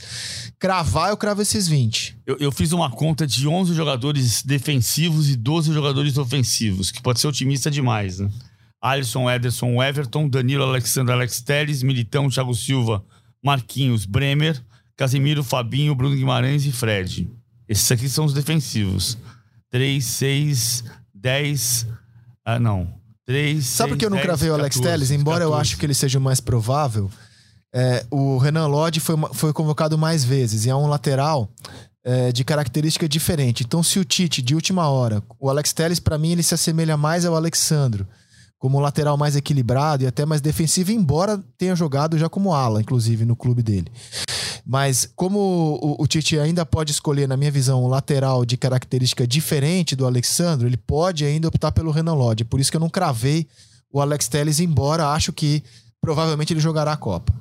cravar 0.58 1.10
eu 1.10 1.16
cravo 1.16 1.42
esses 1.42 1.68
20. 1.68 2.18
Eu, 2.26 2.36
eu 2.38 2.52
fiz 2.52 2.72
uma 2.72 2.90
conta 2.90 3.26
de 3.26 3.46
11 3.46 3.74
jogadores 3.74 4.42
defensivos 4.42 5.30
e 5.30 5.36
12 5.36 5.72
jogadores 5.72 6.18
ofensivos, 6.18 6.90
que 6.90 7.00
pode 7.00 7.20
ser 7.20 7.28
otimista 7.28 7.70
demais, 7.70 8.18
né? 8.18 8.28
Alisson, 8.80 9.28
Ederson, 9.28 9.82
Everton, 9.82 10.28
Danilo, 10.28 10.64
Alexandre, 10.64 11.12
Alex 11.12 11.40
Teles, 11.40 11.82
Militão, 11.82 12.28
Thiago 12.28 12.54
Silva, 12.54 13.04
Marquinhos, 13.42 14.04
Bremer, 14.04 14.60
Casimiro, 14.96 15.42
Fabinho, 15.42 15.94
Bruno 15.94 16.14
Guimarães 16.14 16.64
e 16.64 16.72
Fred. 16.72 17.30
Esses 17.68 17.90
aqui 17.90 18.08
são 18.08 18.24
os 18.24 18.32
defensivos. 18.32 19.18
3, 19.70 20.04
6, 20.04 20.84
10. 21.14 21.86
Ah, 22.44 22.58
não. 22.58 22.94
3. 23.26 23.64
Sabe 23.64 23.90
por 23.90 23.98
que 23.98 24.06
eu 24.06 24.10
não 24.10 24.18
cravei 24.18 24.48
o 24.48 24.54
Alex 24.54 24.80
Teles? 24.80 25.10
Embora 25.10 25.40
14. 25.40 25.52
eu 25.52 25.60
acho 25.60 25.76
que 25.76 25.84
ele 25.84 25.94
seja 25.94 26.18
o 26.18 26.22
mais 26.22 26.40
provável, 26.40 27.10
é, 27.74 28.06
o 28.10 28.38
Renan 28.38 28.66
Lodge 28.66 29.00
foi, 29.00 29.16
foi 29.34 29.52
convocado 29.52 29.98
mais 29.98 30.24
vezes 30.24 30.64
e 30.64 30.70
é 30.70 30.74
um 30.74 30.86
lateral 30.86 31.50
é, 32.02 32.32
de 32.32 32.42
característica 32.42 33.06
diferente. 33.06 33.64
Então, 33.64 33.82
se 33.82 33.98
o 33.98 34.04
Tite, 34.04 34.40
de 34.40 34.54
última 34.54 34.88
hora, 34.88 35.22
o 35.38 35.50
Alex 35.50 35.74
Teles, 35.74 36.00
para 36.00 36.16
mim, 36.16 36.32
ele 36.32 36.42
se 36.42 36.54
assemelha 36.54 36.96
mais 36.96 37.26
ao 37.26 37.36
Alexandro 37.36 38.08
como 38.58 38.80
lateral 38.80 39.16
mais 39.16 39.36
equilibrado 39.36 40.02
e 40.02 40.06
até 40.06 40.26
mais 40.26 40.40
defensivo, 40.40 40.90
embora 40.90 41.42
tenha 41.56 41.76
jogado 41.76 42.18
já 42.18 42.28
como 42.28 42.52
ala, 42.52 42.80
inclusive, 42.80 43.24
no 43.24 43.36
clube 43.36 43.62
dele. 43.62 43.90
Mas 44.66 45.10
como 45.16 45.38
o, 45.80 46.02
o 46.02 46.06
Tite 46.06 46.38
ainda 46.38 46.66
pode 46.66 46.92
escolher, 46.92 47.26
na 47.26 47.36
minha 47.36 47.50
visão, 47.50 47.82
um 47.82 47.88
lateral 47.88 48.44
de 48.44 48.56
característica 48.56 49.26
diferente 49.26 49.96
do 49.96 50.04
Alexandre, 50.04 50.66
ele 50.66 50.76
pode 50.76 51.24
ainda 51.24 51.48
optar 51.48 51.72
pelo 51.72 51.90
Renan 51.90 52.14
Lodge. 52.14 52.44
Por 52.44 52.60
isso 52.60 52.70
que 52.70 52.76
eu 52.76 52.80
não 52.80 52.90
cravei 52.90 53.46
o 53.90 54.00
Alex 54.00 54.28
Telles, 54.28 54.60
embora 54.60 55.08
acho 55.08 55.32
que 55.32 55.62
provavelmente 56.00 56.52
ele 56.52 56.60
jogará 56.60 56.92
a 56.92 56.96
Copa. 56.96 57.32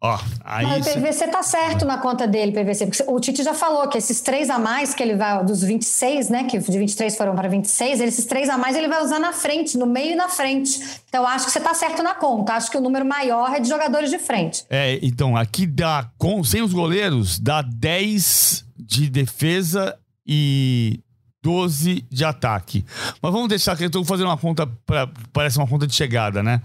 Ó, 0.00 0.16
aí 0.44 0.64
Mas 0.64 0.86
o 0.86 0.92
PVC 0.92 1.26
tá 1.26 1.42
certo 1.42 1.84
na 1.84 1.98
conta 1.98 2.26
dele, 2.26 2.52
PVC. 2.52 2.86
Porque 2.86 3.04
o 3.08 3.18
Tite 3.18 3.42
já 3.42 3.52
falou 3.52 3.88
que 3.88 3.98
esses 3.98 4.20
três 4.20 4.48
a 4.48 4.56
mais 4.56 4.94
que 4.94 5.02
ele 5.02 5.16
vai, 5.16 5.44
dos 5.44 5.62
26, 5.62 6.28
né? 6.28 6.44
Que 6.44 6.56
de 6.58 6.78
23 6.78 7.16
foram 7.16 7.34
para 7.34 7.48
26, 7.48 8.00
esses 8.00 8.24
três 8.24 8.48
a 8.48 8.56
mais 8.56 8.76
ele 8.76 8.86
vai 8.86 9.02
usar 9.02 9.18
na 9.18 9.32
frente, 9.32 9.76
no 9.76 9.86
meio 9.86 10.12
e 10.12 10.14
na 10.14 10.28
frente. 10.28 10.78
Então 11.08 11.26
acho 11.26 11.46
que 11.46 11.50
você 11.50 11.58
tá 11.58 11.74
certo 11.74 12.00
na 12.02 12.14
conta. 12.14 12.52
Acho 12.52 12.70
que 12.70 12.76
o 12.76 12.80
número 12.80 13.04
maior 13.04 13.52
é 13.52 13.58
de 13.58 13.68
jogadores 13.68 14.08
de 14.08 14.18
frente. 14.18 14.64
É, 14.70 15.00
então, 15.02 15.36
aqui 15.36 15.66
dá, 15.66 16.08
com, 16.16 16.44
sem 16.44 16.62
os 16.62 16.72
goleiros, 16.72 17.40
dá 17.40 17.60
10 17.60 18.64
de 18.78 19.10
defesa 19.10 19.98
e 20.24 21.00
12 21.42 22.04
de 22.10 22.24
ataque. 22.24 22.84
Mas 23.22 23.32
vamos 23.32 23.48
deixar 23.48 23.76
que 23.76 23.84
eu 23.84 23.86
estou 23.86 24.04
fazendo 24.04 24.26
uma 24.26 24.36
conta, 24.36 24.66
pra, 24.84 25.08
parece 25.32 25.58
uma 25.58 25.66
conta 25.66 25.86
de 25.86 25.94
chegada, 25.94 26.42
né? 26.42 26.60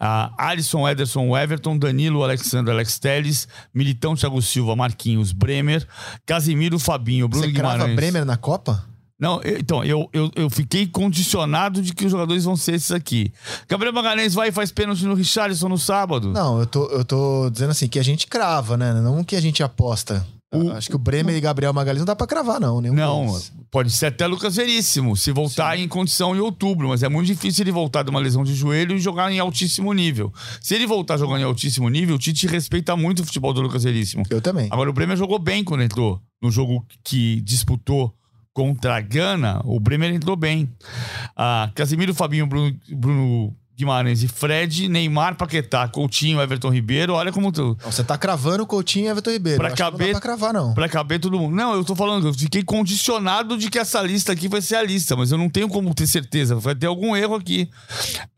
Uh, 0.00 0.34
Alisson, 0.38 0.88
Ederson, 0.88 1.36
Everton, 1.36 1.76
Danilo, 1.76 2.22
Alexandre, 2.22 2.72
Alex 2.72 2.98
Teles, 2.98 3.46
Militão, 3.72 4.14
Thiago 4.14 4.40
Silva, 4.40 4.74
Marquinhos, 4.74 5.32
Bremer, 5.32 5.86
Casimiro, 6.24 6.78
Fabinho, 6.78 7.28
Bruno 7.28 7.44
Você 7.44 7.52
Guimarães. 7.52 7.90
Você 7.90 7.96
Bremer 7.96 8.24
na 8.24 8.36
Copa? 8.36 8.84
Não, 9.18 9.40
eu, 9.42 9.58
então, 9.58 9.84
eu, 9.84 10.08
eu, 10.12 10.30
eu 10.34 10.50
fiquei 10.50 10.86
condicionado 10.86 11.80
de 11.80 11.94
que 11.94 12.04
os 12.04 12.10
jogadores 12.10 12.44
vão 12.44 12.56
ser 12.56 12.74
esses 12.74 12.90
aqui. 12.90 13.32
Gabriel 13.68 13.94
Magalhães 13.94 14.34
vai 14.34 14.48
e 14.48 14.52
faz 14.52 14.72
pênalti 14.72 15.04
no 15.04 15.14
Richarlison 15.14 15.68
no 15.68 15.78
sábado? 15.78 16.32
Não, 16.32 16.58
eu 16.58 16.66
tô, 16.66 16.86
eu 16.86 17.04
tô 17.04 17.48
dizendo 17.50 17.70
assim, 17.70 17.88
que 17.88 17.98
a 17.98 18.02
gente 18.02 18.26
crava, 18.26 18.76
né? 18.76 18.92
Não 18.92 19.22
que 19.22 19.36
a 19.36 19.40
gente 19.40 19.62
aposta. 19.62 20.26
O, 20.56 20.72
Acho 20.72 20.88
que 20.88 20.96
o 20.96 20.98
Bremer 20.98 21.34
o, 21.34 21.38
e 21.38 21.40
Gabriel 21.40 21.72
Magalhães 21.72 22.00
não 22.00 22.06
dá 22.06 22.16
pra 22.16 22.26
cravar, 22.26 22.60
não. 22.60 22.80
não, 22.80 23.26
deles. 23.26 23.52
pode 23.70 23.90
ser 23.90 24.06
até 24.06 24.26
Lucas 24.26 24.56
Veríssimo, 24.56 25.16
se 25.16 25.32
voltar 25.32 25.76
Sim. 25.76 25.84
em 25.84 25.88
condição 25.88 26.34
em 26.34 26.38
outubro, 26.38 26.88
mas 26.88 27.02
é 27.02 27.08
muito 27.08 27.26
difícil 27.26 27.64
ele 27.64 27.72
voltar 27.72 28.02
de 28.02 28.10
uma 28.10 28.20
lesão 28.20 28.44
de 28.44 28.54
joelho 28.54 28.96
e 28.96 28.98
jogar 28.98 29.30
em 29.32 29.38
altíssimo 29.38 29.92
nível. 29.92 30.32
Se 30.60 30.74
ele 30.74 30.86
voltar 30.86 31.16
jogando 31.16 31.40
em 31.40 31.44
altíssimo 31.44 31.88
nível, 31.88 32.16
o 32.16 32.18
Tite 32.18 32.46
respeita 32.46 32.96
muito 32.96 33.20
o 33.22 33.24
futebol 33.24 33.52
do 33.52 33.60
Lucas 33.60 33.84
Veríssimo. 33.84 34.24
Eu 34.30 34.40
também. 34.40 34.68
Agora, 34.70 34.88
o 34.90 34.92
Bremer 34.92 35.16
jogou 35.16 35.38
bem 35.38 35.64
quando 35.64 35.82
entrou 35.82 36.20
no 36.42 36.50
jogo 36.50 36.86
que 37.02 37.40
disputou 37.40 38.14
contra 38.52 38.96
a 38.96 39.00
Gana, 39.00 39.60
o 39.64 39.80
Bremer 39.80 40.14
entrou 40.14 40.36
bem. 40.36 40.70
Ah, 41.36 41.70
Casimiro, 41.74 42.14
Fabinho, 42.14 42.46
Bruno, 42.46 42.74
Bruno 42.88 43.56
Guimarães 43.76 44.22
e 44.22 44.28
Fred, 44.28 44.88
Neymar, 44.88 45.36
Paquetá, 45.36 45.88
Coutinho, 45.88 46.40
Everton 46.40 46.70
Ribeiro. 46.70 47.14
Olha 47.14 47.32
como 47.32 47.50
tu. 47.50 47.76
você 47.84 48.04
tá 48.04 48.16
cravando 48.16 48.64
Coutinho 48.64 49.06
e 49.06 49.08
Everton 49.08 49.30
Ribeiro. 49.30 49.58
Pra 49.58 49.70
caber, 49.72 50.06
não 50.06 50.12
pra 50.12 50.20
cravar, 50.20 50.52
não. 50.52 50.74
Pra 50.74 50.88
caber 50.88 51.18
todo 51.18 51.38
mundo. 51.38 51.54
Não, 51.56 51.74
eu 51.74 51.84
tô 51.84 51.96
falando, 51.96 52.28
eu 52.28 52.34
fiquei 52.34 52.62
condicionado 52.62 53.58
de 53.58 53.68
que 53.68 53.78
essa 53.78 54.00
lista 54.00 54.32
aqui 54.32 54.46
vai 54.46 54.62
ser 54.62 54.76
a 54.76 54.82
lista, 54.82 55.16
mas 55.16 55.32
eu 55.32 55.38
não 55.38 55.50
tenho 55.50 55.68
como 55.68 55.92
ter 55.92 56.06
certeza. 56.06 56.54
Vai 56.54 56.74
ter 56.74 56.86
algum 56.86 57.16
erro 57.16 57.34
aqui. 57.34 57.68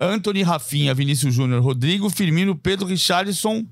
Anthony, 0.00 0.42
Rafinha, 0.42 0.94
Vinícius 0.94 1.34
Júnior, 1.34 1.62
Rodrigo, 1.62 2.08
Firmino, 2.08 2.56
Pedro, 2.56 2.86
Richarlison 2.86 3.64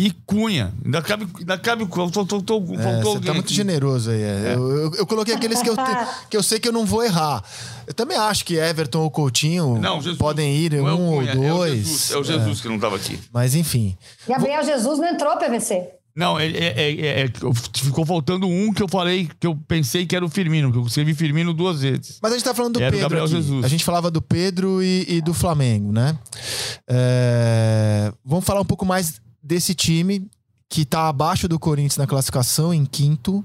e 0.00 0.12
Cunha. 0.24 0.72
Ainda 0.84 1.02
cabe. 1.02 1.26
Ainda 1.40 1.58
cabe 1.58 1.84
faltou, 1.84 2.24
faltou, 2.24 2.64
é, 2.72 2.82
faltou 2.84 3.14
você 3.14 3.26
tá 3.26 3.34
muito 3.34 3.52
generoso 3.52 4.12
aí. 4.12 4.22
É. 4.22 4.26
É. 4.26 4.54
Eu, 4.54 4.70
eu, 4.70 4.94
eu, 4.94 5.04
coloquei 5.04 5.34
aqueles 5.34 5.60
que 5.60 5.68
eu, 5.68 5.76
te, 5.76 6.06
que 6.30 6.36
eu 6.36 6.42
sei 6.42 6.60
que 6.60 6.68
eu 6.68 6.72
não 6.72 6.86
vou 6.86 7.02
errar. 7.02 7.42
Eu 7.84 7.92
também 7.92 8.16
acho 8.16 8.44
que 8.44 8.54
Everton 8.54 9.00
ou 9.00 9.10
Coutinho 9.10 9.76
não, 9.80 10.00
Jesus, 10.00 10.16
podem 10.16 10.54
ir 10.54 10.74
um 10.74 11.08
ou 11.08 11.18
Cunha, 11.18 11.34
dois. 11.34 11.42
É 11.42 11.82
o 11.82 11.82
Jesus, 11.82 12.10
é 12.12 12.16
o 12.16 12.24
Jesus 12.24 12.60
que 12.60 12.68
não 12.68 12.76
estava 12.76 12.94
aqui. 12.94 13.18
Mas 13.32 13.56
enfim. 13.56 13.98
Gabriel 14.28 14.62
vou... 14.62 14.72
Jesus 14.72 15.00
não 15.00 15.08
entrou, 15.08 15.36
PVC. 15.36 15.88
Não, 16.14 16.38
é, 16.38 16.46
é, 16.46 17.24
é, 17.24 17.26
ficou 17.74 18.06
faltando 18.06 18.46
um 18.46 18.72
que 18.72 18.82
eu 18.82 18.88
falei, 18.88 19.28
que 19.38 19.46
eu 19.48 19.56
pensei 19.66 20.06
que 20.06 20.14
era 20.14 20.24
o 20.24 20.28
Firmino, 20.28 20.70
que 20.70 20.78
eu 20.78 20.86
escrevi 20.86 21.12
Firmino 21.12 21.52
duas 21.52 21.82
vezes. 21.82 22.18
Mas 22.22 22.32
a 22.32 22.34
gente 22.36 22.44
tá 22.44 22.54
falando 22.54 22.74
do 22.74 22.82
era 22.82 22.90
Pedro. 22.90 23.02
Gabriel 23.02 23.24
aqui. 23.24 23.34
Jesus. 23.34 23.64
A 23.64 23.68
gente 23.68 23.84
falava 23.84 24.12
do 24.12 24.22
Pedro 24.22 24.80
e, 24.80 25.06
e 25.08 25.20
do 25.20 25.34
Flamengo, 25.34 25.92
né? 25.92 26.16
É... 26.88 28.12
Vamos 28.24 28.44
falar 28.44 28.60
um 28.60 28.64
pouco 28.64 28.86
mais 28.86 29.20
desse 29.48 29.74
time 29.74 30.30
que 30.68 30.82
está 30.82 31.08
abaixo 31.08 31.48
do 31.48 31.58
Corinthians 31.58 31.96
na 31.96 32.06
classificação, 32.06 32.74
em 32.74 32.84
quinto. 32.84 33.42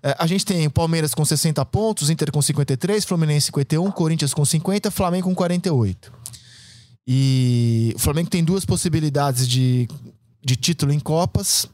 É, 0.00 0.14
a 0.16 0.26
gente 0.28 0.46
tem 0.46 0.70
Palmeiras 0.70 1.12
com 1.12 1.24
60 1.24 1.64
pontos, 1.66 2.08
Inter 2.08 2.30
com 2.30 2.40
53, 2.40 3.04
Fluminense 3.04 3.46
51, 3.46 3.90
Corinthians 3.90 4.32
com 4.32 4.44
50, 4.44 4.92
Flamengo 4.92 5.28
com 5.28 5.34
48. 5.34 6.12
E 7.06 7.92
o 7.96 7.98
Flamengo 7.98 8.30
tem 8.30 8.44
duas 8.44 8.64
possibilidades 8.64 9.48
de, 9.48 9.88
de 10.40 10.54
título 10.54 10.92
em 10.92 11.00
Copas. 11.00 11.66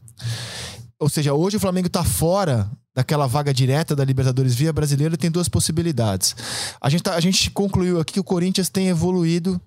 Ou 0.98 1.10
seja, 1.10 1.34
hoje 1.34 1.58
o 1.58 1.60
Flamengo 1.60 1.88
está 1.88 2.02
fora 2.02 2.70
daquela 2.94 3.26
vaga 3.26 3.52
direta 3.52 3.94
da 3.94 4.02
Libertadores 4.02 4.54
via 4.54 4.72
brasileira, 4.72 5.18
tem 5.18 5.30
duas 5.30 5.50
possibilidades. 5.50 6.34
A 6.80 6.88
gente, 6.88 7.02
tá, 7.02 7.14
a 7.14 7.20
gente 7.20 7.50
concluiu 7.50 8.00
aqui 8.00 8.14
que 8.14 8.20
o 8.20 8.24
Corinthians 8.24 8.70
tem 8.70 8.88
evoluído 8.88 9.60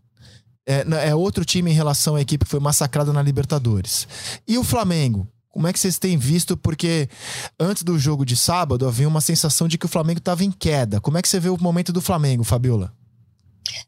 é, 0.69 1.09
é 1.09 1.15
outro 1.15 1.43
time 1.43 1.71
em 1.71 1.73
relação 1.73 2.15
à 2.15 2.21
equipe 2.21 2.45
que 2.45 2.51
foi 2.51 2.59
massacrada 2.59 3.11
na 3.11 3.21
Libertadores. 3.21 4.07
E 4.47 4.57
o 4.57 4.63
Flamengo? 4.63 5.27
Como 5.49 5.67
é 5.67 5.73
que 5.73 5.79
vocês 5.79 5.97
têm 5.97 6.15
visto? 6.15 6.55
Porque 6.55 7.09
antes 7.59 7.81
do 7.81 7.97
jogo 7.97 8.23
de 8.23 8.37
sábado 8.37 8.87
havia 8.87 9.07
uma 9.07 9.19
sensação 9.19 9.67
de 9.67 9.77
que 9.77 9.87
o 9.87 9.89
Flamengo 9.89 10.19
estava 10.19 10.43
em 10.43 10.51
queda. 10.51 11.01
Como 11.01 11.17
é 11.17 11.21
que 11.21 11.27
você 11.27 11.39
vê 11.39 11.49
o 11.49 11.57
momento 11.59 11.91
do 11.91 12.01
Flamengo, 12.01 12.43
Fabiola? 12.43 12.93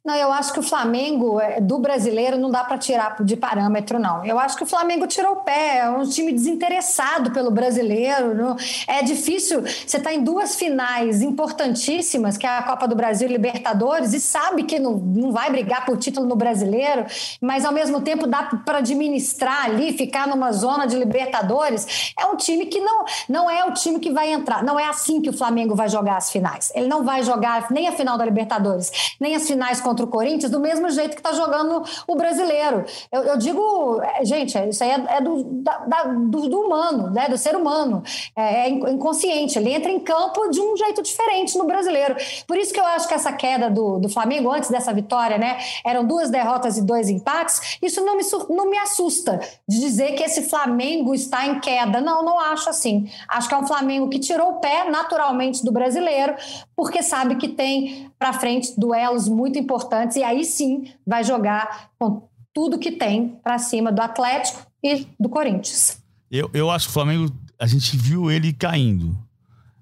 Não, 0.03 0.15
eu 0.15 0.31
acho 0.31 0.53
que 0.53 0.59
o 0.59 0.63
Flamengo 0.63 1.39
é, 1.39 1.61
do 1.61 1.79
brasileiro 1.79 2.37
não 2.37 2.49
dá 2.49 2.63
para 2.63 2.77
tirar 2.77 3.21
de 3.23 3.35
parâmetro, 3.35 3.99
não. 3.99 4.25
Eu 4.25 4.39
acho 4.39 4.57
que 4.57 4.63
o 4.63 4.67
Flamengo 4.67 5.05
tirou 5.07 5.33
o 5.33 5.35
pé, 5.37 5.79
é 5.79 5.89
um 5.89 6.07
time 6.07 6.33
desinteressado 6.33 7.31
pelo 7.31 7.51
brasileiro. 7.51 8.33
Não? 8.33 8.55
É 8.87 9.03
difícil. 9.03 9.61
Você 9.61 9.97
está 9.97 10.13
em 10.13 10.23
duas 10.23 10.55
finais 10.55 11.21
importantíssimas, 11.21 12.37
que 12.37 12.45
é 12.45 12.49
a 12.49 12.63
Copa 12.63 12.87
do 12.87 12.95
Brasil 12.95 13.29
e 13.29 13.31
Libertadores, 13.31 14.13
e 14.13 14.19
sabe 14.19 14.63
que 14.63 14.79
não, 14.79 14.93
não 14.97 15.31
vai 15.31 15.51
brigar 15.51 15.85
por 15.85 15.97
título 15.97 16.27
no 16.27 16.35
brasileiro, 16.35 17.05
mas 17.39 17.63
ao 17.63 17.71
mesmo 17.71 18.01
tempo 18.01 18.25
dá 18.25 18.43
para 18.65 18.79
administrar 18.79 19.65
ali, 19.65 19.93
ficar 19.93 20.27
numa 20.27 20.51
zona 20.51 20.85
de 20.85 20.97
Libertadores. 20.97 22.13
É 22.19 22.25
um 22.25 22.35
time 22.35 22.65
que 22.65 22.79
não, 22.79 23.05
não 23.29 23.49
é 23.49 23.63
o 23.65 23.73
time 23.73 23.99
que 23.99 24.11
vai 24.11 24.31
entrar. 24.31 24.63
Não 24.63 24.79
é 24.79 24.85
assim 24.85 25.21
que 25.21 25.29
o 25.29 25.33
Flamengo 25.33 25.75
vai 25.75 25.89
jogar 25.89 26.17
as 26.17 26.31
finais. 26.31 26.71
Ele 26.73 26.87
não 26.87 27.03
vai 27.03 27.23
jogar 27.23 27.67
nem 27.69 27.87
a 27.87 27.91
final 27.91 28.17
da 28.17 28.25
Libertadores, 28.25 29.15
nem 29.19 29.35
as 29.35 29.47
finais 29.47 29.70
mais 29.71 29.79
contra 29.79 30.05
o 30.05 30.09
Corinthians 30.09 30.51
do 30.51 30.59
mesmo 30.59 30.89
jeito 30.89 31.11
que 31.11 31.21
está 31.21 31.31
jogando 31.31 31.81
o 32.05 32.15
brasileiro. 32.15 32.83
Eu, 33.09 33.23
eu 33.23 33.37
digo, 33.37 34.01
é, 34.01 34.25
gente, 34.25 34.57
é, 34.57 34.67
isso 34.67 34.83
aí 34.83 34.91
é, 34.91 35.17
é 35.17 35.21
do, 35.21 35.43
da, 35.43 36.03
do, 36.03 36.49
do, 36.49 36.59
humano, 36.59 37.09
né? 37.09 37.29
do 37.29 37.37
ser 37.37 37.55
humano. 37.55 38.03
É, 38.35 38.67
é, 38.67 38.69
inconsciente. 38.69 39.57
Ele 39.57 39.71
entra 39.71 39.89
em 39.89 39.99
campo 39.99 40.49
de 40.49 40.59
um 40.59 40.75
jeito 40.75 41.01
diferente 41.01 41.57
no 41.57 41.63
brasileiro. 41.63 42.15
Por 42.45 42.57
isso 42.57 42.73
que 42.73 42.79
eu 42.79 42.85
acho 42.85 43.07
que 43.07 43.13
essa 43.13 43.31
queda 43.31 43.69
do, 43.69 43.97
do 43.97 44.09
Flamengo, 44.09 44.51
antes 44.51 44.69
dessa 44.69 44.93
vitória, 44.93 45.37
né? 45.37 45.57
Eram 45.85 46.05
duas 46.05 46.29
derrotas 46.29 46.77
e 46.77 46.81
dois 46.81 47.09
empates. 47.09 47.77
Isso 47.81 48.03
não 48.03 48.17
me, 48.17 48.23
não 48.49 48.69
me 48.69 48.77
assusta 48.77 49.39
de 49.67 49.79
dizer 49.79 50.15
que 50.15 50.23
esse 50.23 50.43
Flamengo 50.49 51.15
está 51.15 51.45
em 51.45 51.61
queda. 51.61 52.01
Não, 52.01 52.25
não 52.25 52.37
acho 52.37 52.69
assim. 52.69 53.09
Acho 53.29 53.47
que 53.47 53.55
é 53.55 53.57
um 53.57 53.65
Flamengo 53.65 54.09
que 54.09 54.19
tirou 54.19 54.49
o 54.49 54.59
pé 54.59 54.89
naturalmente 54.89 55.63
do 55.63 55.71
brasileiro, 55.71 56.35
porque 56.81 57.03
sabe 57.03 57.35
que 57.35 57.47
tem 57.47 58.09
para 58.17 58.33
frente 58.33 58.73
duelos 58.75 59.29
muito 59.29 59.59
importantes 59.59 60.17
e 60.17 60.23
aí 60.23 60.43
sim 60.43 60.91
vai 61.05 61.23
jogar 61.23 61.91
com 61.99 62.27
tudo 62.51 62.79
que 62.79 62.93
tem 62.93 63.37
para 63.43 63.59
cima 63.59 63.91
do 63.91 64.01
Atlético 64.01 64.65
e 64.83 65.05
do 65.19 65.29
Corinthians. 65.29 66.01
Eu, 66.31 66.49
eu 66.55 66.71
acho 66.71 66.87
que 66.87 66.89
o 66.89 66.93
Flamengo, 66.93 67.31
a 67.59 67.67
gente 67.67 67.95
viu 67.95 68.31
ele 68.31 68.51
caindo. 68.51 69.15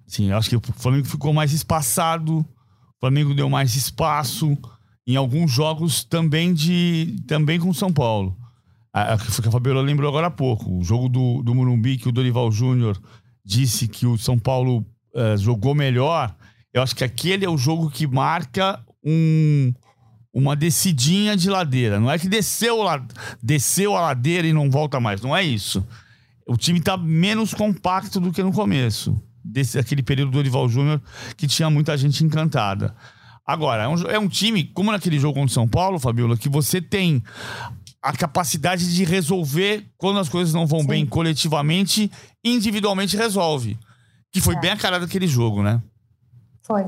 Sim, 0.05 0.33
acho 0.33 0.49
que 0.49 0.57
o 0.57 0.61
Flamengo 0.73 1.07
ficou 1.07 1.31
mais 1.31 1.53
espaçado, 1.53 2.39
o 2.39 2.45
Flamengo 2.99 3.33
deu 3.33 3.49
mais 3.49 3.77
espaço 3.77 4.57
em 5.07 5.15
alguns 5.15 5.49
jogos 5.49 6.03
também 6.03 6.53
de 6.53 7.15
também 7.25 7.61
com 7.61 7.73
São 7.73 7.93
Paulo. 7.93 8.35
A, 8.91 9.13
a, 9.13 9.13
a 9.13 9.51
Fabiola 9.51 9.81
lembrou 9.81 10.09
agora 10.09 10.27
há 10.27 10.31
pouco. 10.31 10.77
O 10.77 10.83
jogo 10.83 11.07
do, 11.07 11.41
do 11.43 11.55
Morumbi, 11.55 11.95
que 11.95 12.09
o 12.09 12.11
Dorival 12.11 12.51
Júnior 12.51 13.01
disse 13.45 13.87
que 13.87 14.05
o 14.05 14.17
São 14.17 14.37
Paulo 14.37 14.85
uh, 15.15 15.37
jogou 15.37 15.73
melhor. 15.73 16.35
Eu 16.73 16.83
acho 16.83 16.95
que 16.95 17.03
aquele 17.03 17.45
é 17.45 17.49
o 17.49 17.57
jogo 17.57 17.89
que 17.89 18.05
marca 18.05 18.83
um, 19.03 19.73
uma 20.33 20.55
descidinha 20.55 21.35
de 21.35 21.49
ladeira. 21.49 21.99
Não 21.99 22.11
é 22.11 22.19
que 22.19 22.27
desceu, 22.27 22.79
desceu 23.41 23.95
a 23.95 24.01
ladeira 24.01 24.47
e 24.47 24.53
não 24.53 24.69
volta 24.69 24.99
mais. 24.99 25.21
Não 25.21 25.35
é 25.35 25.43
isso. 25.43 25.85
O 26.47 26.57
time 26.57 26.79
está 26.79 26.97
menos 26.97 27.53
compacto 27.53 28.19
do 28.19 28.31
que 28.31 28.43
no 28.43 28.51
começo. 28.51 29.21
Desse, 29.43 29.79
aquele 29.79 30.03
período 30.03 30.31
do 30.31 30.33
Dorival 30.33 30.67
Júnior 30.69 31.01
que 31.35 31.47
tinha 31.47 31.69
muita 31.69 31.97
gente 31.97 32.23
encantada. 32.23 32.95
Agora, 33.45 33.83
é 33.83 33.87
um, 33.87 33.95
é 34.03 34.19
um 34.19 34.27
time, 34.27 34.63
como 34.63 34.91
naquele 34.91 35.17
jogo 35.17 35.33
contra 35.33 35.49
o 35.49 35.53
São 35.53 35.67
Paulo, 35.67 35.97
Fabiola, 35.97 36.37
que 36.37 36.49
você 36.49 36.79
tem 36.79 37.23
a 38.01 38.13
capacidade 38.13 38.93
de 38.93 39.03
resolver 39.03 39.87
quando 39.97 40.19
as 40.19 40.29
coisas 40.29 40.53
não 40.53 40.67
vão 40.67 40.81
Sim. 40.81 40.87
bem 40.87 41.05
coletivamente, 41.05 42.11
individualmente 42.43 43.17
resolve. 43.17 43.77
Que 44.31 44.39
foi 44.39 44.55
é. 44.55 44.59
bem 44.59 44.71
a 44.71 44.77
cara 44.77 44.99
daquele 44.99 45.27
jogo, 45.27 45.63
né? 45.63 45.81
Foi. 46.69 46.85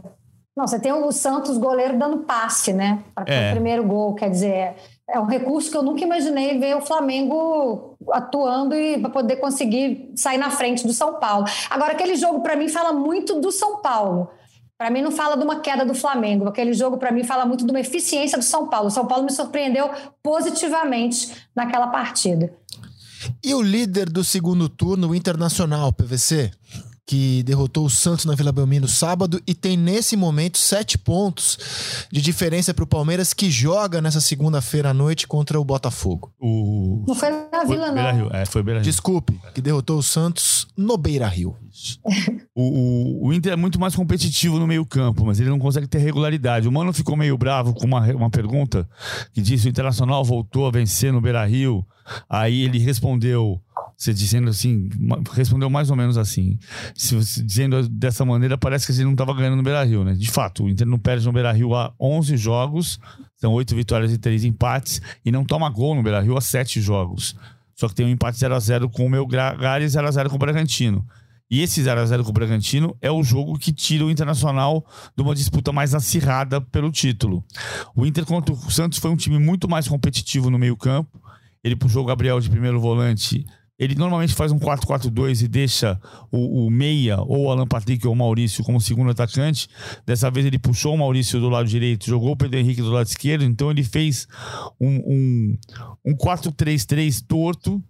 Não, 0.56 0.68
você 0.68 0.80
tem 0.80 0.92
o 0.92 1.12
Santos 1.12 1.58
goleiro 1.58 1.98
dando 1.98 2.20
passe, 2.20 2.74
né? 2.74 3.04
Para 3.16 3.34
é. 3.34 3.50
o 3.50 3.52
primeiro 3.54 3.84
gol. 3.86 4.14
Quer 4.16 4.30
dizer, 4.30 4.76
é 5.10 5.20
um 5.20 5.26
recurso 5.26 5.72
que 5.72 5.78
eu 5.78 5.84
nunca 5.84 6.04
imaginei 6.04 6.60
ver 6.60 6.76
o 6.76 6.82
Flamengo 6.82 7.98
atuando 8.12 8.76
e 8.76 9.00
para 9.00 9.10
poder 9.10 9.38
conseguir 9.38 10.12
sair 10.16 10.38
na 10.38 10.50
frente 10.50 10.86
do 10.86 10.94
São 10.94 11.20
Paulo. 11.20 11.46
Agora, 11.70 11.94
aquele 11.94 12.16
jogo, 12.16 12.42
para 12.42 12.56
mim, 12.56 12.68
fala 12.68 12.92
muito 12.92 13.40
do 13.40 13.52
São 13.52 13.82
Paulo. 13.82 14.30
Para 14.78 14.90
mim 14.90 15.02
não 15.04 15.12
fala 15.12 15.38
de 15.38 15.44
uma 15.44 15.60
queda 15.60 15.86
do 15.86 15.94
Flamengo. 15.94 16.48
Aquele 16.48 16.74
jogo 16.74 16.98
para 16.98 17.12
mim 17.12 17.24
fala 17.24 17.46
muito 17.46 17.64
de 17.64 17.72
uma 17.72 17.80
eficiência 17.80 18.36
do 18.38 18.44
São 18.44 18.68
Paulo. 18.68 18.88
O 18.88 18.92
São 18.92 19.06
Paulo 19.06 19.24
me 19.24 19.32
surpreendeu 19.32 19.90
positivamente 20.24 21.32
naquela 21.56 21.88
partida. 21.88 22.52
E 23.44 23.54
o 23.54 23.62
líder 23.62 24.10
do 24.10 24.24
segundo 24.24 24.68
turno, 24.68 25.10
o 25.10 25.16
Internacional, 25.16 25.94
PVC? 25.94 26.50
Que 27.12 27.44
derrotou 27.44 27.86
o 27.86 27.90
Santos 27.90 28.24
na 28.24 28.36
Vila 28.36 28.54
Belmiro 28.54 28.88
sábado 28.88 29.42
e 29.46 29.54
tem 29.54 29.76
nesse 29.76 30.16
momento 30.16 30.58
sete 30.58 30.98
pontos 30.98 32.08
de 32.10 32.22
diferença 32.22 32.74
para 32.74 32.86
o 32.86 32.88
Palmeiras 32.88 33.34
que 33.34 33.52
joga 33.52 34.00
nessa 34.00 34.22
segunda-feira 34.22 34.92
à 34.92 34.94
noite 34.94 35.28
contra 35.28 35.60
o 35.60 35.66
Botafogo. 35.66 36.32
O... 36.40 37.04
Não 37.06 37.14
foi 37.14 37.30
na 37.30 37.66
Vila, 37.66 37.88
foi 37.88 37.96
não. 37.96 38.16
Rio. 38.16 38.30
É, 38.32 38.46
foi 38.46 38.64
Beira 38.64 38.80
Rio. 38.80 38.90
Desculpe, 38.90 39.38
que 39.54 39.60
derrotou 39.60 39.98
o 39.98 40.02
Santos 40.02 40.66
no 40.78 40.96
Beira 40.96 41.28
Rio. 41.28 41.54
o, 42.54 42.64
o, 42.64 43.28
o, 43.28 43.34
Inter 43.34 43.54
é 43.54 43.56
muito 43.56 43.80
mais 43.80 43.96
competitivo 43.96 44.60
no 44.60 44.68
meio-campo, 44.68 45.26
mas 45.26 45.40
ele 45.40 45.50
não 45.50 45.60
consegue 45.60 45.88
ter 45.88 46.00
regularidade. 46.00 46.68
O 46.68 46.72
Mano 46.72 46.92
ficou 46.92 47.16
meio 47.16 47.38
bravo 47.38 47.74
com 47.74 47.86
uma, 47.86 48.02
uma 48.14 48.30
pergunta 48.30 48.88
que 49.34 49.42
disse: 49.42 49.68
o 49.68 49.70
Internacional 49.70 50.24
voltou 50.24 50.68
a 50.68 50.72
vencer 50.72 51.14
no 51.14 51.22
Beira 51.22 51.46
Rio. 51.46 51.86
Aí 52.30 52.64
ele 52.64 52.78
respondeu 52.78 53.62
você 54.02 54.16
dizendo 54.16 54.50
assim, 54.50 54.90
respondeu 55.34 55.70
mais 55.70 55.92
ou 55.92 55.96
menos 55.96 56.18
assim. 56.18 56.58
Se 56.96 57.16
dizendo 57.44 57.88
dessa 57.88 58.26
maneira, 58.26 58.58
parece 58.58 58.88
que 58.88 58.94
gente 58.94 59.06
não 59.06 59.12
estava 59.12 59.32
ganhando 59.34 59.58
no 59.58 59.64
Beira 59.64 59.84
Rio, 59.84 60.04
né? 60.04 60.14
De 60.14 60.30
fato, 60.30 60.64
o 60.64 60.70
Inter 60.70 60.88
não 60.88 60.98
perde 60.98 61.24
no 61.24 61.32
Beira 61.32 61.52
Rio 61.52 61.76
há 61.76 61.94
11 62.00 62.36
jogos, 62.36 63.00
são 63.38 63.54
8 63.54 63.76
vitórias 63.76 64.12
e 64.12 64.18
3 64.18 64.44
empates, 64.46 65.00
e 65.24 65.32
não 65.32 65.46
toma 65.46 65.70
gol 65.70 65.94
no 65.94 66.02
Beira 66.02 66.20
Rio 66.20 66.36
há 66.36 66.42
7 66.42 66.82
jogos. 66.82 67.36
Só 67.76 67.88
que 67.88 67.94
tem 67.94 68.06
um 68.06 68.10
empate 68.10 68.40
0x0 68.40 68.90
com 68.92 69.06
o 69.06 69.10
meu 69.10 69.26
Gare 69.28 69.84
e 69.84 69.88
0x0 69.88 70.30
com 70.30 70.36
o 70.36 70.40
Bragantino. 70.40 71.06
E 71.52 71.62
esse 71.62 71.82
0x0 71.82 72.24
com 72.24 72.30
o 72.30 72.34
Bragantino 72.34 72.96
é 73.02 73.12
o 73.12 73.22
jogo 73.22 73.60
que 73.60 73.74
tira 73.74 74.06
o 74.06 74.10
Internacional 74.10 74.86
de 75.16 75.22
uma 75.22 75.36
disputa 75.36 75.74
mais 75.74 75.94
acirrada 75.94 76.62
pelo 76.62 76.90
título. 76.90 77.44
O 77.94 78.06
Inter 78.06 78.26
contra 78.26 78.56
o 78.56 78.72
Santos 78.72 78.98
foi 78.98 79.12
um 79.12 79.18
time 79.18 79.38
muito 79.38 79.70
mais 79.70 79.86
competitivo 79.86 80.50
no 80.50 80.58
meio-campo. 80.58 81.22
Ele 81.62 81.76
puxou 81.76 82.04
o 82.04 82.06
Gabriel 82.06 82.40
de 82.40 82.50
primeiro 82.50 82.80
volante 82.80 83.46
ele 83.82 83.96
normalmente 83.96 84.36
faz 84.36 84.52
um 84.52 84.60
4-4-2 84.60 85.42
e 85.42 85.48
deixa 85.48 86.00
o, 86.32 86.68
o, 86.68 86.70
Meia, 86.70 87.20
ou 87.20 87.46
o 87.46 87.52
Alan 87.52 87.66
Patrick 87.66 88.06
ou 88.06 88.14
o 88.14 88.16
Maurício 88.16 88.64
como 88.64 88.80
segundo 88.80 89.10
atacante. 89.10 89.68
Dessa 90.06 90.30
vez 90.30 90.46
ele 90.46 90.60
puxou 90.60 90.94
o 90.94 90.98
Maurício 91.00 91.40
do 91.40 91.50
lado 91.50 91.68
direito, 91.68 92.06
jogou 92.06 92.34
o 92.34 92.38
Pedro 92.38 92.60
Henrique 92.60 92.80
do 92.80 92.92
lado 92.92 93.08
esquerdo. 93.08 93.44
Então 93.44 93.72
ele 93.72 93.84
fez 93.84 94.28
um, 94.80 94.98
um, 94.98 95.58
um 96.06 96.14
4-3-3 96.16 97.26
torto, 97.28 97.84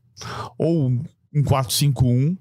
ou 0.57 0.97
um 1.33 1.41
4-5-1. 1.43 2.37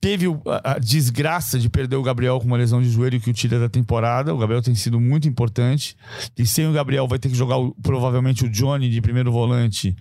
Teve 0.00 0.26
a, 0.64 0.78
desgraça 0.78 1.58
de 1.58 1.68
perder 1.68 1.96
o 1.96 2.02
Gabriel 2.02 2.38
com 2.40 2.46
uma 2.46 2.56
lesão 2.56 2.80
de 2.80 2.88
joelho 2.88 3.20
que 3.20 3.30
o 3.30 3.34
tira 3.34 3.58
da 3.58 3.68
temporada. 3.68 4.34
O 4.34 4.38
Gabriel 4.38 4.62
tem 4.62 4.74
sido 4.74 4.98
muito 4.98 5.28
importante. 5.28 5.96
E 6.38 6.46
sem 6.46 6.66
o 6.66 6.72
Gabriel 6.72 7.06
vai 7.06 7.18
ter 7.18 7.28
que 7.28 7.34
jogar 7.34 7.56
provavelmente 7.82 8.44
o 8.44 8.48
Johnny 8.48 8.88
de 8.88 9.00
primeiro 9.02 9.30
volante. 9.30 9.94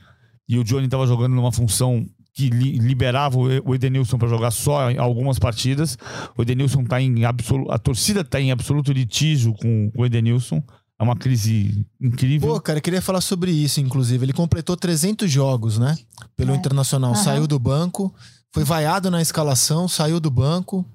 E 0.48 0.58
o 0.58 0.64
Johnny 0.64 0.86
estava 0.86 1.06
jogando 1.06 1.36
numa 1.36 1.52
função 1.52 2.06
que 2.34 2.50
li, 2.50 2.78
liberava 2.78 3.38
o 3.38 3.76
Edenilson 3.76 4.18
para 4.18 4.30
jogar 4.30 4.52
só 4.52 4.90
em 4.90 4.98
algumas 4.98 5.38
partidas. 5.38 5.98
O 6.38 6.42
Edenilson 6.42 6.86
tá 6.86 7.02
em 7.02 7.26
absoluto. 7.26 7.70
A 7.70 7.78
torcida 7.78 8.22
está 8.22 8.40
em 8.40 8.52
absoluto 8.52 8.94
litígio 8.94 9.54
com 9.54 9.92
o 9.94 10.06
Edenilson. 10.06 10.64
É 11.00 11.04
uma 11.04 11.16
crise 11.16 11.86
incrível. 12.00 12.50
Pô, 12.50 12.60
cara, 12.60 12.80
eu 12.80 12.84
queria 12.84 13.02
falar 13.02 13.22
sobre 13.22 13.52
isso, 13.52 13.80
inclusive. 13.80 14.26
Ele 14.26 14.34
completou 14.34 14.76
300 14.76 15.32
jogos, 15.32 15.78
né? 15.78 15.98
Pelo 16.36 16.52
é. 16.52 16.56
Internacional. 16.56 17.12
Uhum. 17.12 17.16
Saiu 17.16 17.48
do 17.48 17.58
banco, 17.58 18.14
foi 18.52 18.66
vaiado 18.66 19.10
na 19.10 19.22
escalação, 19.22 19.88
saiu 19.88 20.20
do 20.20 20.30
banco 20.30 20.86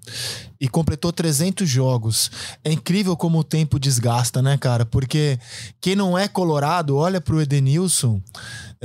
e 0.60 0.68
completou 0.68 1.10
300 1.10 1.66
jogos. 1.66 2.30
É 2.62 2.70
incrível 2.70 3.16
como 3.16 3.38
o 3.38 3.44
tempo 3.44 3.78
desgasta, 3.78 4.42
né, 4.42 4.58
cara? 4.58 4.84
Porque 4.84 5.38
quem 5.80 5.96
não 5.96 6.18
é 6.18 6.28
colorado 6.28 6.96
olha 6.96 7.20
pro 7.20 7.40
Edenilson 7.40 8.20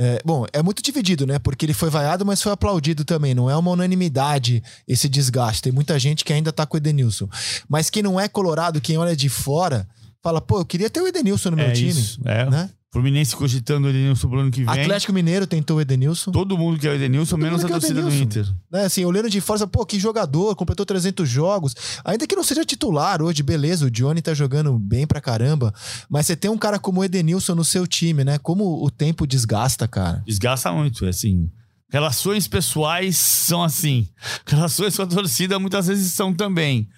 é, 0.02 0.18
bom, 0.24 0.46
é 0.50 0.62
muito 0.62 0.82
dividido, 0.82 1.26
né? 1.26 1.38
Porque 1.38 1.66
ele 1.66 1.74
foi 1.74 1.90
vaiado, 1.90 2.24
mas 2.24 2.40
foi 2.40 2.50
aplaudido 2.50 3.04
também. 3.04 3.34
Não 3.34 3.50
é 3.50 3.56
uma 3.56 3.70
unanimidade 3.70 4.62
esse 4.88 5.10
desgaste. 5.10 5.60
Tem 5.60 5.72
muita 5.72 5.98
gente 5.98 6.24
que 6.24 6.32
ainda 6.32 6.50
tá 6.50 6.64
com 6.64 6.74
o 6.74 6.78
Edenilson. 6.78 7.28
Mas 7.68 7.90
quem 7.90 8.02
não 8.02 8.18
é 8.18 8.26
colorado, 8.26 8.80
quem 8.80 8.96
olha 8.96 9.14
de 9.14 9.28
fora, 9.28 9.86
fala, 10.22 10.40
pô, 10.40 10.60
eu 10.60 10.64
queria 10.64 10.90
ter 10.90 11.00
o 11.00 11.06
Edenilson 11.06 11.50
no 11.50 11.56
meu 11.56 11.66
é 11.66 11.72
time. 11.72 11.90
Isso, 11.90 12.20
é. 12.24 12.48
Né? 12.48 12.70
Fluminense 12.92 13.36
cogitando 13.36 13.86
o 13.86 13.90
Edenilson 13.90 14.28
pro 14.28 14.40
ano 14.40 14.50
que 14.50 14.64
vem. 14.64 14.80
Atlético 14.80 15.12
Mineiro 15.12 15.46
tentou 15.46 15.76
o 15.76 15.80
Edenilson. 15.80 16.32
Todo 16.32 16.58
mundo 16.58 16.76
quer 16.76 16.90
o 16.90 16.94
Edenilson, 16.94 17.36
Todo 17.36 17.42
menos 17.42 17.64
a 17.64 17.68
torcida 17.68 18.02
do 18.02 18.12
Inter. 18.12 18.44
Né, 18.70 18.84
assim, 18.84 19.04
olhando 19.04 19.30
de 19.30 19.40
fora, 19.40 19.64
pô, 19.64 19.86
que 19.86 19.96
jogador, 19.96 20.56
completou 20.56 20.84
300 20.84 21.28
jogos. 21.28 21.72
Ainda 22.04 22.26
que 22.26 22.34
não 22.34 22.42
seja 22.42 22.64
titular 22.64 23.22
hoje, 23.22 23.44
beleza, 23.44 23.86
o 23.86 23.90
Johnny 23.90 24.20
tá 24.20 24.34
jogando 24.34 24.76
bem 24.76 25.06
pra 25.06 25.20
caramba. 25.20 25.72
Mas 26.08 26.26
você 26.26 26.34
tem 26.34 26.50
um 26.50 26.58
cara 26.58 26.80
como 26.80 27.00
o 27.00 27.04
Edenilson 27.04 27.54
no 27.54 27.64
seu 27.64 27.86
time, 27.86 28.24
né? 28.24 28.38
Como 28.38 28.84
o 28.84 28.90
tempo 28.90 29.24
desgasta, 29.24 29.86
cara. 29.86 30.24
Desgasta 30.26 30.72
muito, 30.72 31.06
assim. 31.06 31.48
Relações 31.90 32.48
pessoais 32.48 33.16
são 33.16 33.62
assim. 33.62 34.08
Relações 34.46 34.96
com 34.96 35.02
a 35.02 35.06
torcida 35.06 35.60
muitas 35.60 35.86
vezes 35.86 36.12
são 36.12 36.34
também. 36.34 36.88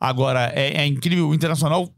Agora, 0.00 0.52
é, 0.54 0.82
é 0.82 0.86
incrível, 0.86 1.28
o 1.28 1.34
Internacional 1.34 1.92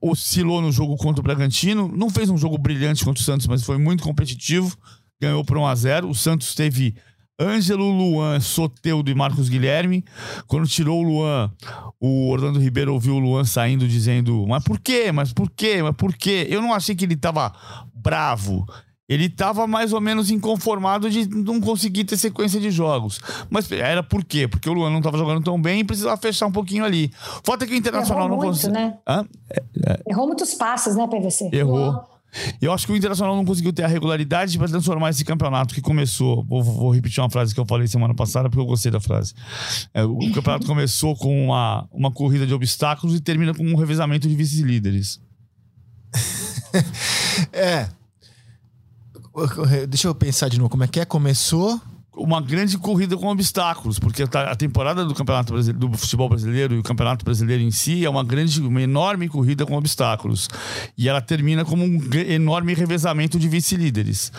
oscilou 0.00 0.60
no 0.62 0.72
jogo 0.72 0.96
contra 0.96 1.20
o 1.20 1.22
Bragantino. 1.22 1.88
Não 1.88 2.10
fez 2.10 2.30
um 2.30 2.36
jogo 2.36 2.58
brilhante 2.58 3.04
contra 3.04 3.20
o 3.20 3.24
Santos, 3.24 3.46
mas 3.46 3.62
foi 3.62 3.78
muito 3.78 4.02
competitivo. 4.02 4.76
Ganhou 5.20 5.44
por 5.44 5.58
1 5.58 5.66
a 5.66 5.74
0 5.74 6.08
O 6.08 6.14
Santos 6.14 6.54
teve 6.54 6.94
Ângelo, 7.40 7.88
Luan, 7.90 8.40
Soteudo 8.40 9.10
e 9.10 9.14
Marcos 9.14 9.48
Guilherme. 9.48 10.04
Quando 10.46 10.66
tirou 10.66 11.00
o 11.00 11.06
Luan, 11.06 11.52
o 12.00 12.30
Orlando 12.30 12.58
Ribeiro 12.58 12.92
ouviu 12.92 13.14
o 13.14 13.18
Luan 13.20 13.44
saindo 13.44 13.86
dizendo: 13.86 14.44
Mas 14.48 14.64
por 14.64 14.80
quê? 14.80 15.12
Mas 15.12 15.32
por 15.32 15.48
quê? 15.50 15.80
Mas 15.82 15.94
por 15.94 16.14
quê? 16.14 16.46
Eu 16.50 16.60
não 16.60 16.74
achei 16.74 16.96
que 16.96 17.04
ele 17.04 17.16
tava 17.16 17.52
bravo. 17.94 18.66
Ele 19.08 19.24
estava 19.26 19.66
mais 19.66 19.92
ou 19.92 20.00
menos 20.00 20.30
inconformado 20.30 21.08
de 21.08 21.26
não 21.28 21.60
conseguir 21.60 22.04
ter 22.04 22.16
sequência 22.16 22.60
de 22.60 22.70
jogos. 22.70 23.20
Mas 23.48 23.70
era 23.72 24.02
por 24.02 24.22
quê? 24.24 24.46
Porque 24.46 24.68
o 24.68 24.72
Luan 24.72 24.90
não 24.90 24.98
estava 24.98 25.16
jogando 25.16 25.42
tão 25.42 25.60
bem 25.60 25.80
e 25.80 25.84
precisava 25.84 26.16
fechar 26.16 26.46
um 26.46 26.52
pouquinho 26.52 26.84
ali. 26.84 27.10
Falta 27.42 27.66
que 27.66 27.72
o 27.72 27.76
Internacional 27.76 28.26
Errou 28.26 28.36
não 28.36 28.44
muito, 28.44 28.56
conseguiu. 28.56 28.74
né? 28.74 28.98
Hã? 29.08 29.26
Errou 30.06 30.26
muitos 30.26 30.54
passes, 30.54 30.94
né, 30.94 31.06
PVC? 31.06 31.48
Errou. 31.52 32.04
Eu 32.60 32.72
acho 32.72 32.86
que 32.86 32.92
o 32.92 32.96
Internacional 32.96 33.34
não 33.34 33.44
conseguiu 33.44 33.72
ter 33.72 33.84
a 33.84 33.88
regularidade 33.88 34.58
para 34.58 34.68
transformar 34.68 35.08
esse 35.08 35.24
campeonato 35.24 35.74
que 35.74 35.80
começou. 35.80 36.44
Vou, 36.44 36.62
vou 36.62 36.90
repetir 36.90 37.22
uma 37.22 37.30
frase 37.30 37.54
que 37.54 37.60
eu 37.60 37.64
falei 37.64 37.86
semana 37.86 38.14
passada 38.14 38.50
porque 38.50 38.60
eu 38.60 38.66
gostei 38.66 38.92
da 38.92 39.00
frase. 39.00 39.32
É, 39.94 40.04
o 40.04 40.18
campeonato 40.34 40.66
começou 40.68 41.16
com 41.16 41.46
uma, 41.46 41.88
uma 41.90 42.12
corrida 42.12 42.46
de 42.46 42.52
obstáculos 42.52 43.16
e 43.16 43.20
termina 43.20 43.54
com 43.54 43.64
um 43.64 43.74
revezamento 43.74 44.28
de 44.28 44.34
vice-líderes. 44.34 45.20
É. 47.52 47.88
Deixa 49.88 50.08
eu 50.08 50.14
pensar 50.14 50.48
de 50.48 50.58
novo. 50.58 50.70
Como 50.70 50.84
é 50.84 50.88
que 50.88 51.00
é? 51.00 51.04
Começou. 51.04 51.80
Uma 52.20 52.40
grande 52.40 52.76
corrida 52.76 53.16
com 53.16 53.28
obstáculos, 53.28 53.96
porque 54.00 54.26
tá- 54.26 54.50
a 54.50 54.56
temporada 54.56 55.04
do 55.04 55.14
Campeonato 55.14 55.52
Brasileiro, 55.52 55.88
do 55.88 55.96
futebol 55.96 56.28
brasileiro 56.28 56.74
e 56.74 56.78
o 56.80 56.82
Campeonato 56.82 57.24
Brasileiro 57.24 57.62
em 57.62 57.70
si 57.70 58.04
é 58.04 58.10
uma 58.10 58.24
grande, 58.24 58.60
uma 58.60 58.82
enorme 58.82 59.28
corrida 59.28 59.64
com 59.64 59.76
obstáculos. 59.76 60.48
E 60.96 61.08
ela 61.08 61.20
termina 61.20 61.64
como 61.64 61.84
um 61.84 62.00
enorme 62.26 62.74
revezamento 62.74 63.38
de 63.38 63.46
vice-líderes. 63.48 64.32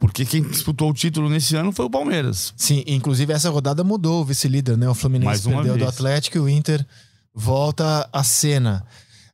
Porque 0.00 0.24
quem 0.24 0.42
disputou 0.42 0.88
o 0.88 0.94
título 0.94 1.28
nesse 1.28 1.54
ano 1.54 1.70
foi 1.70 1.84
o 1.84 1.90
Palmeiras. 1.90 2.54
Sim, 2.56 2.82
inclusive 2.86 3.30
essa 3.30 3.50
rodada 3.50 3.84
mudou 3.84 4.22
o 4.22 4.24
vice-líder, 4.24 4.78
né? 4.78 4.88
O 4.88 4.94
Fluminense 4.94 5.42
perdeu 5.42 5.74
do 5.74 5.80
vez. 5.80 5.88
Atlético 5.90 6.38
e 6.38 6.40
o 6.40 6.48
Inter 6.48 6.82
volta 7.34 8.08
à 8.10 8.24
cena. 8.24 8.86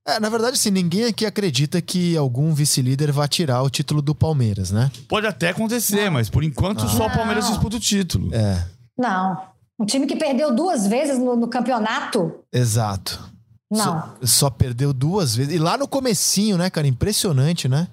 É, 0.06 0.20
na 0.20 0.28
verdade, 0.28 0.54
assim, 0.56 0.70
ninguém 0.70 1.06
aqui 1.06 1.24
acredita 1.24 1.80
que 1.80 2.14
algum 2.16 2.52
vice-líder 2.52 3.10
vá 3.10 3.26
tirar 3.26 3.62
o 3.62 3.70
título 3.70 4.02
do 4.02 4.14
Palmeiras, 4.14 4.70
né? 4.70 4.90
Pode 5.08 5.26
até 5.26 5.48
acontecer, 5.48 6.10
mas 6.10 6.28
por 6.28 6.44
enquanto 6.44 6.86
só 6.88 7.06
o 7.06 7.10
Palmeiras 7.10 7.48
disputa 7.48 7.76
o 7.76 7.80
título. 7.80 8.34
É, 8.34 8.66
Não. 8.98 9.42
Um 9.78 9.86
time 9.86 10.06
que 10.06 10.14
perdeu 10.14 10.54
duas 10.54 10.86
vezes 10.86 11.18
no, 11.18 11.34
no 11.34 11.48
campeonato? 11.48 12.32
exato. 12.52 13.32
Não. 13.70 13.82
Só, 13.82 14.14
só 14.22 14.50
perdeu 14.50 14.92
duas 14.92 15.34
vezes. 15.34 15.54
E 15.54 15.58
lá 15.58 15.76
no 15.76 15.88
comecinho, 15.88 16.56
né, 16.56 16.70
cara? 16.70 16.86
Impressionante, 16.86 17.66
né? 17.68 17.88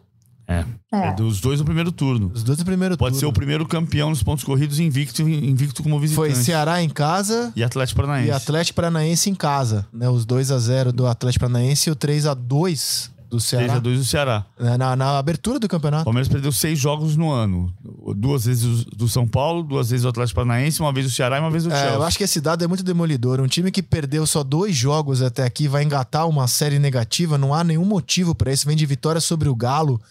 É. 0.51 0.65
É. 0.93 1.07
É 1.07 1.13
dos 1.13 1.39
dois 1.39 1.59
no 1.59 1.65
primeiro 1.65 1.91
turno. 1.91 2.31
Os 2.33 2.43
dois 2.43 2.59
no 2.59 2.65
primeiro 2.65 2.97
Pode 2.97 3.15
ser 3.15 3.25
o 3.25 3.29
turno. 3.29 3.33
primeiro 3.35 3.65
campeão 3.67 4.09
nos 4.09 4.21
pontos 4.21 4.43
corridos 4.43 4.79
invicto, 4.79 5.21
invicto 5.21 5.81
como 5.81 5.99
visitante. 5.99 6.33
Foi 6.33 6.35
Ceará 6.43 6.81
em 6.83 6.89
casa 6.89 7.51
E 7.55 7.63
Atlético 7.63 8.01
Paranaense. 8.01 8.27
e 8.29 8.31
Atlético 8.31 8.75
Paranaense 8.75 9.29
em 9.29 9.35
casa. 9.35 9.85
Né? 9.93 10.09
Os 10.09 10.25
2 10.25 10.51
a 10.51 10.59
0 10.59 10.91
do 10.91 11.07
Atlético 11.07 11.45
Paranaense 11.45 11.89
e 11.89 11.91
o 11.91 11.95
3 11.95 12.25
a 12.25 12.33
2 12.33 13.11
do 13.29 13.37
3 13.37 13.43
Ceará. 13.43 13.75
a 13.75 13.79
2 13.79 13.99
do 13.99 14.03
Ceará. 14.03 14.45
né, 14.59 14.75
Na, 14.77 14.93
na 14.93 15.17
abertura 15.17 15.57
do 15.57 15.63
O 15.63 15.69
campeonato. 15.69 16.03
Palmeiras 16.03 16.27
perdeu 16.27 16.51
seis 16.51 16.77
jogos 16.77 17.15
no 17.15 17.31
ano. 17.31 17.73
Duas 18.17 18.43
vezes 18.43 18.83
do 18.83 19.07
São 19.07 19.25
Paulo, 19.25 19.63
duas 19.63 19.89
vezes 19.89 20.03
o 20.05 20.09
Atlético 20.09 20.35
Paranaense, 20.41 20.81
uma 20.81 20.91
vez 20.91 21.05
o 21.05 21.09
Ceará 21.09 21.37
e 21.37 21.39
uma 21.39 21.49
vez 21.49 21.65
o 21.65 21.71
É, 21.71 21.75
Chelsea. 21.77 21.93
eu 21.95 22.03
acho 22.03 22.17
que 22.17 22.25
esse 22.25 22.41
dado 22.41 22.61
é 22.65 22.67
muito 22.67 22.83
demolidor. 22.83 23.39
Um 23.39 23.47
time 23.47 23.71
que 23.71 23.81
perdeu 23.81 24.27
só 24.27 24.43
dois 24.43 24.75
jogos 24.75 25.21
até 25.21 25.45
aqui 25.45 25.69
vai 25.69 25.81
engatar 25.83 26.27
uma 26.27 26.45
série 26.45 26.77
negativa. 26.77 27.37
Não 27.37 27.53
há 27.53 27.63
nenhum 27.63 27.85
motivo 27.85 28.35
para 28.35 28.51
isso. 28.51 28.67
Vem 28.67 28.75
de 28.75 28.85
vitória 28.85 29.21
sobre 29.21 29.47
o 29.47 29.55
Galo 29.55 30.01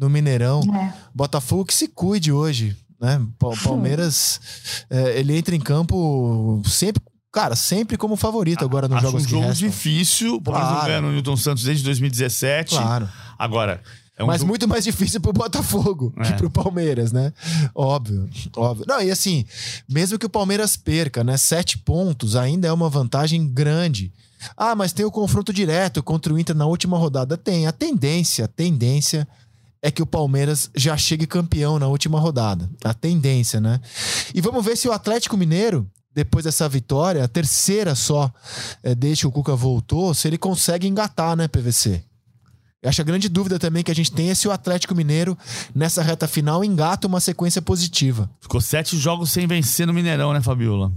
no 0.00 0.08
Mineirão. 0.10 0.62
É. 0.74 0.92
Botafogo 1.14 1.64
que 1.66 1.74
se 1.74 1.86
cuide 1.86 2.32
hoje. 2.32 2.76
Né? 3.00 3.20
Pa- 3.38 3.50
Palmeiras, 3.64 4.40
é, 4.90 5.18
ele 5.18 5.36
entra 5.36 5.54
em 5.56 5.60
campo 5.60 6.60
sempre, 6.66 7.02
cara, 7.32 7.56
sempre 7.56 7.96
como 7.96 8.14
favorito 8.16 8.62
agora 8.64 8.86
nos 8.88 8.98
Acho 8.98 9.06
jogos 9.06 9.22
um 9.22 9.24
que 9.26 9.30
jogo 9.30 9.46
restam. 9.46 9.68
difícil. 9.68 10.34
O 10.36 10.40
Palmeiras 10.42 10.68
não 10.70 10.76
Claro. 10.80 10.88
ganha 10.90 11.00
no 11.02 11.12
Newton 11.12 11.36
Santos 11.36 11.64
desde 11.64 11.82
2017. 11.84 12.74
Claro. 12.76 13.08
Agora, 13.38 13.82
é 14.18 14.22
um 14.22 14.26
Mas 14.26 14.40
jogo- 14.40 14.48
muito 14.50 14.68
mais 14.68 14.84
difícil 14.84 15.18
pro 15.18 15.32
Botafogo 15.32 16.12
É. 16.18 16.24
que 16.24 16.32
pro 16.34 16.50
Palmeiras, 16.50 17.10
né? 17.10 17.32
Óbvio, 17.74 18.28
óbvio. 18.54 18.84
Não, 18.86 19.00
e 19.00 19.10
assim, 19.10 19.46
mesmo 19.88 20.18
que 20.18 20.26
o 20.26 20.30
Palmeiras 20.30 20.76
perca, 20.76 21.24
né? 21.24 21.38
Sete 21.38 21.78
pontos 21.78 22.36
ainda 22.36 22.68
é 22.68 22.72
uma 22.72 22.90
vantagem 22.90 23.48
grande. 23.48 24.12
Ah, 24.56 24.74
mas 24.74 24.92
tem 24.92 25.06
o 25.06 25.10
confronto 25.10 25.52
direto 25.54 26.02
contra 26.02 26.32
o 26.34 26.38
Inter 26.38 26.54
na 26.56 26.66
última 26.66 26.98
rodada. 26.98 27.36
Tem. 27.38 27.66
A 27.66 27.72
tendência, 27.72 28.44
a 28.44 28.48
tendência 28.48 29.26
é 29.82 29.90
que 29.90 30.02
o 30.02 30.06
Palmeiras 30.06 30.70
já 30.76 30.96
chegue 30.96 31.26
campeão 31.26 31.78
na 31.78 31.86
última 31.86 32.20
rodada. 32.20 32.68
A 32.84 32.92
tendência, 32.92 33.60
né? 33.60 33.80
E 34.34 34.40
vamos 34.40 34.64
ver 34.64 34.76
se 34.76 34.88
o 34.88 34.92
Atlético 34.92 35.36
Mineiro, 35.36 35.88
depois 36.14 36.44
dessa 36.44 36.68
vitória, 36.68 37.24
a 37.24 37.28
terceira 37.28 37.94
só, 37.94 38.32
é, 38.82 38.94
desde 38.94 39.22
que 39.22 39.26
o 39.26 39.32
Cuca 39.32 39.56
voltou, 39.56 40.12
se 40.12 40.28
ele 40.28 40.36
consegue 40.36 40.86
engatar, 40.86 41.36
né, 41.36 41.48
PVC? 41.48 42.04
Eu 42.82 42.88
acho 42.88 43.00
a 43.02 43.04
grande 43.04 43.28
dúvida 43.28 43.58
também 43.58 43.82
que 43.82 43.90
a 43.90 43.94
gente 43.94 44.10
tem 44.10 44.30
é 44.30 44.34
se 44.34 44.48
o 44.48 44.52
Atlético 44.52 44.94
Mineiro, 44.94 45.36
nessa 45.74 46.02
reta 46.02 46.26
final, 46.26 46.64
engata 46.64 47.06
uma 47.06 47.20
sequência 47.20 47.60
positiva. 47.60 48.30
Ficou 48.40 48.60
sete 48.60 48.96
jogos 48.96 49.30
sem 49.30 49.46
vencer 49.46 49.86
no 49.86 49.92
Mineirão, 49.92 50.32
né, 50.32 50.40
Fabiola? 50.40 50.90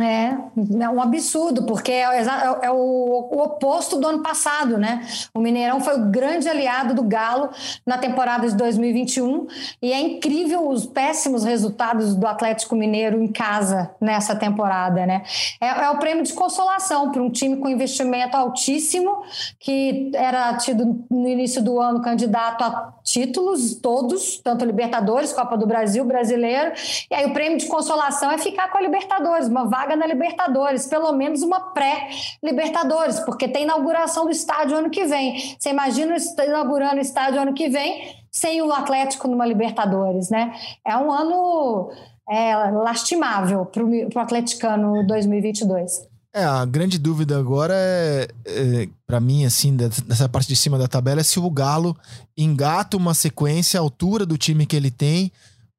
É, 0.00 0.34
é 0.82 0.88
um 0.88 1.02
absurdo, 1.02 1.64
porque 1.64 1.92
é, 1.92 2.08
o 2.08 2.12
exa- 2.12 2.60
é 2.62 2.70
o, 2.70 2.74
o 2.76 3.42
oposto 3.42 3.98
do 3.98 4.06
ano 4.06 4.22
passado, 4.22 4.78
né? 4.78 5.06
O 5.34 5.38
Mineirão 5.40 5.80
foi 5.80 5.96
o 6.00 6.06
grande 6.10 6.48
aliado 6.48 6.94
do 6.94 7.02
Galo 7.02 7.50
na 7.86 7.98
temporada 7.98 8.48
de 8.48 8.56
2021 8.56 9.46
e 9.82 9.92
é 9.92 10.00
incrível 10.00 10.66
os 10.68 10.86
péssimos 10.86 11.44
resultados 11.44 12.14
do 12.14 12.26
Atlético 12.26 12.74
Mineiro 12.74 13.22
em 13.22 13.28
casa 13.28 13.90
nessa 14.00 14.34
temporada, 14.34 15.04
né? 15.04 15.24
É, 15.60 15.66
é 15.84 15.90
o 15.90 15.98
prêmio 15.98 16.24
de 16.24 16.32
consolação 16.32 17.10
para 17.10 17.22
um 17.22 17.30
time 17.30 17.56
com 17.56 17.68
investimento 17.68 18.34
altíssimo, 18.34 19.22
que 19.60 20.10
era 20.14 20.54
tido 20.54 21.04
no 21.10 21.28
início 21.28 21.62
do 21.62 21.78
ano 21.78 22.00
candidato 22.00 22.64
a 22.64 22.94
títulos 23.04 23.74
todos, 23.74 24.38
tanto 24.38 24.64
Libertadores, 24.64 25.32
Copa 25.32 25.56
do 25.56 25.66
Brasil, 25.66 26.04
Brasileiro, 26.04 26.72
e 27.10 27.14
aí 27.14 27.26
o 27.26 27.32
prêmio 27.34 27.58
de 27.58 27.66
consolação 27.66 28.30
é 28.30 28.38
ficar 28.38 28.70
com 28.70 28.78
a 28.78 28.80
Libertadores, 28.80 29.48
uma 29.48 29.64
vaga 29.64 29.81
na 29.96 30.06
Libertadores, 30.06 30.86
pelo 30.86 31.12
menos 31.12 31.42
uma 31.42 31.72
pré-Libertadores, 31.72 33.20
porque 33.20 33.48
tem 33.48 33.64
inauguração 33.64 34.24
do 34.24 34.30
estádio 34.30 34.76
ano 34.76 34.90
que 34.90 35.04
vem. 35.04 35.56
Você 35.58 35.70
imagina 35.70 36.16
inaugurando 36.46 36.96
o 36.96 37.00
estádio 37.00 37.40
ano 37.40 37.54
que 37.54 37.68
vem 37.68 38.16
sem 38.30 38.62
o 38.62 38.72
Atlético 38.72 39.28
numa 39.28 39.46
Libertadores, 39.46 40.30
né? 40.30 40.54
É 40.86 40.96
um 40.96 41.12
ano 41.12 41.90
é, 42.28 42.54
lastimável 42.70 43.66
para 43.66 43.84
o 43.84 44.18
atleticano 44.18 45.06
2022. 45.06 46.12
É, 46.34 46.44
a 46.44 46.64
grande 46.64 46.98
dúvida 46.98 47.38
agora 47.38 47.74
é, 47.76 48.26
é 48.46 48.88
para 49.06 49.20
mim, 49.20 49.44
assim, 49.44 49.76
dessa 49.76 50.26
parte 50.30 50.48
de 50.48 50.56
cima 50.56 50.78
da 50.78 50.88
tabela, 50.88 51.20
é 51.20 51.24
se 51.24 51.38
o 51.38 51.50
Galo 51.50 51.94
engata 52.34 52.96
uma 52.96 53.12
sequência 53.12 53.78
altura 53.78 54.24
do 54.24 54.38
time 54.38 54.64
que 54.64 54.74
ele 54.74 54.90
tem, 54.90 55.30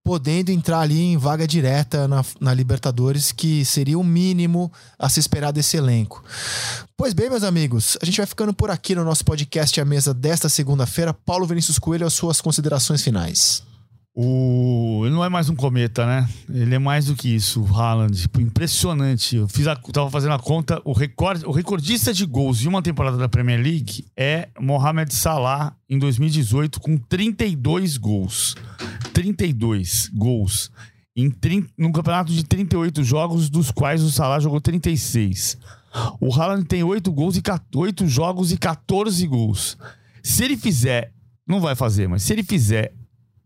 podendo 0.04 0.50
entrar 0.50 0.82
ali 0.82 1.00
em 1.00 1.18
vaga 1.18 1.48
direta 1.48 2.08
na, 2.08 2.24
na 2.40 2.54
Libertadores, 2.54 3.32
que 3.32 3.64
seria 3.64 3.98
o 3.98 4.04
mínimo 4.04 4.72
a 5.00 5.08
se 5.08 5.20
esperar 5.20 5.52
desse 5.52 5.78
elenco. 5.78 6.24
Pois 6.98 7.14
bem, 7.14 7.30
meus 7.30 7.44
amigos, 7.44 7.98
a 8.02 8.06
gente 8.06 8.18
vai 8.18 8.26
ficando 8.26 8.54
por 8.54 8.70
aqui 8.70 8.94
no 8.94 9.06
nosso 9.06 9.24
podcast 9.24 9.80
A 9.80 9.86
Mesa 9.86 10.14
desta 10.14 10.50
segunda-feira. 10.50 11.14
Paulo 11.14 11.48
Vinícius 11.48 11.80
Coelho, 11.80 12.06
as 12.06 12.14
suas 12.14 12.42
considerações 12.42 13.02
finais. 13.02 13.64
O... 14.16 15.02
Ele 15.06 15.16
não 15.16 15.26
é 15.26 15.30
mais 15.30 15.50
um 15.50 15.56
cometa, 15.56 16.06
né? 16.06 16.30
Ele 16.48 16.76
é 16.76 16.80
mais 16.80 17.08
do 17.08 17.16
que 17.16 17.34
isso, 17.34 17.64
o 17.64 17.66
Haaland. 17.66 18.16
Tipo, 18.16 18.40
impressionante. 18.40 19.36
Eu 19.36 19.48
fiz 19.48 19.68
a... 19.68 19.76
tava 19.76 20.10
fazendo 20.12 20.34
a 20.34 20.40
conta. 20.40 20.80
O, 20.86 20.94
recorde... 20.94 21.46
o 21.46 21.52
recordista 21.52 22.14
de 22.14 22.24
gols 22.26 22.60
de 22.60 22.68
uma 22.68 22.82
temporada 22.84 23.18
da 23.18 23.28
Premier 23.28 23.60
League 23.60 24.06
é 24.16 24.50
Mohamed 24.60 25.14
Salah 25.16 25.76
em 25.90 25.98
2018, 25.98 26.80
com 26.80 26.96
32 26.96 27.98
gols. 27.98 28.56
32 29.14 30.12
gols. 30.14 30.72
Em 31.16 31.32
30... 31.32 31.70
Num 31.76 31.92
campeonato 31.92 32.32
de 32.32 32.44
38 32.44 33.04
jogos, 33.04 33.50
dos 33.50 33.72
quais 33.72 34.04
o 34.04 34.12
Salah 34.12 34.40
jogou 34.40 34.62
36. 34.62 35.58
O 36.20 36.32
Haaland 36.34 36.66
tem 36.66 36.84
8 36.84 37.12
gols 37.12 37.36
e 37.36 37.42
8 37.76 38.08
jogos 38.08 38.52
e 38.52 38.58
14 38.58 39.26
gols. 39.26 39.76
Se 40.22 40.44
ele 40.44 40.56
fizer. 40.56 41.12
Não 41.48 41.60
vai 41.60 41.76
fazer, 41.76 42.08
mas 42.08 42.24
se 42.24 42.32
ele 42.32 42.44
fizer 42.44 42.94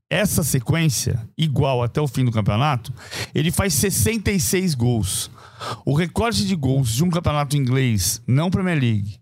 essa 0.10 0.44
sequência, 0.44 1.28
igual 1.38 1.84
até 1.84 2.00
o 2.00 2.08
fim 2.08 2.24
do 2.24 2.32
campeonato, 2.32 2.94
ele 3.36 3.52
faz 3.52 3.74
66 3.74 4.74
gols. 4.76 5.30
O 5.86 5.94
recorde 5.94 6.46
de 6.48 6.56
gols 6.56 6.90
de 6.94 7.04
um 7.04 7.10
campeonato 7.10 7.58
inglês, 7.58 8.22
não 8.28 8.50
Premier 8.50 8.80
League, 8.80 9.20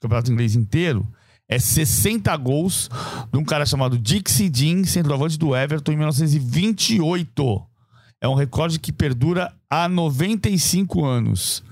campeonato 0.00 0.30
inglês 0.30 0.54
inteiro, 0.54 1.06
é 1.48 1.58
60 1.58 2.34
gols 2.38 2.90
de 3.32 3.38
um 3.38 3.44
cara 3.44 3.64
chamado 3.66 3.98
Dixie 3.98 4.48
Dean, 4.50 4.84
centroavante 4.84 5.38
do 5.38 5.54
Everton, 5.54 5.92
em 5.92 5.96
1928. 5.96 7.62
É 8.20 8.28
um 8.28 8.34
recorde 8.34 8.78
que 8.78 8.92
perdura 8.92 9.52
há 9.68 9.88
95 9.88 11.04
anos. 11.04 11.62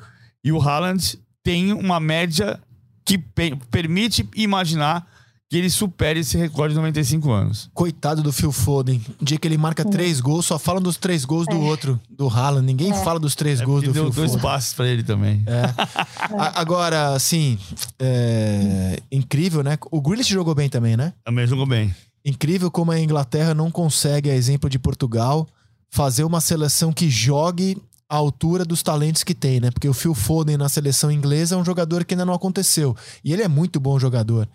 E 0.44 0.52
o 0.52 0.60
Haaland 0.60 1.18
tem 1.42 1.72
uma 1.72 1.98
média 1.98 2.60
que 3.04 3.16
pe- 3.18 3.56
permite 3.70 4.28
imaginar 4.34 5.06
que 5.52 5.58
ele 5.58 5.68
supere 5.68 6.20
esse 6.20 6.34
recorde 6.38 6.72
de 6.72 6.76
95 6.80 7.30
anos. 7.30 7.68
Coitado 7.74 8.22
do 8.22 8.32
Phil 8.32 8.50
Foden. 8.50 9.02
Um 9.20 9.24
dia 9.24 9.36
que 9.38 9.46
ele 9.46 9.58
marca 9.58 9.84
três 9.84 10.18
gols, 10.18 10.46
só 10.46 10.58
falam 10.58 10.80
dos 10.80 10.96
três 10.96 11.26
gols 11.26 11.46
do 11.46 11.60
outro, 11.60 12.00
do 12.08 12.26
Haaland. 12.26 12.64
Ninguém 12.64 12.90
fala 13.04 13.20
dos 13.20 13.34
três 13.34 13.60
gols 13.60 13.82
É. 13.82 13.86
Porque 13.86 13.98
do 14.00 14.04
deu 14.04 14.12
Phil 14.12 14.22
dois 14.22 14.30
Foden. 14.30 14.42
passes 14.42 14.72
pra 14.72 14.86
ele 14.88 15.02
também. 15.02 15.42
É. 15.46 15.64
A- 16.40 16.58
Agora, 16.58 17.14
assim, 17.14 17.58
é, 17.98 18.98
incrível, 19.12 19.62
né? 19.62 19.76
O 19.90 20.00
Grealish 20.00 20.30
jogou 20.32 20.54
bem 20.54 20.70
também, 20.70 20.96
né? 20.96 21.12
Também 21.24 21.46
jogou 21.46 21.66
bem. 21.66 21.94
Incrível 22.24 22.70
como 22.70 22.90
a 22.90 22.98
Inglaterra 22.98 23.52
não 23.52 23.70
consegue, 23.70 24.30
a 24.30 24.34
exemplo 24.34 24.70
de 24.70 24.78
Portugal, 24.78 25.46
fazer 25.90 26.24
uma 26.24 26.40
seleção 26.40 26.94
que 26.94 27.10
jogue 27.10 27.76
à 28.12 28.16
altura 28.16 28.62
dos 28.62 28.82
talentos 28.82 29.24
que 29.24 29.34
tem, 29.34 29.58
né? 29.58 29.70
Porque 29.70 29.88
o 29.88 29.94
Phil 29.94 30.14
Foden 30.14 30.58
na 30.58 30.68
seleção 30.68 31.10
inglesa 31.10 31.54
é 31.54 31.58
um 31.58 31.64
jogador 31.64 32.04
que 32.04 32.12
ainda 32.12 32.26
não 32.26 32.34
aconteceu. 32.34 32.94
E 33.24 33.32
ele 33.32 33.42
é 33.42 33.48
muito 33.48 33.80
bom 33.80 33.98
jogador. 33.98 34.46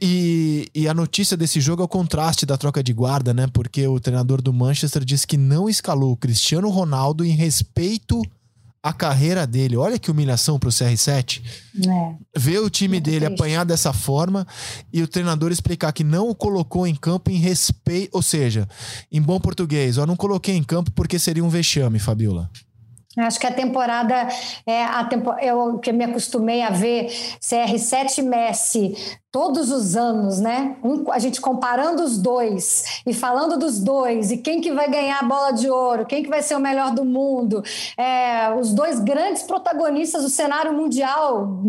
E, 0.00 0.68
e, 0.74 0.88
a 0.88 0.92
notícia 0.92 1.36
desse 1.36 1.60
jogo 1.60 1.82
é 1.82 1.84
o 1.84 1.88
contraste 1.88 2.44
da 2.44 2.58
troca 2.58 2.82
de 2.82 2.92
guarda, 2.92 3.32
né? 3.32 3.46
Porque 3.52 3.86
o 3.86 4.00
treinador 4.00 4.42
do 4.42 4.52
Manchester 4.52 5.04
disse 5.04 5.24
que 5.24 5.36
não 5.36 5.68
escalou 5.68 6.10
o 6.10 6.16
Cristiano 6.16 6.68
Ronaldo 6.68 7.24
em 7.24 7.30
respeito 7.30 8.20
a 8.82 8.92
carreira 8.92 9.46
dele. 9.46 9.76
Olha 9.76 9.98
que 9.98 10.10
humilhação 10.10 10.58
pro 10.58 10.70
CR7. 10.70 11.40
É. 11.86 12.14
Ver 12.38 12.58
o 12.58 12.68
time 12.68 12.96
Muito 12.96 13.04
dele 13.04 13.26
triste. 13.26 13.34
apanhar 13.40 13.64
dessa 13.64 13.92
forma 13.92 14.46
e 14.92 15.02
o 15.02 15.06
treinador 15.06 15.52
explicar 15.52 15.92
que 15.92 16.02
não 16.02 16.28
o 16.28 16.34
colocou 16.34 16.86
em 16.86 16.94
campo 16.94 17.30
em 17.30 17.36
respeito. 17.36 18.10
Ou 18.12 18.22
seja, 18.22 18.68
em 19.10 19.22
bom 19.22 19.38
português, 19.38 19.96
eu 19.98 20.06
não 20.06 20.16
coloquei 20.16 20.56
em 20.56 20.62
campo 20.64 20.90
porque 20.90 21.18
seria 21.18 21.44
um 21.44 21.48
vexame, 21.48 21.98
Fabiola. 21.98 22.50
Acho 23.18 23.38
que 23.38 23.46
a 23.46 23.52
temporada 23.52 24.26
é 24.66 24.84
a 24.84 25.04
tempo, 25.04 25.32
eu 25.40 25.78
que 25.78 25.92
me 25.92 26.04
acostumei 26.04 26.62
a 26.62 26.70
ver 26.70 27.06
CR7 27.40 28.22
Messi 28.22 28.94
todos 29.30 29.70
os 29.70 29.96
anos, 29.96 30.40
né? 30.40 30.76
Um, 30.82 31.10
a 31.12 31.18
gente 31.18 31.38
comparando 31.38 32.02
os 32.02 32.16
dois 32.16 33.02
e 33.06 33.12
falando 33.12 33.58
dos 33.58 33.80
dois 33.80 34.30
e 34.30 34.38
quem 34.38 34.62
que 34.62 34.72
vai 34.72 34.90
ganhar 34.90 35.20
a 35.20 35.24
bola 35.24 35.52
de 35.52 35.68
ouro, 35.68 36.06
quem 36.06 36.22
que 36.22 36.30
vai 36.30 36.42
ser 36.42 36.54
o 36.54 36.60
melhor 36.60 36.94
do 36.94 37.04
mundo, 37.04 37.62
é, 37.98 38.54
os 38.58 38.72
dois 38.72 38.98
grandes 38.98 39.42
protagonistas 39.42 40.22
do 40.22 40.30
cenário 40.30 40.72
mundial 40.72 41.62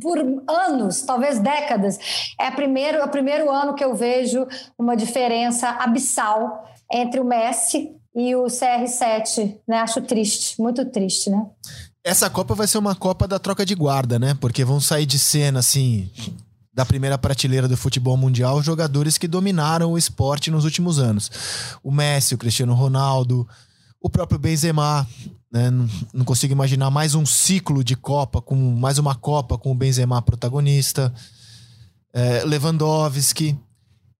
por 0.00 0.18
anos, 0.48 1.02
talvez 1.02 1.40
décadas. 1.40 1.98
É, 2.38 2.52
primeiro, 2.52 2.98
é 2.98 3.04
o 3.04 3.08
primeiro 3.08 3.50
ano 3.50 3.74
que 3.74 3.84
eu 3.84 3.94
vejo 3.96 4.46
uma 4.78 4.96
diferença 4.96 5.70
abissal 5.70 6.64
entre 6.90 7.18
o 7.18 7.24
Messi 7.24 7.96
e 8.14 8.34
o 8.36 8.44
CR7, 8.44 9.56
né? 9.66 9.78
Acho 9.78 10.00
triste, 10.00 10.60
muito 10.60 10.84
triste, 10.84 11.30
né? 11.30 11.46
Essa 12.04 12.30
Copa 12.30 12.54
vai 12.54 12.66
ser 12.66 12.78
uma 12.78 12.94
Copa 12.94 13.26
da 13.26 13.38
troca 13.38 13.64
de 13.66 13.74
guarda, 13.74 14.18
né? 14.18 14.34
Porque 14.40 14.64
vão 14.64 14.78
sair 14.78 15.06
de 15.06 15.18
cena, 15.18 15.58
assim, 15.58 16.10
da 16.72 16.84
primeira 16.84 17.16
prateleira 17.18 17.66
do 17.66 17.76
futebol 17.76 18.16
mundial 18.16 18.62
jogadores 18.62 19.16
que 19.16 19.26
dominaram 19.26 19.92
o 19.92 19.98
esporte 19.98 20.50
nos 20.50 20.64
últimos 20.64 20.98
anos. 20.98 21.30
O 21.82 21.90
Messi, 21.90 22.34
o 22.34 22.38
Cristiano 22.38 22.74
Ronaldo, 22.74 23.48
o 24.00 24.10
próprio 24.10 24.38
Benzema, 24.38 25.08
né? 25.50 25.70
Não, 26.12 26.24
consigo 26.24 26.52
imaginar 26.52 26.90
mais 26.90 27.14
um 27.14 27.24
ciclo 27.24 27.82
de 27.82 27.96
Copa, 27.96 28.42
com 28.42 28.54
mais 28.54 28.98
uma 28.98 29.14
Copa 29.14 29.56
com 29.56 29.72
o 29.72 29.74
Benzema 29.74 30.20
protagonista. 30.20 31.12
É, 32.12 32.44
Lewandowski. 32.44 33.58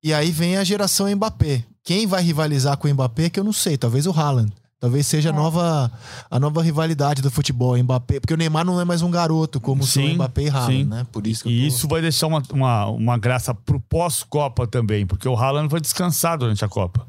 E 0.02 0.12
aí 0.12 0.30
vem 0.30 0.56
a 0.56 0.64
geração 0.64 1.08
Mbappé. 1.14 1.64
Quem 1.84 2.06
vai 2.06 2.22
rivalizar 2.22 2.76
com 2.78 2.88
o 2.88 2.90
Mbappé 2.90 3.24
é 3.24 3.30
que 3.30 3.38
eu 3.38 3.44
não 3.44 3.52
sei, 3.52 3.76
talvez 3.76 4.06
o 4.06 4.10
Haaland. 4.10 4.50
Talvez 4.80 5.06
seja 5.06 5.28
é. 5.28 5.32
a, 5.32 5.34
nova, 5.34 5.92
a 6.30 6.40
nova 6.40 6.62
rivalidade 6.62 7.22
do 7.22 7.30
futebol, 7.30 7.76
Mbappé, 7.76 8.20
porque 8.20 8.34
o 8.34 8.36
Neymar 8.36 8.64
não 8.64 8.80
é 8.80 8.84
mais 8.84 9.02
um 9.02 9.10
garoto 9.10 9.60
como 9.60 9.82
sim, 9.84 10.12
o 10.12 10.14
Mbappé 10.14 10.42
e 10.42 10.48
Haaland, 10.48 10.76
sim. 10.76 10.84
né? 10.84 11.06
Por 11.12 11.26
isso 11.26 11.48
e 11.48 11.60
tô... 11.60 11.66
isso 11.66 11.88
vai 11.88 12.00
deixar 12.00 12.26
uma, 12.26 12.42
uma, 12.52 12.86
uma 12.86 13.18
graça 13.18 13.54
pro 13.54 13.78
pós-Copa 13.80 14.66
também, 14.66 15.06
porque 15.06 15.28
o 15.28 15.36
Haaland 15.36 15.68
vai 15.68 15.80
descansar 15.80 16.38
durante 16.38 16.64
a 16.64 16.68
Copa. 16.68 17.06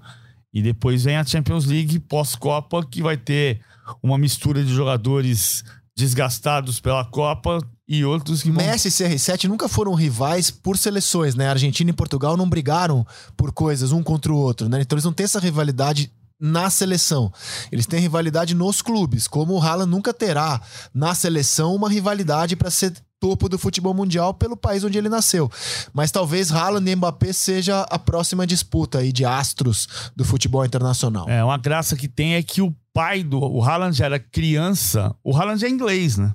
E 0.53 0.61
depois 0.61 1.03
vem 1.03 1.17
a 1.17 1.25
Champions 1.25 1.65
League 1.65 1.99
pós-Copa, 1.99 2.85
que 2.85 3.01
vai 3.01 3.17
ter 3.17 3.59
uma 4.01 4.17
mistura 4.17 4.63
de 4.63 4.73
jogadores 4.73 5.63
desgastados 5.97 6.79
pela 6.79 7.03
Copa 7.05 7.59
e 7.87 8.03
outros 8.03 8.41
que. 8.41 8.51
Messi 8.51 8.87
e 8.87 8.91
CR7 8.91 9.45
nunca 9.45 9.67
foram 9.67 9.93
rivais 9.93 10.49
por 10.49 10.77
seleções, 10.77 11.35
né? 11.35 11.49
Argentina 11.49 11.89
e 11.89 11.93
Portugal 11.93 12.35
não 12.35 12.49
brigaram 12.49 13.05
por 13.37 13.51
coisas 13.51 13.91
um 13.91 14.01
contra 14.01 14.33
o 14.33 14.37
outro, 14.37 14.67
né? 14.67 14.81
Então 14.81 14.95
eles 14.95 15.05
não 15.05 15.13
têm 15.13 15.25
essa 15.25 15.39
rivalidade 15.39 16.11
na 16.39 16.69
seleção. 16.69 17.31
Eles 17.71 17.85
têm 17.85 17.99
rivalidade 17.99 18.53
nos 18.53 18.81
clubes, 18.81 19.27
como 19.27 19.53
o 19.53 19.61
Haaland 19.61 19.89
nunca 19.89 20.13
terá 20.13 20.59
na 20.93 21.15
seleção 21.15 21.73
uma 21.75 21.89
rivalidade 21.89 22.55
para 22.55 22.69
ser 22.69 22.93
topo 23.19 23.47
do 23.47 23.57
futebol 23.57 23.93
mundial 23.93 24.33
pelo 24.33 24.57
país 24.57 24.83
onde 24.83 24.97
ele 24.97 25.09
nasceu. 25.09 25.49
Mas 25.93 26.11
talvez 26.11 26.51
Haaland 26.51 26.89
e 26.89 26.95
Mbappé 26.95 27.31
seja 27.31 27.81
a 27.83 27.97
próxima 27.97 28.45
disputa 28.45 28.99
aí 28.99 29.11
de 29.11 29.23
astros 29.23 29.87
do 30.15 30.25
futebol 30.25 30.65
internacional. 30.65 31.29
É, 31.29 31.43
uma 31.43 31.57
graça 31.57 31.95
que 31.95 32.07
tem 32.07 32.35
é 32.35 32.43
que 32.43 32.61
o 32.61 32.75
pai 32.93 33.23
do 33.23 33.39
o 33.39 33.63
Haaland 33.63 33.97
já 33.97 34.05
era 34.05 34.19
criança, 34.19 35.15
o 35.23 35.35
Haaland 35.35 35.65
é 35.65 35.69
inglês, 35.69 36.17
né? 36.17 36.33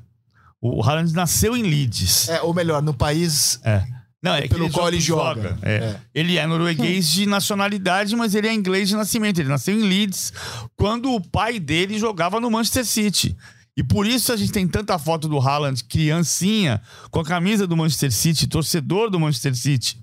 O 0.60 0.82
Haaland 0.82 1.12
nasceu 1.14 1.56
em 1.56 1.62
Leeds. 1.62 2.28
É, 2.28 2.42
ou 2.42 2.52
melhor, 2.52 2.82
no 2.82 2.92
país 2.92 3.58
é. 3.64 3.84
Não, 4.22 4.34
é 4.34 4.46
pelo 4.46 4.70
qual 4.70 4.88
ele 4.88 5.00
joga. 5.00 5.42
joga. 5.42 5.58
É. 5.62 5.76
É. 5.76 6.00
Ele 6.14 6.36
é 6.36 6.46
norueguês 6.46 7.10
de 7.10 7.24
nacionalidade, 7.24 8.14
mas 8.14 8.34
ele 8.34 8.48
é 8.48 8.52
inglês 8.52 8.88
de 8.90 8.94
nascimento. 8.94 9.38
Ele 9.38 9.48
nasceu 9.48 9.74
em 9.74 9.82
Leeds 9.82 10.32
quando 10.76 11.14
o 11.14 11.20
pai 11.20 11.58
dele 11.58 11.98
jogava 11.98 12.38
no 12.38 12.50
Manchester 12.50 12.84
City. 12.84 13.34
E 13.74 13.82
por 13.82 14.06
isso 14.06 14.30
a 14.30 14.36
gente 14.36 14.52
tem 14.52 14.68
tanta 14.68 14.98
foto 14.98 15.26
do 15.26 15.38
Haaland, 15.38 15.82
criancinha, 15.84 16.82
com 17.10 17.20
a 17.20 17.24
camisa 17.24 17.66
do 17.66 17.76
Manchester 17.76 18.12
City, 18.12 18.46
torcedor 18.46 19.08
do 19.08 19.18
Manchester 19.18 19.54
City. 19.54 19.96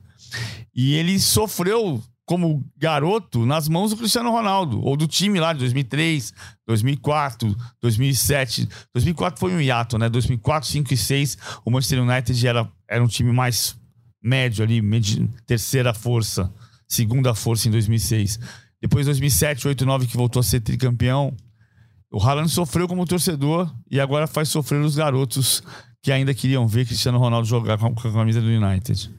E 0.73 0.95
ele 0.95 1.19
sofreu 1.19 2.01
como 2.27 2.61
garoto 2.77 3.45
nas 3.45 3.69
mãos 3.69 3.91
do 3.91 3.97
Cristiano 3.97 4.29
Ronaldo, 4.29 4.83
ou 4.83 4.97
do 4.97 5.07
time 5.07 5.39
lá 5.39 5.53
de 5.53 5.59
2003, 5.59 6.33
2004, 6.67 7.55
2007. 7.81 8.67
2004 8.93 9.39
foi 9.39 9.53
um 9.53 9.61
hiato, 9.61 9.97
né? 9.97 10.09
2004, 10.09 10.67
5 10.67 10.93
e 10.93 10.97
6, 10.97 11.37
o 11.63 11.71
Manchester 11.71 12.03
United 12.03 12.45
era, 12.45 12.69
era 12.85 13.01
um 13.01 13.07
time 13.07 13.31
mais 13.31 13.79
médio 14.21 14.61
ali, 14.61 14.81
terceira 15.45 15.93
força, 15.93 16.53
segunda 16.85 17.33
força 17.33 17.69
em 17.69 17.71
2006. 17.71 18.41
Depois 18.81 19.05
2007, 19.05 19.65
8, 19.65 19.85
9 19.85 20.07
que 20.07 20.17
voltou 20.17 20.41
a 20.41 20.43
ser 20.43 20.59
tricampeão. 20.59 21.33
O 22.11 22.21
Haaland 22.21 22.49
sofreu 22.49 22.89
como 22.89 23.05
torcedor 23.05 23.73
e 23.89 24.01
agora 24.01 24.27
faz 24.27 24.49
sofrer 24.49 24.81
os 24.81 24.97
garotos 24.97 25.63
que 26.03 26.11
ainda 26.11 26.33
queriam 26.33 26.67
ver 26.67 26.85
Cristiano 26.85 27.19
Ronaldo 27.19 27.47
jogar 27.47 27.77
com 27.77 27.87
a 27.87 28.11
camisa 28.11 28.41
do 28.41 28.47
United. 28.47 29.09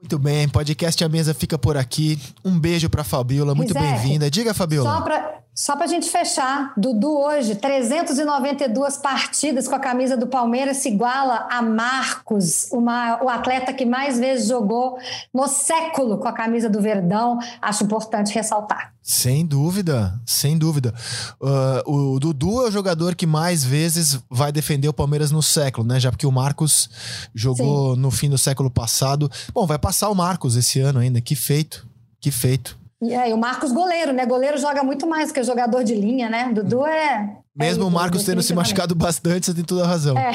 Muito 0.00 0.18
bem, 0.18 0.48
podcast 0.48 1.04
A 1.04 1.08
Mesa 1.10 1.34
fica 1.34 1.58
por 1.58 1.76
aqui. 1.76 2.18
Um 2.42 2.58
beijo 2.58 2.88
para 2.88 3.04
Fabiola, 3.04 3.54
muito 3.54 3.74
bem-vinda. 3.74 4.30
Diga, 4.30 4.54
Fabiola. 4.54 4.90
Só 4.96 5.02
para 5.02 5.39
só 5.54 5.74
para 5.76 5.84
a 5.84 5.88
gente 5.88 6.08
fechar, 6.08 6.72
Dudu 6.76 7.18
hoje, 7.18 7.54
392 7.56 8.96
partidas 8.96 9.68
com 9.68 9.74
a 9.74 9.80
camisa 9.80 10.16
do 10.16 10.26
Palmeiras 10.26 10.78
se 10.78 10.88
iguala 10.88 11.48
a 11.50 11.60
Marcos, 11.60 12.68
uma, 12.72 13.22
o 13.22 13.28
atleta 13.28 13.72
que 13.72 13.84
mais 13.84 14.18
vezes 14.18 14.48
jogou 14.48 14.96
no 15.34 15.46
século 15.48 16.18
com 16.18 16.28
a 16.28 16.32
camisa 16.32 16.70
do 16.70 16.80
Verdão. 16.80 17.38
Acho 17.60 17.84
importante 17.84 18.32
ressaltar. 18.32 18.94
Sem 19.02 19.44
dúvida, 19.44 20.18
sem 20.24 20.56
dúvida. 20.56 20.94
Uh, 21.40 22.14
o 22.14 22.20
Dudu 22.20 22.64
é 22.64 22.68
o 22.68 22.70
jogador 22.70 23.14
que 23.14 23.26
mais 23.26 23.64
vezes 23.64 24.18
vai 24.30 24.52
defender 24.52 24.88
o 24.88 24.94
Palmeiras 24.94 25.30
no 25.30 25.42
século, 25.42 25.86
né? 25.86 25.98
Já 25.98 26.10
porque 26.10 26.26
o 26.26 26.32
Marcos 26.32 26.88
jogou 27.34 27.94
Sim. 27.94 28.00
no 28.00 28.10
fim 28.10 28.30
do 28.30 28.38
século 28.38 28.70
passado. 28.70 29.30
Bom, 29.52 29.66
vai 29.66 29.78
passar 29.78 30.08
o 30.10 30.14
Marcos 30.14 30.56
esse 30.56 30.80
ano 30.80 31.00
ainda. 31.00 31.20
Que 31.20 31.34
feito, 31.34 31.86
que 32.20 32.30
feito. 32.30 32.79
E 33.02 33.14
aí, 33.14 33.32
o 33.32 33.38
Marcos 33.38 33.72
goleiro, 33.72 34.12
né? 34.12 34.26
Goleiro 34.26 34.58
joga 34.58 34.82
muito 34.82 35.06
mais 35.06 35.32
que 35.32 35.42
jogador 35.42 35.82
de 35.82 35.94
linha, 35.94 36.28
né? 36.28 36.52
Dudu 36.52 36.84
é. 36.84 37.36
Mesmo 37.56 37.84
é 37.84 37.86
o 37.86 37.90
Marcos 37.90 38.24
tendo 38.24 38.42
se 38.42 38.54
machucado 38.54 38.94
bastante, 38.94 39.46
você 39.46 39.54
tem 39.54 39.64
toda 39.64 39.84
a 39.84 39.86
razão. 39.86 40.16
É. 40.16 40.32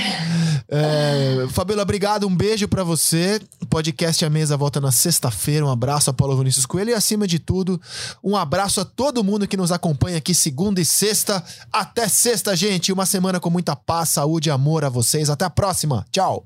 É, 0.68 1.48
Fabiola, 1.50 1.84
obrigado. 1.84 2.28
Um 2.28 2.36
beijo 2.36 2.68
para 2.68 2.84
você. 2.84 3.40
Podcast 3.70 4.26
A 4.26 4.30
Mesa 4.30 4.58
volta 4.58 4.82
na 4.82 4.92
sexta-feira. 4.92 5.66
Um 5.66 5.72
abraço 5.72 6.10
a 6.10 6.14
Paulo 6.14 6.38
Vinícius 6.38 6.66
Coelho 6.66 6.90
e, 6.90 6.94
acima 6.94 7.28
de 7.28 7.38
tudo, 7.38 7.80
um 8.24 8.36
abraço 8.36 8.82
a 8.82 8.86
todo 8.86 9.24
mundo 9.24 9.48
que 9.48 9.58
nos 9.58 9.72
acompanha 9.72 10.18
aqui 10.18 10.34
segunda 10.34 10.82
e 10.82 10.86
sexta. 10.86 11.44
Até 11.72 12.08
sexta, 12.08 12.56
gente. 12.56 12.92
Uma 12.92 13.06
semana 13.06 13.40
com 13.40 13.50
muita 13.50 13.76
paz, 13.76 14.10
saúde 14.10 14.50
e 14.50 14.52
amor 14.52 14.84
a 14.84 14.90
vocês. 14.90 15.30
Até 15.30 15.46
a 15.46 15.50
próxima. 15.50 16.06
Tchau. 16.12 16.46